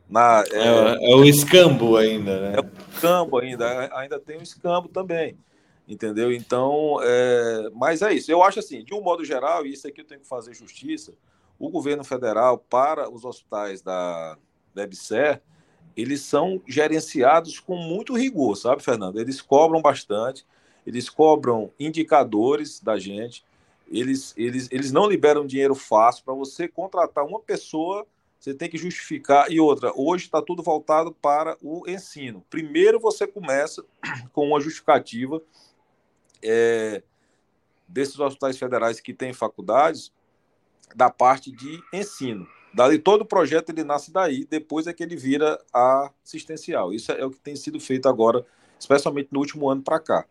[0.09, 2.57] na é, é, é, o escambo ainda, né?
[2.57, 5.37] É o escambo ainda, ainda tem o escambo também,
[5.87, 6.31] entendeu?
[6.31, 8.31] Então, é, mas é isso.
[8.31, 11.13] Eu acho assim, de um modo geral, e isso aqui eu tenho que fazer justiça,
[11.59, 14.37] o governo federal para os hospitais da,
[14.73, 15.41] da EBSER,
[15.95, 19.19] eles são gerenciados com muito rigor, sabe, Fernando?
[19.19, 20.45] Eles cobram bastante,
[20.85, 23.43] eles cobram indicadores da gente,
[23.89, 28.05] eles, eles, eles não liberam dinheiro fácil para você contratar uma pessoa.
[28.39, 29.51] Você tem que justificar.
[29.51, 32.43] E outra, hoje está tudo voltado para o ensino.
[32.49, 33.83] Primeiro você começa
[34.31, 35.41] com uma justificativa
[36.43, 37.01] é,
[37.87, 40.11] desses hospitais federais que têm faculdades
[40.95, 42.47] da parte de ensino.
[42.73, 46.93] Dali todo o projeto ele nasce daí, depois é que ele vira assistencial.
[46.93, 48.45] Isso é, o que tem sido feito agora,
[48.79, 50.25] especialmente no último ano para cá.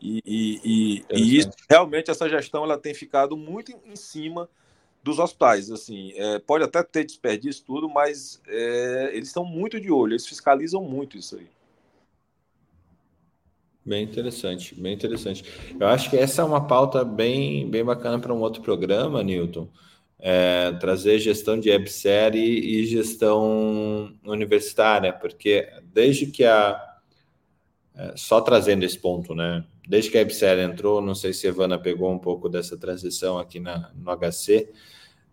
[0.00, 4.48] E, e, e, e, isso, realmente essa gestão ela tem ficado muito em, cima
[5.08, 5.70] dos hospitais.
[5.70, 10.26] Assim, é, pode até ter desperdício tudo, mas é, eles estão muito de olho, eles
[10.26, 11.46] fiscalizam muito isso aí.
[13.84, 15.44] Bem interessante, bem interessante.
[15.80, 19.68] Eu acho que essa é uma pauta bem, bem bacana para um outro programa, Newton
[20.18, 26.84] é, trazer gestão de websérie e gestão universitária, porque desde que a.
[27.94, 29.64] É, só trazendo esse ponto, né?
[29.88, 33.38] Desde que a websérie entrou, não sei se a Evana pegou um pouco dessa transição
[33.38, 34.70] aqui na, no HC,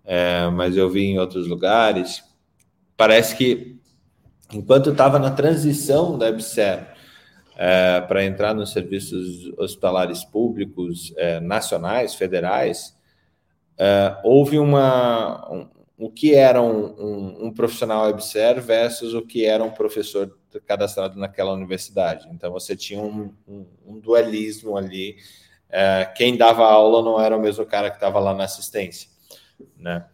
[0.06, 2.24] é, mas eu vi em outros lugares.
[2.96, 3.78] Parece que
[4.54, 6.86] enquanto estava na transição da websérie
[7.58, 12.96] é, para entrar nos serviços hospitalares públicos é, nacionais, federais,
[13.78, 15.68] é, houve uma um,
[15.98, 21.18] o que era um, um, um profissional webser versus o que era um professor cadastrado
[21.18, 22.28] naquela universidade.
[22.32, 23.34] Então você tinha um,
[23.86, 25.16] um dualismo ali.
[25.70, 29.10] É, quem dava aula não era o mesmo cara que estava lá na assistência,
[29.78, 30.06] né?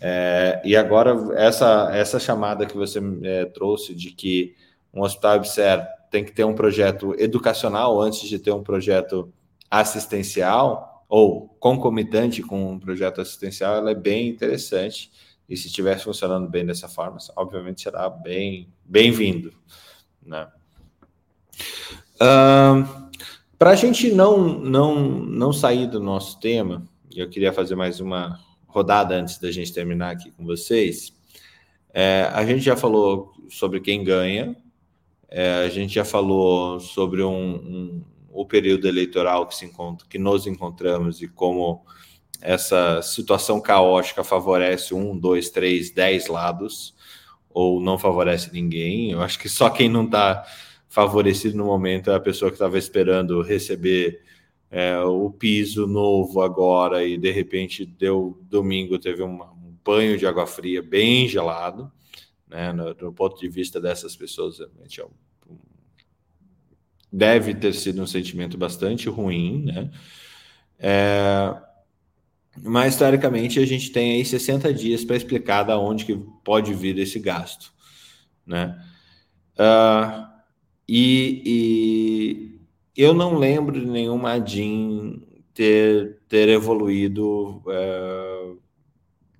[0.00, 4.54] É, e agora essa essa chamada que você é, trouxe de que
[4.94, 9.32] um hospital webser tem que ter um projeto educacional antes de ter um projeto
[9.70, 15.10] assistencial ou concomitante com um projeto assistencial, ela é bem interessante.
[15.48, 19.52] E se estiver funcionando bem dessa forma, obviamente será bem bem-vindo.
[20.22, 20.46] Né?
[22.16, 23.08] Uh,
[23.58, 28.38] Para a gente não, não, não sair do nosso tema, eu queria fazer mais uma
[28.68, 31.12] rodada antes da gente terminar aqui com vocês.
[31.92, 34.54] É, a gente já falou sobre quem ganha,
[35.28, 40.16] é, a gente já falou sobre um, um o período eleitoral que, se encontra, que
[40.16, 41.84] nos encontramos e como
[42.40, 46.94] essa situação caótica favorece um, dois, três, dez lados,
[47.50, 49.10] ou não favorece ninguém.
[49.10, 50.46] Eu acho que só quem não está
[50.88, 54.22] favorecido no momento é a pessoa que estava esperando receber
[54.70, 60.26] é, o piso novo agora e de repente deu domingo teve uma, um banho de
[60.26, 61.90] água fria bem gelado,
[62.46, 62.72] né?
[62.72, 65.10] No, do ponto de vista dessas pessoas, realmente é um
[67.10, 69.90] deve ter sido um sentimento bastante ruim, né?
[70.78, 71.54] É,
[72.62, 76.98] mas, teoricamente, a gente tem aí 60 dias para explicar da onde que pode vir
[76.98, 77.72] esse gasto,
[78.46, 78.78] né?
[79.54, 80.26] Uh,
[80.88, 82.57] e, e,
[82.98, 85.22] eu não lembro de nenhuma ADIM
[85.54, 88.60] ter, ter evoluído uh,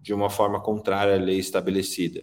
[0.01, 2.23] de uma forma contrária à lei estabelecida.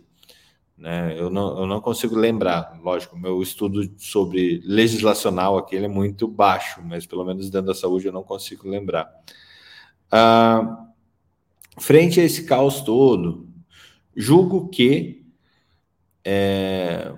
[0.77, 1.13] Né?
[1.19, 6.81] Eu, não, eu não consigo lembrar, lógico, meu estudo sobre legislacional aqui é muito baixo,
[6.81, 9.09] mas pelo menos dentro da saúde eu não consigo lembrar.
[10.09, 10.85] Ah,
[11.77, 13.47] frente a esse caos todo,
[14.15, 15.25] julgo que
[16.23, 17.13] é,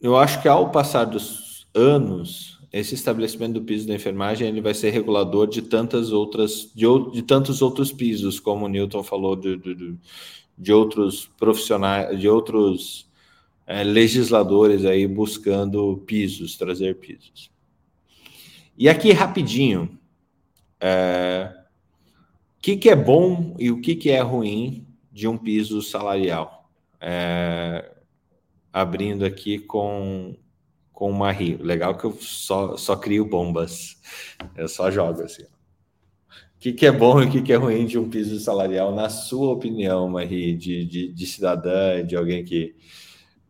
[0.00, 4.72] eu acho que ao passar dos anos, esse estabelecimento do piso da enfermagem ele vai
[4.72, 9.56] ser regulador de tantas outras de, de tantos outros pisos, como o Newton falou do,
[9.56, 9.98] do
[10.56, 13.10] de outros profissionais, de outros
[13.66, 17.50] é, legisladores aí buscando pisos, trazer pisos.
[18.76, 19.98] E aqui rapidinho,
[20.80, 21.52] é,
[22.58, 26.70] o que, que é bom e o que, que é ruim de um piso salarial?
[27.00, 27.92] É,
[28.72, 30.36] abrindo aqui com
[31.02, 31.58] com uma rio.
[31.60, 33.96] Legal que eu só, só crio bombas.
[34.56, 35.44] Eu só jogo assim
[36.62, 39.08] que, que é bom e o que, que é ruim de um piso salarial, na
[39.08, 42.76] sua opinião, Marie, de, de, de cidadã, de alguém que,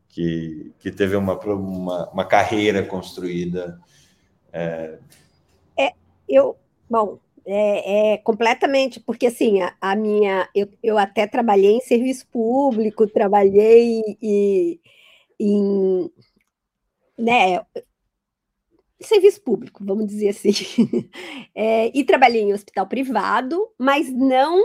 [0.09, 3.79] que, que teve uma, uma, uma carreira construída?
[4.51, 4.99] É...
[5.79, 5.93] é,
[6.27, 6.57] eu,
[6.89, 12.27] bom, é, é, completamente, porque assim, a, a, minha, eu, eu até trabalhei em serviço
[12.33, 14.81] público, trabalhei e,
[15.39, 16.11] em,
[17.23, 17.61] né,
[19.01, 20.53] serviço público, vamos dizer assim.
[21.55, 24.59] É, e trabalhei em hospital privado, mas não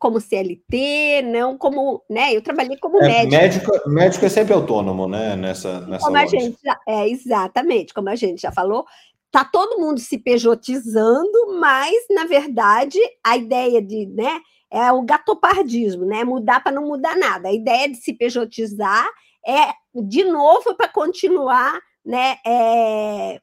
[0.00, 2.34] como CLT, não como, né?
[2.34, 3.70] Eu trabalhei como é, médico.
[3.70, 3.88] médico.
[3.88, 5.36] Médico é sempre autônomo, né?
[5.36, 8.84] Nessa, nessa como a gente já, é exatamente, como a gente já falou,
[9.30, 14.40] tá todo mundo se pejotizando, mas na verdade a ideia de, né?
[14.70, 16.24] É o gatopardismo, né?
[16.24, 17.48] Mudar para não mudar nada.
[17.48, 19.08] A ideia de se pejotizar
[19.46, 22.38] é de novo para continuar, né?
[22.46, 23.40] É,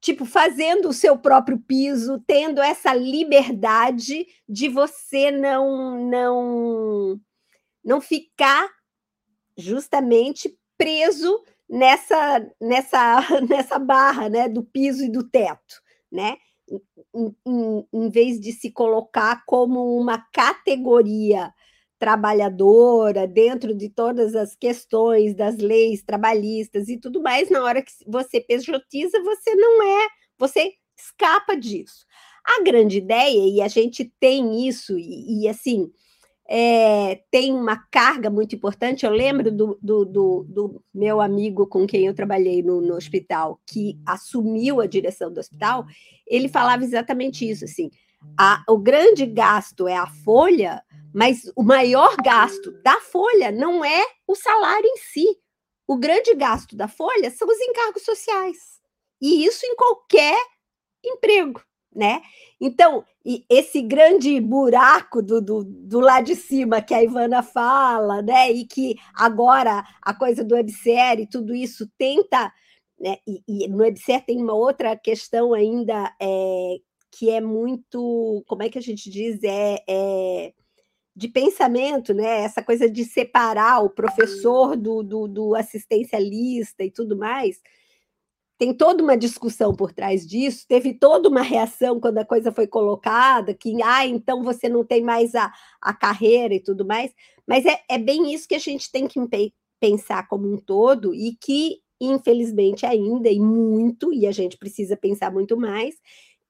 [0.00, 7.20] tipo, fazendo o seu próprio piso, tendo essa liberdade de você não não
[7.84, 8.68] não ficar
[9.56, 16.36] justamente preso nessa nessa nessa barra, né, do piso e do teto, né?
[17.14, 21.52] Em, em, em vez de se colocar como uma categoria
[21.98, 27.92] trabalhadora, dentro de todas as questões das leis trabalhistas e tudo mais, na hora que
[28.06, 30.08] você pejotiza, você não é,
[30.38, 32.06] você escapa disso.
[32.44, 35.90] A grande ideia, e a gente tem isso, e, e assim,
[36.48, 39.04] é, tem uma carga muito importante.
[39.04, 43.60] Eu lembro do, do, do, do meu amigo com quem eu trabalhei no, no, hospital,
[43.66, 45.84] que assumiu a direção do hospital,
[46.26, 47.90] ele falava exatamente isso, assim,
[48.38, 50.82] a, o grande gasto é a folha,
[51.16, 55.26] mas o maior gasto da folha não é o salário em si.
[55.88, 58.58] O grande gasto da folha são os encargos sociais.
[59.18, 60.38] E isso em qualquer
[61.02, 61.64] emprego,
[61.94, 62.20] né?
[62.60, 63.02] Então,
[63.48, 68.52] esse grande buraco do, do, do lado de cima que a Ivana fala, né?
[68.52, 72.52] E que agora a coisa do websérie e tudo isso tenta.
[73.00, 76.76] Né, e, e no websérie tem uma outra questão ainda é,
[77.10, 79.42] que é muito, como é que a gente diz?
[79.42, 80.52] É, é
[81.16, 82.42] de pensamento, né?
[82.42, 87.58] Essa coisa de separar o professor do, do, do assistencialista e tudo mais
[88.58, 92.66] tem toda uma discussão por trás disso, teve toda uma reação quando a coisa foi
[92.66, 97.12] colocada, que, ah, então você não tem mais a, a carreira e tudo mais,
[97.46, 99.20] mas é, é bem isso que a gente tem que
[99.78, 105.30] pensar como um todo e que, infelizmente, ainda, e muito, e a gente precisa pensar
[105.30, 105.94] muito mais,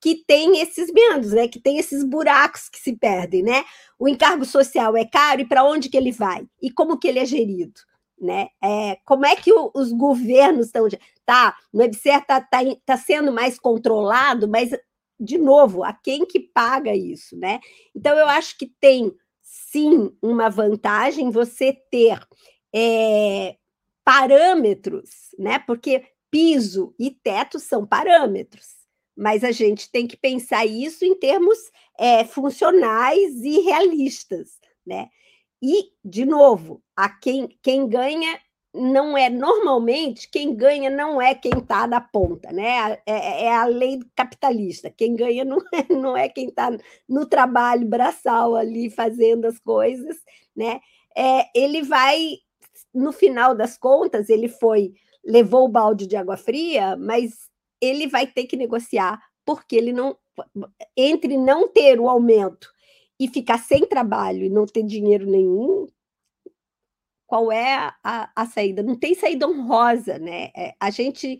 [0.07, 1.49] que tem esses meandros, né?
[1.49, 3.65] Que tem esses buracos que se perdem, né?
[3.99, 6.47] O encargo social é caro e para onde que ele vai?
[6.61, 7.81] E como que ele é gerido?
[8.19, 8.47] né?
[8.63, 10.87] É, como é que o, os governos estão.
[11.23, 14.71] Tá, no EBSER está tá, tá sendo mais controlado, mas,
[15.19, 17.59] de novo, a quem que paga isso, né?
[17.93, 22.19] Então, eu acho que tem sim uma vantagem você ter
[22.73, 23.57] é,
[24.03, 25.59] parâmetros, né?
[25.59, 28.77] Porque piso e teto são parâmetros,
[29.17, 31.57] mas a gente tem que pensar isso em termos
[31.99, 35.09] é, funcionais e realistas, né?
[35.61, 38.39] E, de novo, a quem, quem ganha
[38.73, 42.99] não é normalmente quem ganha não é quem está na ponta, né?
[43.07, 44.91] É, é, a lei capitalista.
[44.91, 46.69] Quem ganha não é, não é quem está
[47.09, 50.17] no trabalho braçal ali fazendo as coisas,
[50.55, 50.79] né?
[51.15, 52.37] É, ele vai,
[52.93, 54.93] no final das contas, ele foi
[55.25, 57.49] levou o balde de água fria, mas
[57.81, 60.17] ele vai ter que negociar porque ele não
[60.95, 62.69] entre não ter o aumento
[63.19, 65.87] e ficar sem trabalho e não ter dinheiro nenhum,
[67.25, 68.83] qual é a, a saída?
[68.83, 70.49] Não tem saída honrosa, né?
[70.55, 71.39] É, a gente,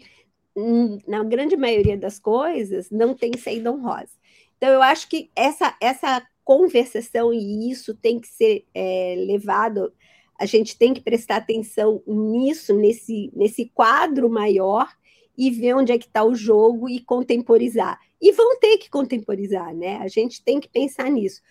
[0.55, 4.11] hum, na grande maioria das coisas, não tem saída honrosa.
[4.57, 9.93] Então, eu acho que essa, essa conversação e isso tem que ser é, levado,
[10.37, 14.89] a gente tem que prestar atenção nisso, nesse, nesse quadro maior
[15.37, 17.99] e ver onde é que está o jogo e contemporizar.
[18.21, 19.97] E vão ter que contemporizar, né?
[19.97, 21.41] A gente tem que pensar nisso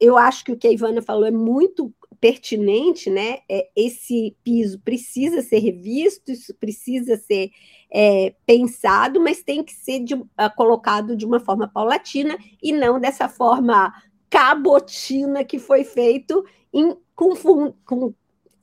[0.00, 3.38] eu acho que o que a Ivana falou é muito pertinente, né?
[3.48, 7.50] É, esse piso precisa ser revisto, isso precisa ser
[7.90, 10.26] é, pensado, mas tem que ser de, uh,
[10.56, 13.92] colocado de uma forma paulatina e não dessa forma
[14.28, 18.14] cabotina que foi feito em, com, com,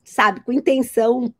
[0.04, 1.32] sabe, com intenção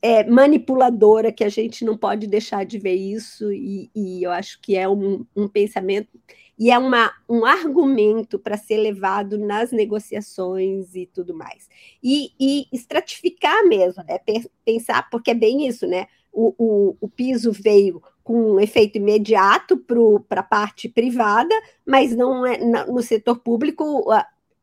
[0.00, 4.60] é, manipuladora, que a gente não pode deixar de ver isso, e, e eu acho
[4.60, 6.18] que é um, um pensamento
[6.58, 11.68] e é uma, um argumento para ser levado nas negociações e tudo mais.
[12.02, 14.18] E, e estratificar mesmo, né?
[14.64, 16.08] pensar, porque é bem isso, né?
[16.32, 19.78] O, o, o piso veio com um efeito imediato
[20.26, 21.54] para a parte privada,
[21.86, 23.84] mas não é no setor público,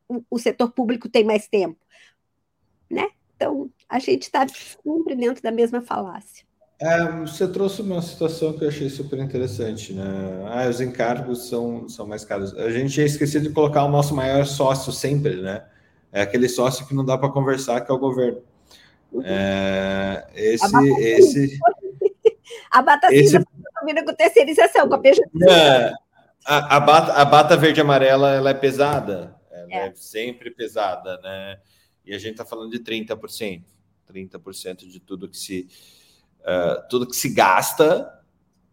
[0.08, 1.78] o, o setor público tem mais tempo.
[2.88, 3.08] Né?
[3.36, 6.44] Então, a gente está sempre dentro da mesma falácia.
[6.78, 10.04] É, você trouxe uma situação que eu achei super interessante, né?
[10.46, 12.54] Ah, os encargos são, são mais caros.
[12.54, 15.64] A gente tinha esquecido de colocar o nosso maior sócio sempre, né?
[16.12, 18.42] É aquele sócio que não dá para conversar, que é o governo.
[19.12, 19.22] Uhum.
[19.24, 21.58] É, esse, a esse.
[22.70, 23.38] A bata esse...
[23.78, 25.22] combina com terceirização, com a PJ.
[25.48, 25.92] É,
[26.44, 29.88] a, a, bata, a bata verde e amarela ela é pesada, ela é.
[29.88, 31.58] é sempre pesada, né?
[32.06, 33.62] E a gente está falando de 30%.
[34.12, 35.68] 30% de tudo que se
[36.46, 38.22] uh, tudo que se gasta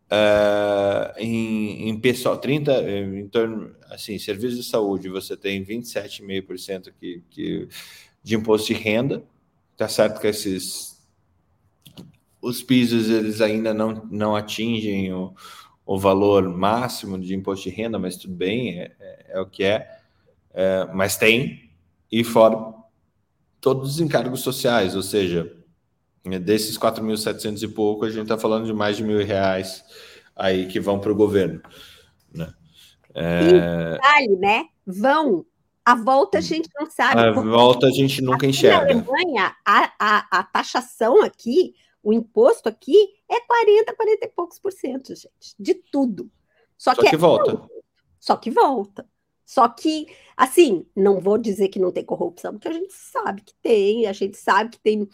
[0.06, 7.24] uh, em, em, pessoal, 30, em torno, assim, serviços de saúde, você tem 27,5% que,
[7.30, 7.68] que,
[8.22, 9.24] de imposto de renda,
[9.76, 11.04] tá certo que esses,
[12.42, 15.34] os pisos, eles ainda não, não atingem o,
[15.86, 19.64] o valor máximo de imposto de renda, mas tudo bem, é, é, é o que
[19.64, 20.00] é,
[20.54, 21.72] é, mas tem,
[22.12, 22.83] e fora
[23.64, 25.50] todos os encargos sociais, ou seja,
[26.42, 29.84] Desses 4.700 e pouco, a gente está falando de mais de mil reais
[30.34, 31.62] aí que vão para o governo.
[32.34, 32.54] Né?
[33.14, 33.92] É...
[33.92, 34.66] detalhe, né?
[34.88, 35.46] Vão.
[35.84, 37.20] A volta a gente não sabe.
[37.20, 38.94] A volta a gente nunca enxerga.
[38.94, 42.96] Na Alemanha, a, a, a taxação aqui, o imposto aqui
[43.30, 46.32] é 40, 40 e poucos por cento, gente, de tudo.
[46.78, 47.62] Só, Só que, que é volta.
[48.18, 49.06] Só que volta.
[49.46, 53.54] Só que, assim, não vou dizer que não tem corrupção, porque a gente sabe que
[53.62, 55.08] tem, a gente sabe que tem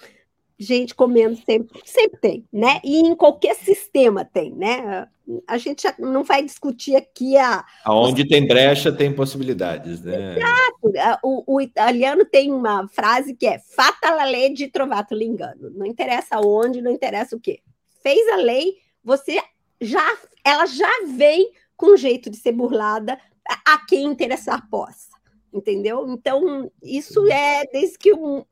[0.59, 2.81] gente comendo sempre, sempre tem, né?
[2.83, 5.07] E em qualquer sistema tem, né?
[5.47, 7.63] A gente não vai discutir aqui a.
[7.85, 10.37] Aonde tem brecha, tem possibilidades, né?
[10.37, 11.19] Exato.
[11.23, 15.69] O, o, italiano tem uma frase que é fata la legge trovato l'ingano.
[15.69, 17.61] Não interessa onde, não interessa o quê.
[18.03, 19.39] Fez a lei, você
[19.79, 23.17] já, ela já vem com jeito de ser burlada
[23.65, 25.09] a quem interessar possa,
[25.53, 26.07] entendeu?
[26.09, 28.45] Então, isso é desde que um,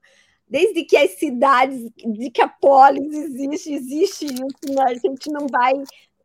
[0.49, 4.83] desde que as cidades, de que a polis existe, existe isso, né?
[4.83, 5.73] a gente não vai.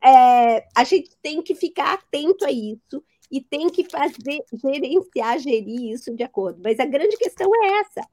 [0.05, 5.93] É, a gente tem que ficar atento a isso e tem que fazer, gerenciar, gerir
[5.93, 6.61] isso de acordo.
[6.62, 8.07] Mas a grande questão é essa.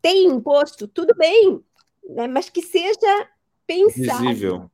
[0.00, 1.62] Tem imposto, tudo bem,
[2.08, 2.26] né?
[2.26, 3.28] mas que seja
[3.66, 4.70] pensado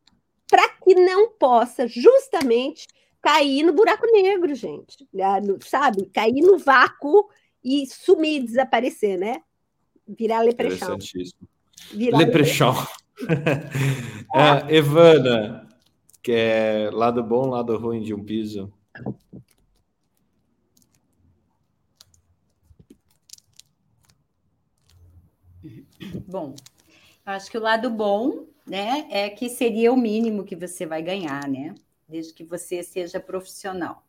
[0.48, 2.86] para que não possa justamente
[3.22, 5.06] cair no buraco negro, gente.
[5.12, 5.26] Né?
[5.60, 6.06] Sabe?
[6.06, 7.28] Cair no vácuo
[7.62, 9.42] e sumir, desaparecer, né?
[10.06, 10.94] Virar leprechão.
[10.94, 11.48] Interessantíssimo.
[11.92, 12.74] Virar leprechão.
[14.34, 15.68] é, Evana,
[16.22, 18.72] que é lado bom, lado ruim de um piso.
[26.26, 26.54] Bom,
[27.24, 31.48] acho que o lado bom, né, é que seria o mínimo que você vai ganhar,
[31.48, 31.74] né?
[32.08, 34.04] Desde que você seja profissional.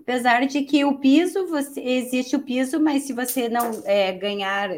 [0.00, 4.70] Apesar de que o piso, você, existe o piso, mas se você não é, ganhar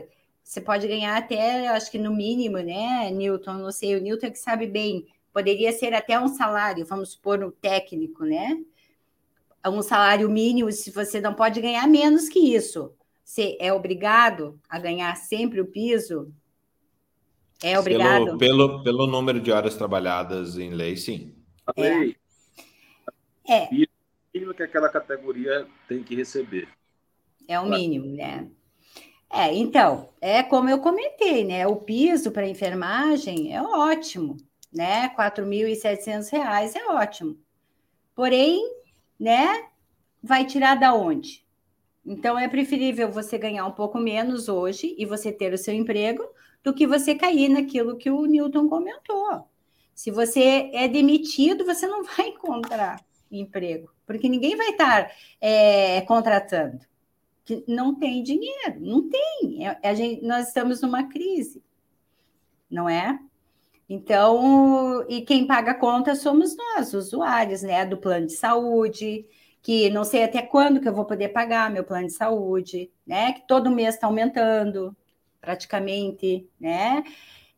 [0.49, 3.59] você pode ganhar até, acho que no mínimo, né, Newton?
[3.59, 5.07] Não sei, o Newton é que sabe bem.
[5.31, 8.59] Poderia ser até um salário, vamos supor, um técnico, né?
[9.67, 12.95] Um salário mínimo, se você não pode ganhar menos que isso.
[13.23, 16.33] Você é obrigado a ganhar sempre o piso?
[17.63, 18.39] É obrigado?
[18.39, 21.35] Pelo, pelo, pelo número de horas trabalhadas em lei, sim.
[21.77, 22.15] É.
[23.49, 23.65] é.
[23.65, 23.89] O
[24.35, 26.69] mínimo que aquela categoria tem que receber.
[27.49, 28.47] É o mínimo, né?
[29.31, 31.67] É, então, é como eu comentei, né?
[31.67, 34.37] O piso para enfermagem é ótimo,
[34.73, 35.07] né?
[35.07, 37.39] R$ 4.700 é ótimo.
[38.15, 38.61] Porém,
[39.19, 39.67] né?
[40.23, 41.45] Vai tirar da onde?
[42.05, 46.23] Então, é preferível você ganhar um pouco menos hoje e você ter o seu emprego
[46.63, 49.49] do que você cair naquilo que o Newton comentou.
[49.95, 55.11] Se você é demitido, você não vai encontrar emprego, porque ninguém vai estar
[55.41, 56.89] é, contratando
[57.49, 59.67] que não tem dinheiro, não tem.
[59.67, 61.63] É, a gente, nós estamos numa crise,
[62.71, 63.19] não é?
[63.89, 69.25] Então, e quem paga a conta somos nós, usuários, né, do plano de saúde,
[69.63, 73.33] que não sei até quando que eu vou poder pagar meu plano de saúde, né,
[73.33, 74.95] que todo mês está aumentando,
[75.41, 77.03] praticamente, né?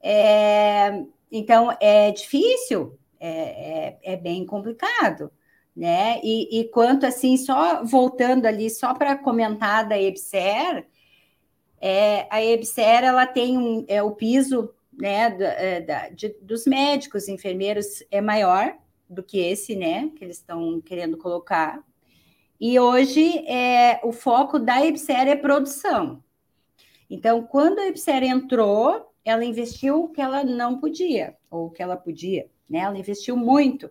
[0.00, 5.32] É, então, é difícil, é, é, é bem complicado
[5.80, 6.20] né?
[6.22, 10.86] E, e quanto assim, só voltando ali, só para comentar da EBSER,
[11.80, 16.66] é, a EBSER ela tem um, é, o piso né, da, é, da, de, dos
[16.66, 18.76] médicos, enfermeiros, é maior
[19.08, 20.10] do que esse, né?
[20.16, 21.82] Que eles estão querendo colocar.
[22.60, 26.22] E hoje é, o foco da EBSER é produção.
[27.08, 31.82] Então, quando a EBSER entrou, ela investiu o que ela não podia, ou o que
[31.82, 32.80] ela podia, né?
[32.80, 33.90] Ela investiu muito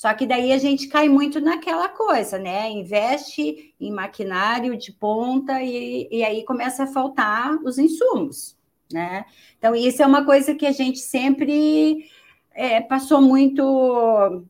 [0.00, 2.70] só que daí a gente cai muito naquela coisa, né?
[2.70, 8.56] Investe em maquinário de ponta e, e aí começa a faltar os insumos,
[8.90, 9.26] né?
[9.58, 12.08] Então, isso é uma coisa que a gente sempre
[12.54, 14.42] é, passou muito,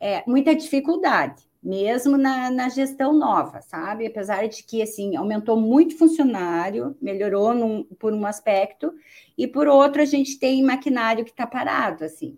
[0.00, 4.08] é, muita dificuldade, mesmo na, na, gestão nova, sabe?
[4.08, 8.92] Apesar de que, assim, aumentou muito funcionário, melhorou num, por um aspecto,
[9.38, 12.36] e por outro a gente tem maquinário que está parado, assim,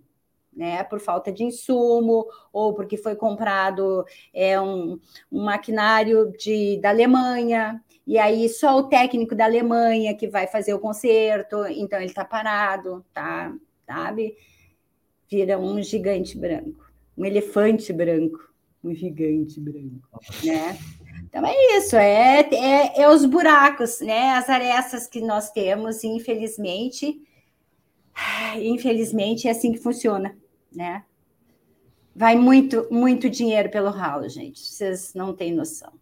[0.59, 4.05] né, por falta de insumo, ou porque foi comprado
[4.35, 4.98] é, um,
[5.30, 10.74] um maquinário de, da Alemanha, e aí só o técnico da Alemanha que vai fazer
[10.74, 13.55] o conserto, então ele está parado, tá?
[13.86, 14.36] Sabe?
[15.30, 18.40] Vira um gigante branco, um elefante branco,
[18.82, 20.09] um gigante branco,
[20.43, 20.76] né?
[21.22, 24.30] Então é isso, é, é, é os buracos, né?
[24.30, 27.22] As arestas que nós temos, infelizmente,
[28.60, 30.36] infelizmente é assim que funciona
[30.73, 31.05] né?
[32.15, 34.61] Vai muito, muito dinheiro pelo ralo, gente.
[34.61, 35.93] Vocês não têm noção.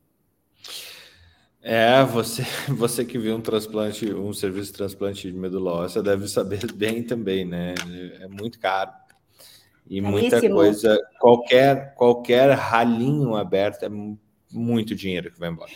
[1.69, 6.29] É, você, você que viu um transplante, um serviço de transplante de medula óssea deve
[6.29, 7.75] saber bem também, né?
[8.21, 8.93] É muito caro.
[9.89, 13.89] E muita coisa, qualquer qualquer ralinho aberto é
[14.53, 15.71] muito dinheiro que vai embora.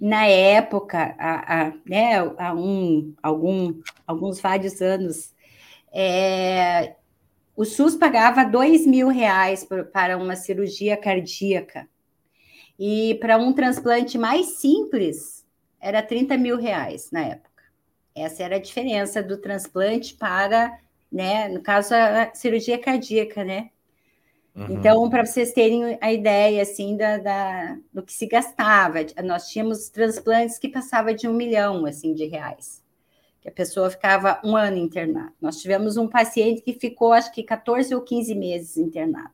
[0.00, 5.32] Na época, há, há, né, há um, algum, alguns vários anos,
[5.92, 6.96] é,
[7.56, 11.88] o SUS pagava dois mil reais para uma cirurgia cardíaca.
[12.78, 15.46] E para um transplante mais simples,
[15.80, 17.62] era 30 mil reais na época.
[18.14, 20.78] Essa era a diferença do transplante para,
[21.10, 23.70] né, no caso, a cirurgia cardíaca, né?
[24.54, 24.66] Uhum.
[24.70, 29.88] Então, para vocês terem a ideia, assim, da, da, do que se gastava, nós tínhamos
[29.88, 32.81] transplantes que passava de um milhão, assim, de reais,
[33.42, 35.32] que a pessoa ficava um ano internado.
[35.40, 39.32] Nós tivemos um paciente que ficou, acho que 14 ou 15 meses internado.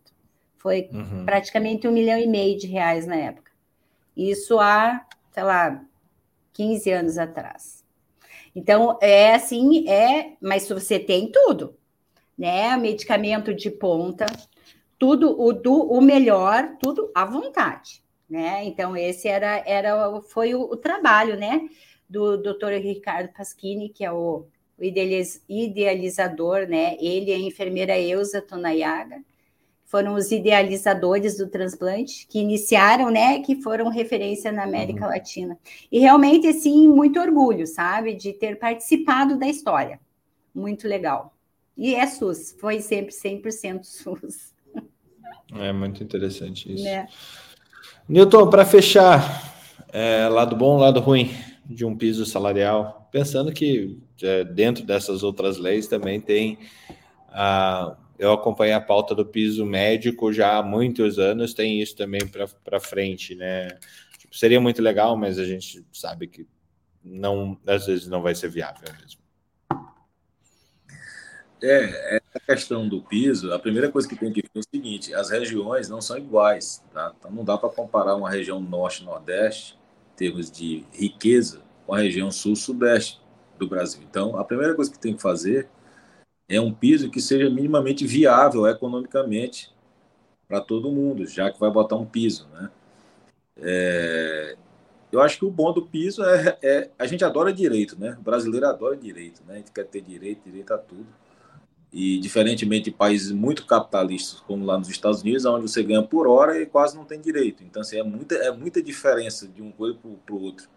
[0.56, 1.26] Foi uhum.
[1.26, 3.52] praticamente um milhão e meio de reais na época.
[4.16, 5.84] Isso há, sei lá,
[6.54, 7.84] 15 anos atrás.
[8.56, 11.76] Então, é assim, é, mas você tem tudo,
[12.36, 12.76] né?
[12.78, 14.26] Medicamento de ponta,
[14.98, 18.64] tudo o, do, o melhor, tudo à vontade, né?
[18.64, 21.68] Então, esse era, era foi o, o trabalho, né?
[22.08, 24.46] Do doutor Ricardo Pasquini, que é o,
[24.78, 24.84] o
[25.48, 26.96] idealizador, né?
[26.98, 29.22] Ele e a enfermeira Eusa Tonayaga,
[29.88, 35.10] foram os idealizadores do transplante, que iniciaram, né, que foram referência na América uhum.
[35.10, 35.58] Latina.
[35.90, 39.98] E realmente, assim, muito orgulho, sabe, de ter participado da história.
[40.54, 41.34] Muito legal.
[41.74, 44.52] E é SUS, foi sempre 100% SUS.
[45.54, 46.86] É muito interessante isso.
[46.86, 47.08] É.
[48.06, 49.54] Newton, para fechar,
[49.90, 51.30] é, lado bom, lado ruim
[51.68, 56.58] de um piso salarial, pensando que é, dentro dessas outras leis também tem
[57.28, 62.20] a eu acompanho a pauta do piso médico já há muitos anos, tem isso também
[62.26, 63.68] para frente, né?
[64.18, 66.44] Tipo, seria muito legal, mas a gente sabe que
[67.04, 69.20] não, às vezes não vai ser viável mesmo.
[71.62, 75.14] É, essa questão do piso, a primeira coisa que tem que ver é o seguinte:
[75.14, 77.14] as regiões não são iguais, tá?
[77.16, 79.77] Então não dá para comparar uma região norte-nordeste,
[80.18, 83.20] termos de riqueza, com a região sul-sudeste
[83.56, 84.02] do Brasil.
[84.10, 85.68] Então, a primeira coisa que tem que fazer
[86.48, 89.72] é um piso que seja minimamente viável economicamente
[90.48, 92.70] para todo mundo, já que vai botar um piso, né?
[93.60, 94.56] É,
[95.12, 98.16] eu acho que o bom do piso é, é, a gente adora direito, né?
[98.18, 99.54] O brasileiro adora direito, né?
[99.54, 101.06] A gente quer ter direito, direito a tudo.
[101.92, 106.26] E diferentemente de países muito capitalistas, como lá nos Estados Unidos, onde você ganha por
[106.26, 107.64] hora e quase não tem direito.
[107.64, 110.68] Então, assim, é muita, é muita diferença de um coisa para o outro,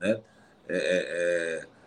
[0.00, 0.20] né?
[0.68, 1.80] É, é, é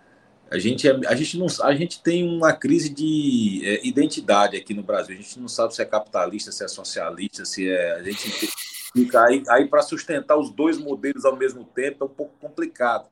[0.53, 4.71] a gente, é, a gente, não, a gente tem uma crise de é, identidade aqui
[4.71, 5.15] no Brasil.
[5.15, 7.93] A gente não sabe se é capitalista, se é socialista, se é.
[7.93, 8.29] A gente
[8.93, 13.07] fica aí, aí para sustentar os dois modelos ao mesmo tempo é um pouco complicado.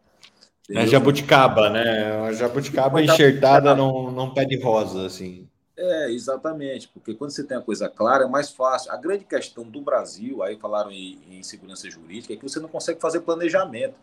[0.69, 2.27] É jabuticaba, né?
[2.27, 5.47] A jabuticaba enxertada num, num pé de rosa, assim.
[5.77, 8.91] É, exatamente, porque quando você tem a coisa clara é mais fácil.
[8.91, 12.69] A grande questão do Brasil, aí falaram em, em segurança jurídica, é que você não
[12.69, 13.95] consegue fazer planejamento.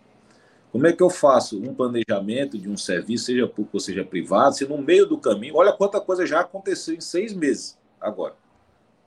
[0.73, 4.55] Como é que eu faço um planejamento de um serviço, seja público ou seja privado,
[4.55, 8.35] se no meio do caminho, olha quanta coisa já aconteceu em seis meses agora.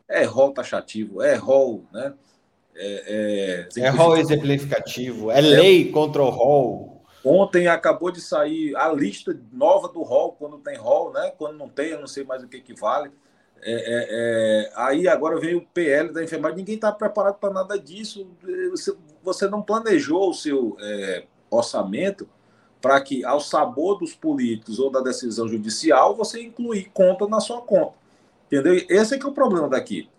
[0.07, 2.13] É rol taxativo, é rol, né?
[2.75, 6.90] É, é, é rol exemplificativo, é lei contra o rol.
[7.23, 11.31] Ontem acabou de sair a lista nova do rol, quando tem rol, né?
[11.37, 13.11] Quando não tem, eu não sei mais o que equivale.
[13.63, 17.77] É, é, é, aí agora vem o PL da enfermagem, ninguém está preparado para nada
[17.77, 18.27] disso.
[18.71, 22.27] Você, você, não planejou o seu é, orçamento
[22.81, 27.61] para que, ao sabor dos políticos ou da decisão judicial, você incluir conta na sua
[27.61, 27.93] conta.
[28.47, 28.73] Entendeu?
[28.89, 30.09] Esse é que é o problema daqui.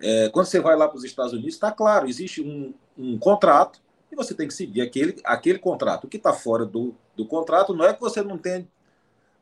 [0.00, 3.80] É, quando você vai lá para os Estados Unidos, está claro, existe um, um, contrato
[4.10, 6.04] e você tem que seguir aquele, aquele contrato.
[6.04, 8.68] O que está fora do, do contrato não é que você não tem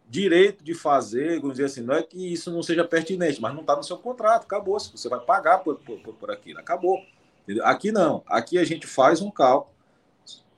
[0.09, 3.63] direito de fazer, vamos dizer assim, não é que isso não seja pertinente, mas não
[3.63, 4.79] está no seu contrato, acabou.
[4.79, 7.01] Você vai pagar por, por, por aquilo, acabou.
[7.63, 8.23] Aqui não.
[8.27, 9.77] Aqui a gente faz um cálculo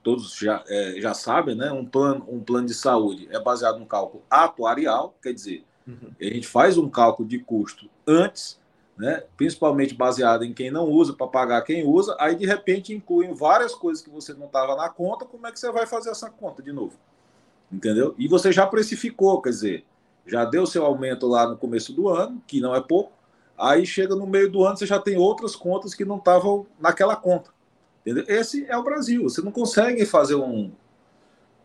[0.09, 1.71] todos já, é, já sabem, né?
[1.71, 6.13] Um plano, um plano de saúde é baseado no cálculo atuarial, quer dizer, uhum.
[6.19, 8.59] a gente faz um cálculo de custo antes,
[8.99, 9.23] né?
[9.37, 13.73] Principalmente baseado em quem não usa para pagar quem usa, aí de repente incluem várias
[13.73, 16.61] coisas que você não estava na conta, como é que você vai fazer essa conta
[16.63, 16.99] de novo?
[17.71, 18.15] Entendeu?
[18.19, 19.85] E você já precificou, quer dizer,
[20.27, 23.13] já deu seu aumento lá no começo do ano, que não é pouco,
[23.57, 27.15] aí chega no meio do ano, você já tem outras contas que não estavam naquela
[27.15, 27.51] conta.
[28.01, 28.25] Entendeu?
[28.27, 29.23] Esse é o Brasil.
[29.25, 30.73] Você não consegue fazer um,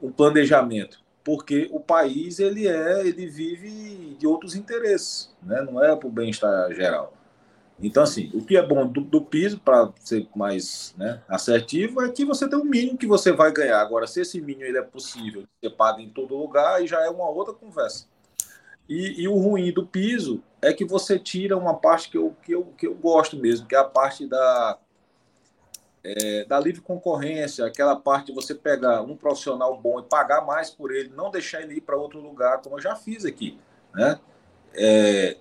[0.01, 5.61] um planejamento, porque o país ele é, ele vive de outros interesses, né?
[5.61, 7.13] não é para o bem-estar geral.
[7.83, 12.09] Então, assim, o que é bom do, do piso, para ser mais né, assertivo, é
[12.09, 13.81] que você tem um mínimo que você vai ganhar.
[13.81, 17.09] Agora, se esse mínimo ele é possível ser pago em todo lugar, aí já é
[17.09, 18.07] uma outra conversa.
[18.87, 22.53] E, e, o ruim do piso é que você tira uma parte que eu, que,
[22.53, 24.77] eu, que eu gosto mesmo, que é a parte da
[26.03, 30.69] é, da livre concorrência, aquela parte de você pegar um profissional bom e pagar mais
[30.69, 33.57] por ele, não deixar ele ir para outro lugar, como eu já fiz aqui,
[33.93, 34.19] né?
[34.73, 35.37] É,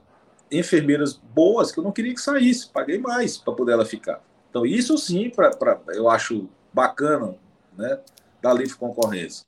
[0.59, 4.23] enfermeiras boas que eu não queria que saísse, paguei mais para poder ela ficar.
[4.51, 7.35] Então, isso sim, pra, pra, eu acho bacana,
[7.77, 7.99] né?
[8.41, 9.47] Da livre concorrência.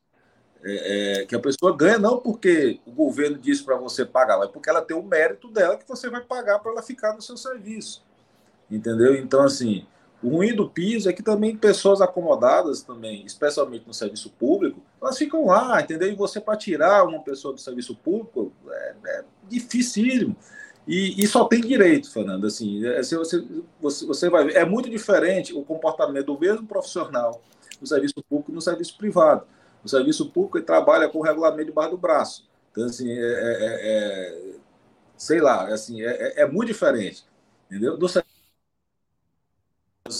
[0.65, 4.51] é, é, que a pessoa ganha não porque o governo disse para você pagar, mas
[4.51, 7.37] porque ela tem o mérito dela que você vai pagar para ela ficar no seu
[7.37, 8.03] serviço.
[8.71, 9.15] Entendeu?
[9.15, 9.87] Então, assim,
[10.23, 15.19] o ruim do piso é que também pessoas acomodadas também, especialmente no serviço público, elas
[15.19, 16.11] ficam lá, entendeu?
[16.11, 20.35] E você para tirar uma pessoa do serviço público é, é dificílimo.
[20.87, 22.47] E, e, só tem direito, Fernando.
[22.47, 23.45] Assim, é, você,
[23.81, 27.43] você, você vai ver, é muito diferente o comportamento do mesmo profissional
[27.81, 29.47] no serviço público e no serviço privado.
[29.83, 32.47] No serviço público ele trabalha com o regulamento debaixo do braço.
[32.71, 34.55] Então, assim, é, é, é
[35.17, 37.25] sei lá, assim, é, é, muito diferente.
[37.71, 37.97] Entendeu?
[37.97, 38.07] Do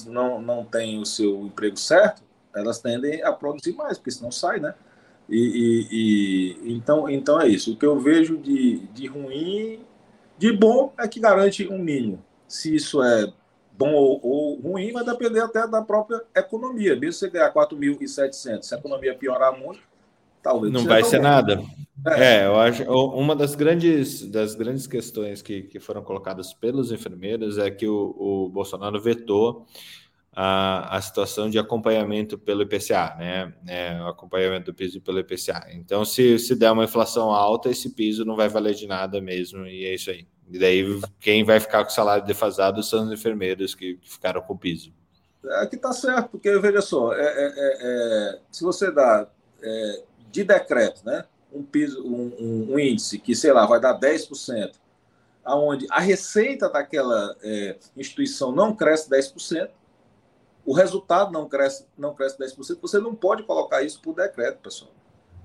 [0.07, 2.23] não, não têm o seu emprego certo,
[2.55, 4.75] elas tendem a produzir mais, porque senão sai, né?
[5.29, 7.73] E, e, e, então, então é isso.
[7.73, 9.81] O que eu vejo de, de ruim,
[10.39, 12.23] de bom, é que garante um mínimo.
[12.49, 13.33] Se isso é
[13.77, 16.95] bom ou, ou ruim, vai depender até da própria economia.
[16.95, 19.81] Mesmo você ganhar 4.700, se a economia piorar muito,
[20.43, 21.25] talvez não vai ser bom.
[21.25, 21.63] nada.
[22.07, 22.43] É.
[22.43, 22.47] é.
[22.47, 27.71] eu acho uma das grandes das grandes questões que, que foram colocadas pelos enfermeiros é
[27.71, 29.67] que o, o Bolsonaro vetou
[30.35, 33.55] a, a situação de acompanhamento pelo IPCA, né?
[33.69, 35.69] É, o acompanhamento do piso pelo IPCA.
[35.73, 39.65] Então, se, se der uma inflação alta, esse piso não vai valer de nada mesmo,
[39.67, 40.27] e é isso aí.
[40.51, 44.59] E daí, quem vai ficar com salário defasado são os enfermeiros que, ficaram com o
[44.59, 44.93] piso.
[45.45, 49.29] É que tá certo, porque veja só, é, é, é, é se você dá
[49.63, 51.25] é, de decreto, né?
[51.53, 54.73] Um, piso, um, um, um, índice que, sei lá, vai dar 10%,
[55.45, 57.37] aonde a receita daquela
[57.97, 59.71] instituição não cresce 10%,
[60.65, 64.91] o resultado não cresce, não cresce 10%, você não pode colocar isso por decreto, pessoal.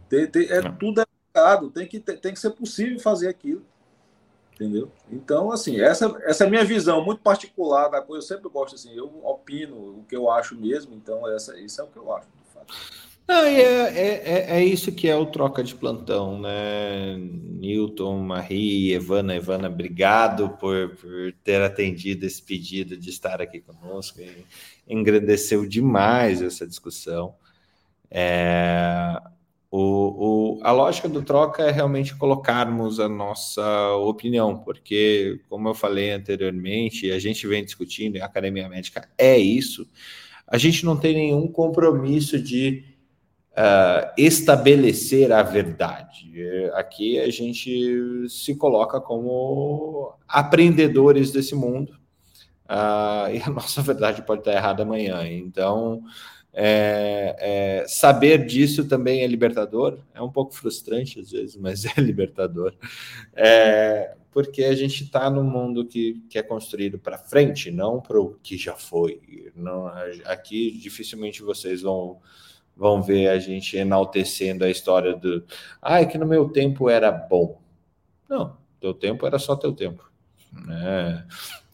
[0.08, 3.64] Tem, tem, é, tudo é mercado, tem que, tem que ser possível fazer aquilo.
[4.54, 4.92] Entendeu?
[5.10, 8.26] Então, assim, essa, essa é a minha visão muito particular da coisa.
[8.26, 11.84] Eu sempre gosto assim, eu opino o que eu acho mesmo, então essa, isso é
[11.84, 12.74] o que eu acho, de fato.
[13.30, 17.16] Não, é, é, é, é, isso que é o troca de plantão, né?
[17.16, 24.20] Newton, Marie, Evana, Evana, obrigado por, por ter atendido esse pedido de estar aqui conosco.
[24.90, 27.36] Engrandeceu demais essa discussão.
[28.10, 29.22] É,
[29.72, 35.76] o, o, a lógica do troca é realmente colocarmos a nossa opinião, porque, como eu
[35.76, 39.88] falei anteriormente, a gente vem discutindo, e a Academia Médica é isso,
[40.48, 42.84] a gente não tem nenhum compromisso de
[43.52, 46.32] uh, estabelecer a verdade.
[46.74, 51.99] Aqui a gente se coloca como aprendedores desse mundo,
[52.70, 55.28] uh, e a nossa verdade pode estar errada amanhã.
[55.28, 56.04] Então,
[56.54, 62.02] é, é, saber disso também é libertador, é um pouco frustrante às vezes, mas é
[62.02, 62.74] libertador,
[63.36, 68.20] é, porque a gente está num mundo que, que é construído para frente, não para
[68.20, 69.52] o que já foi.
[69.56, 69.88] Não,
[70.26, 72.20] aqui dificilmente vocês vão
[72.76, 75.44] vão ver a gente enaltecendo a história do
[75.82, 77.60] ah, é que no meu tempo era bom.
[78.30, 80.10] Não, teu tempo era só teu tempo.
[80.54, 81.26] Né?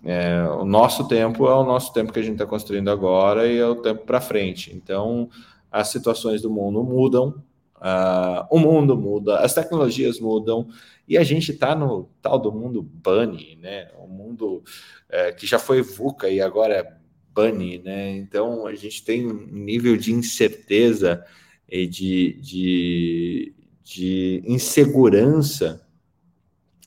[0.06, 3.57] É, o nosso tempo é o nosso tempo que a gente está construindo agora e
[3.57, 4.72] é o tempo para frente.
[4.76, 5.30] Então,
[5.72, 7.44] as situações do mundo mudam,
[7.77, 10.68] uh, o mundo muda, as tecnologias mudam
[11.07, 13.90] e a gente está no tal do mundo bunny, né?
[13.98, 14.64] O mundo
[15.10, 17.06] é, que já foi VUCA e agora é
[17.36, 18.15] Bunny, né?
[18.15, 21.23] Então a gente tem um nível de incerteza
[21.68, 23.53] e de, de,
[23.84, 25.84] de insegurança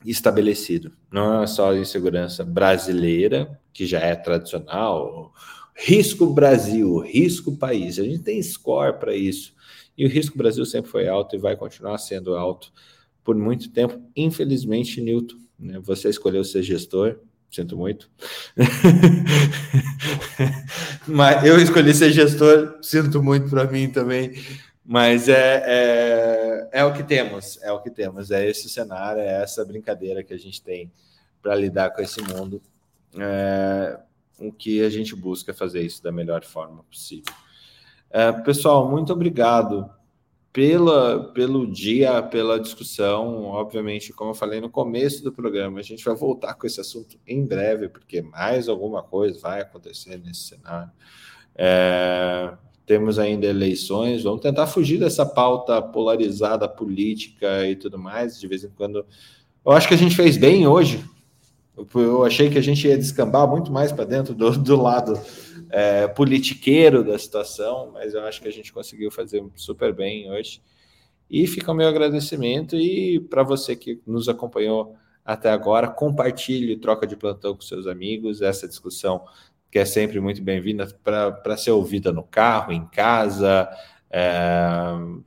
[0.05, 0.91] estabelecido.
[1.11, 5.33] Não é só insegurança brasileira, que já é tradicional,
[5.75, 7.99] risco Brasil, risco país.
[7.99, 9.53] A gente tem score para isso.
[9.97, 12.71] E o risco Brasil sempre foi alto e vai continuar sendo alto
[13.23, 14.01] por muito tempo.
[14.15, 17.19] Infelizmente, Newton, né, você escolheu ser gestor,
[17.51, 18.07] Sinto muito.
[21.07, 24.33] Mas eu escolhi ser gestor, sinto muito para mim também.
[24.91, 28.31] Mas é, é, é o que temos, é o que temos.
[28.31, 30.91] É esse cenário, é essa brincadeira que a gente tem
[31.43, 32.59] para lidar com esse mundo.
[33.15, 33.99] É,
[34.39, 37.31] o que a gente busca fazer isso da melhor forma possível.
[38.09, 39.87] É, pessoal, muito obrigado
[40.51, 43.43] pela, pelo dia, pela discussão.
[43.43, 47.15] Obviamente, como eu falei no começo do programa, a gente vai voltar com esse assunto
[47.27, 50.91] em breve, porque mais alguma coisa vai acontecer nesse cenário.
[51.55, 52.57] É,
[52.89, 58.63] temos ainda eleições, vamos tentar fugir dessa pauta polarizada política e tudo mais, de vez
[58.63, 59.05] em quando.
[59.63, 61.05] Eu acho que a gente fez bem hoje.
[61.93, 65.21] Eu achei que a gente ia descambar muito mais para dentro do, do lado
[65.69, 70.59] é, politiqueiro da situação, mas eu acho que a gente conseguiu fazer super bem hoje.
[71.29, 77.05] E fica o meu agradecimento e para você que nos acompanhou até agora, compartilhe troca
[77.05, 79.21] de plantão com seus amigos, essa discussão
[79.71, 83.69] que é sempre muito bem-vinda para ser ouvida no carro, em casa,
[84.09, 84.59] é,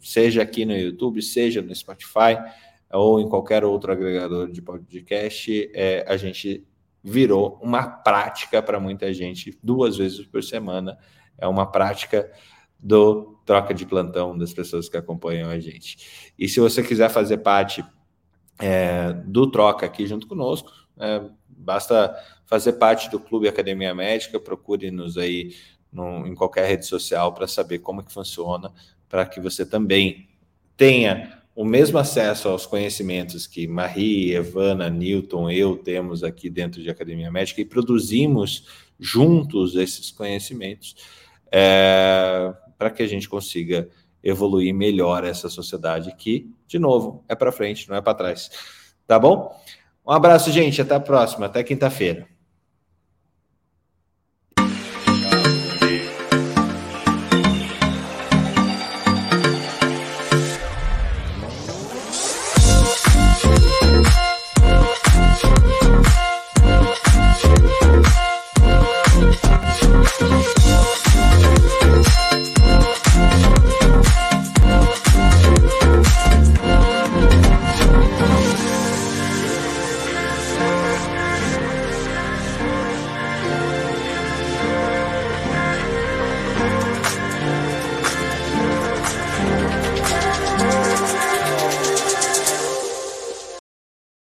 [0.01, 2.39] seja aqui no YouTube, seja no Spotify
[2.91, 6.67] ou em qualquer outro agregador de podcast, é, a gente
[7.03, 10.99] virou uma prática para muita gente, duas vezes por semana.
[11.39, 12.31] É uma prática
[12.79, 16.33] do troca de plantão das pessoas que acompanham a gente.
[16.39, 17.85] E se você quiser fazer parte
[18.59, 22.15] é, do troca aqui junto conosco, é, basta
[22.53, 25.55] fazer parte do Clube Academia Médica, procure-nos aí
[25.91, 28.71] no, em qualquer rede social para saber como que funciona,
[29.09, 30.29] para que você também
[30.77, 36.91] tenha o mesmo acesso aos conhecimentos que Marie, Evana, Newton, eu temos aqui dentro de
[36.91, 38.67] Academia Médica e produzimos
[39.01, 40.95] juntos esses conhecimentos
[41.51, 43.89] é, para que a gente consiga
[44.23, 48.51] evoluir melhor essa sociedade que, de novo, é para frente, não é para trás.
[49.07, 49.59] Tá bom?
[50.07, 50.83] Um abraço, gente.
[50.83, 51.47] Até a próxima.
[51.47, 52.31] Até quinta-feira.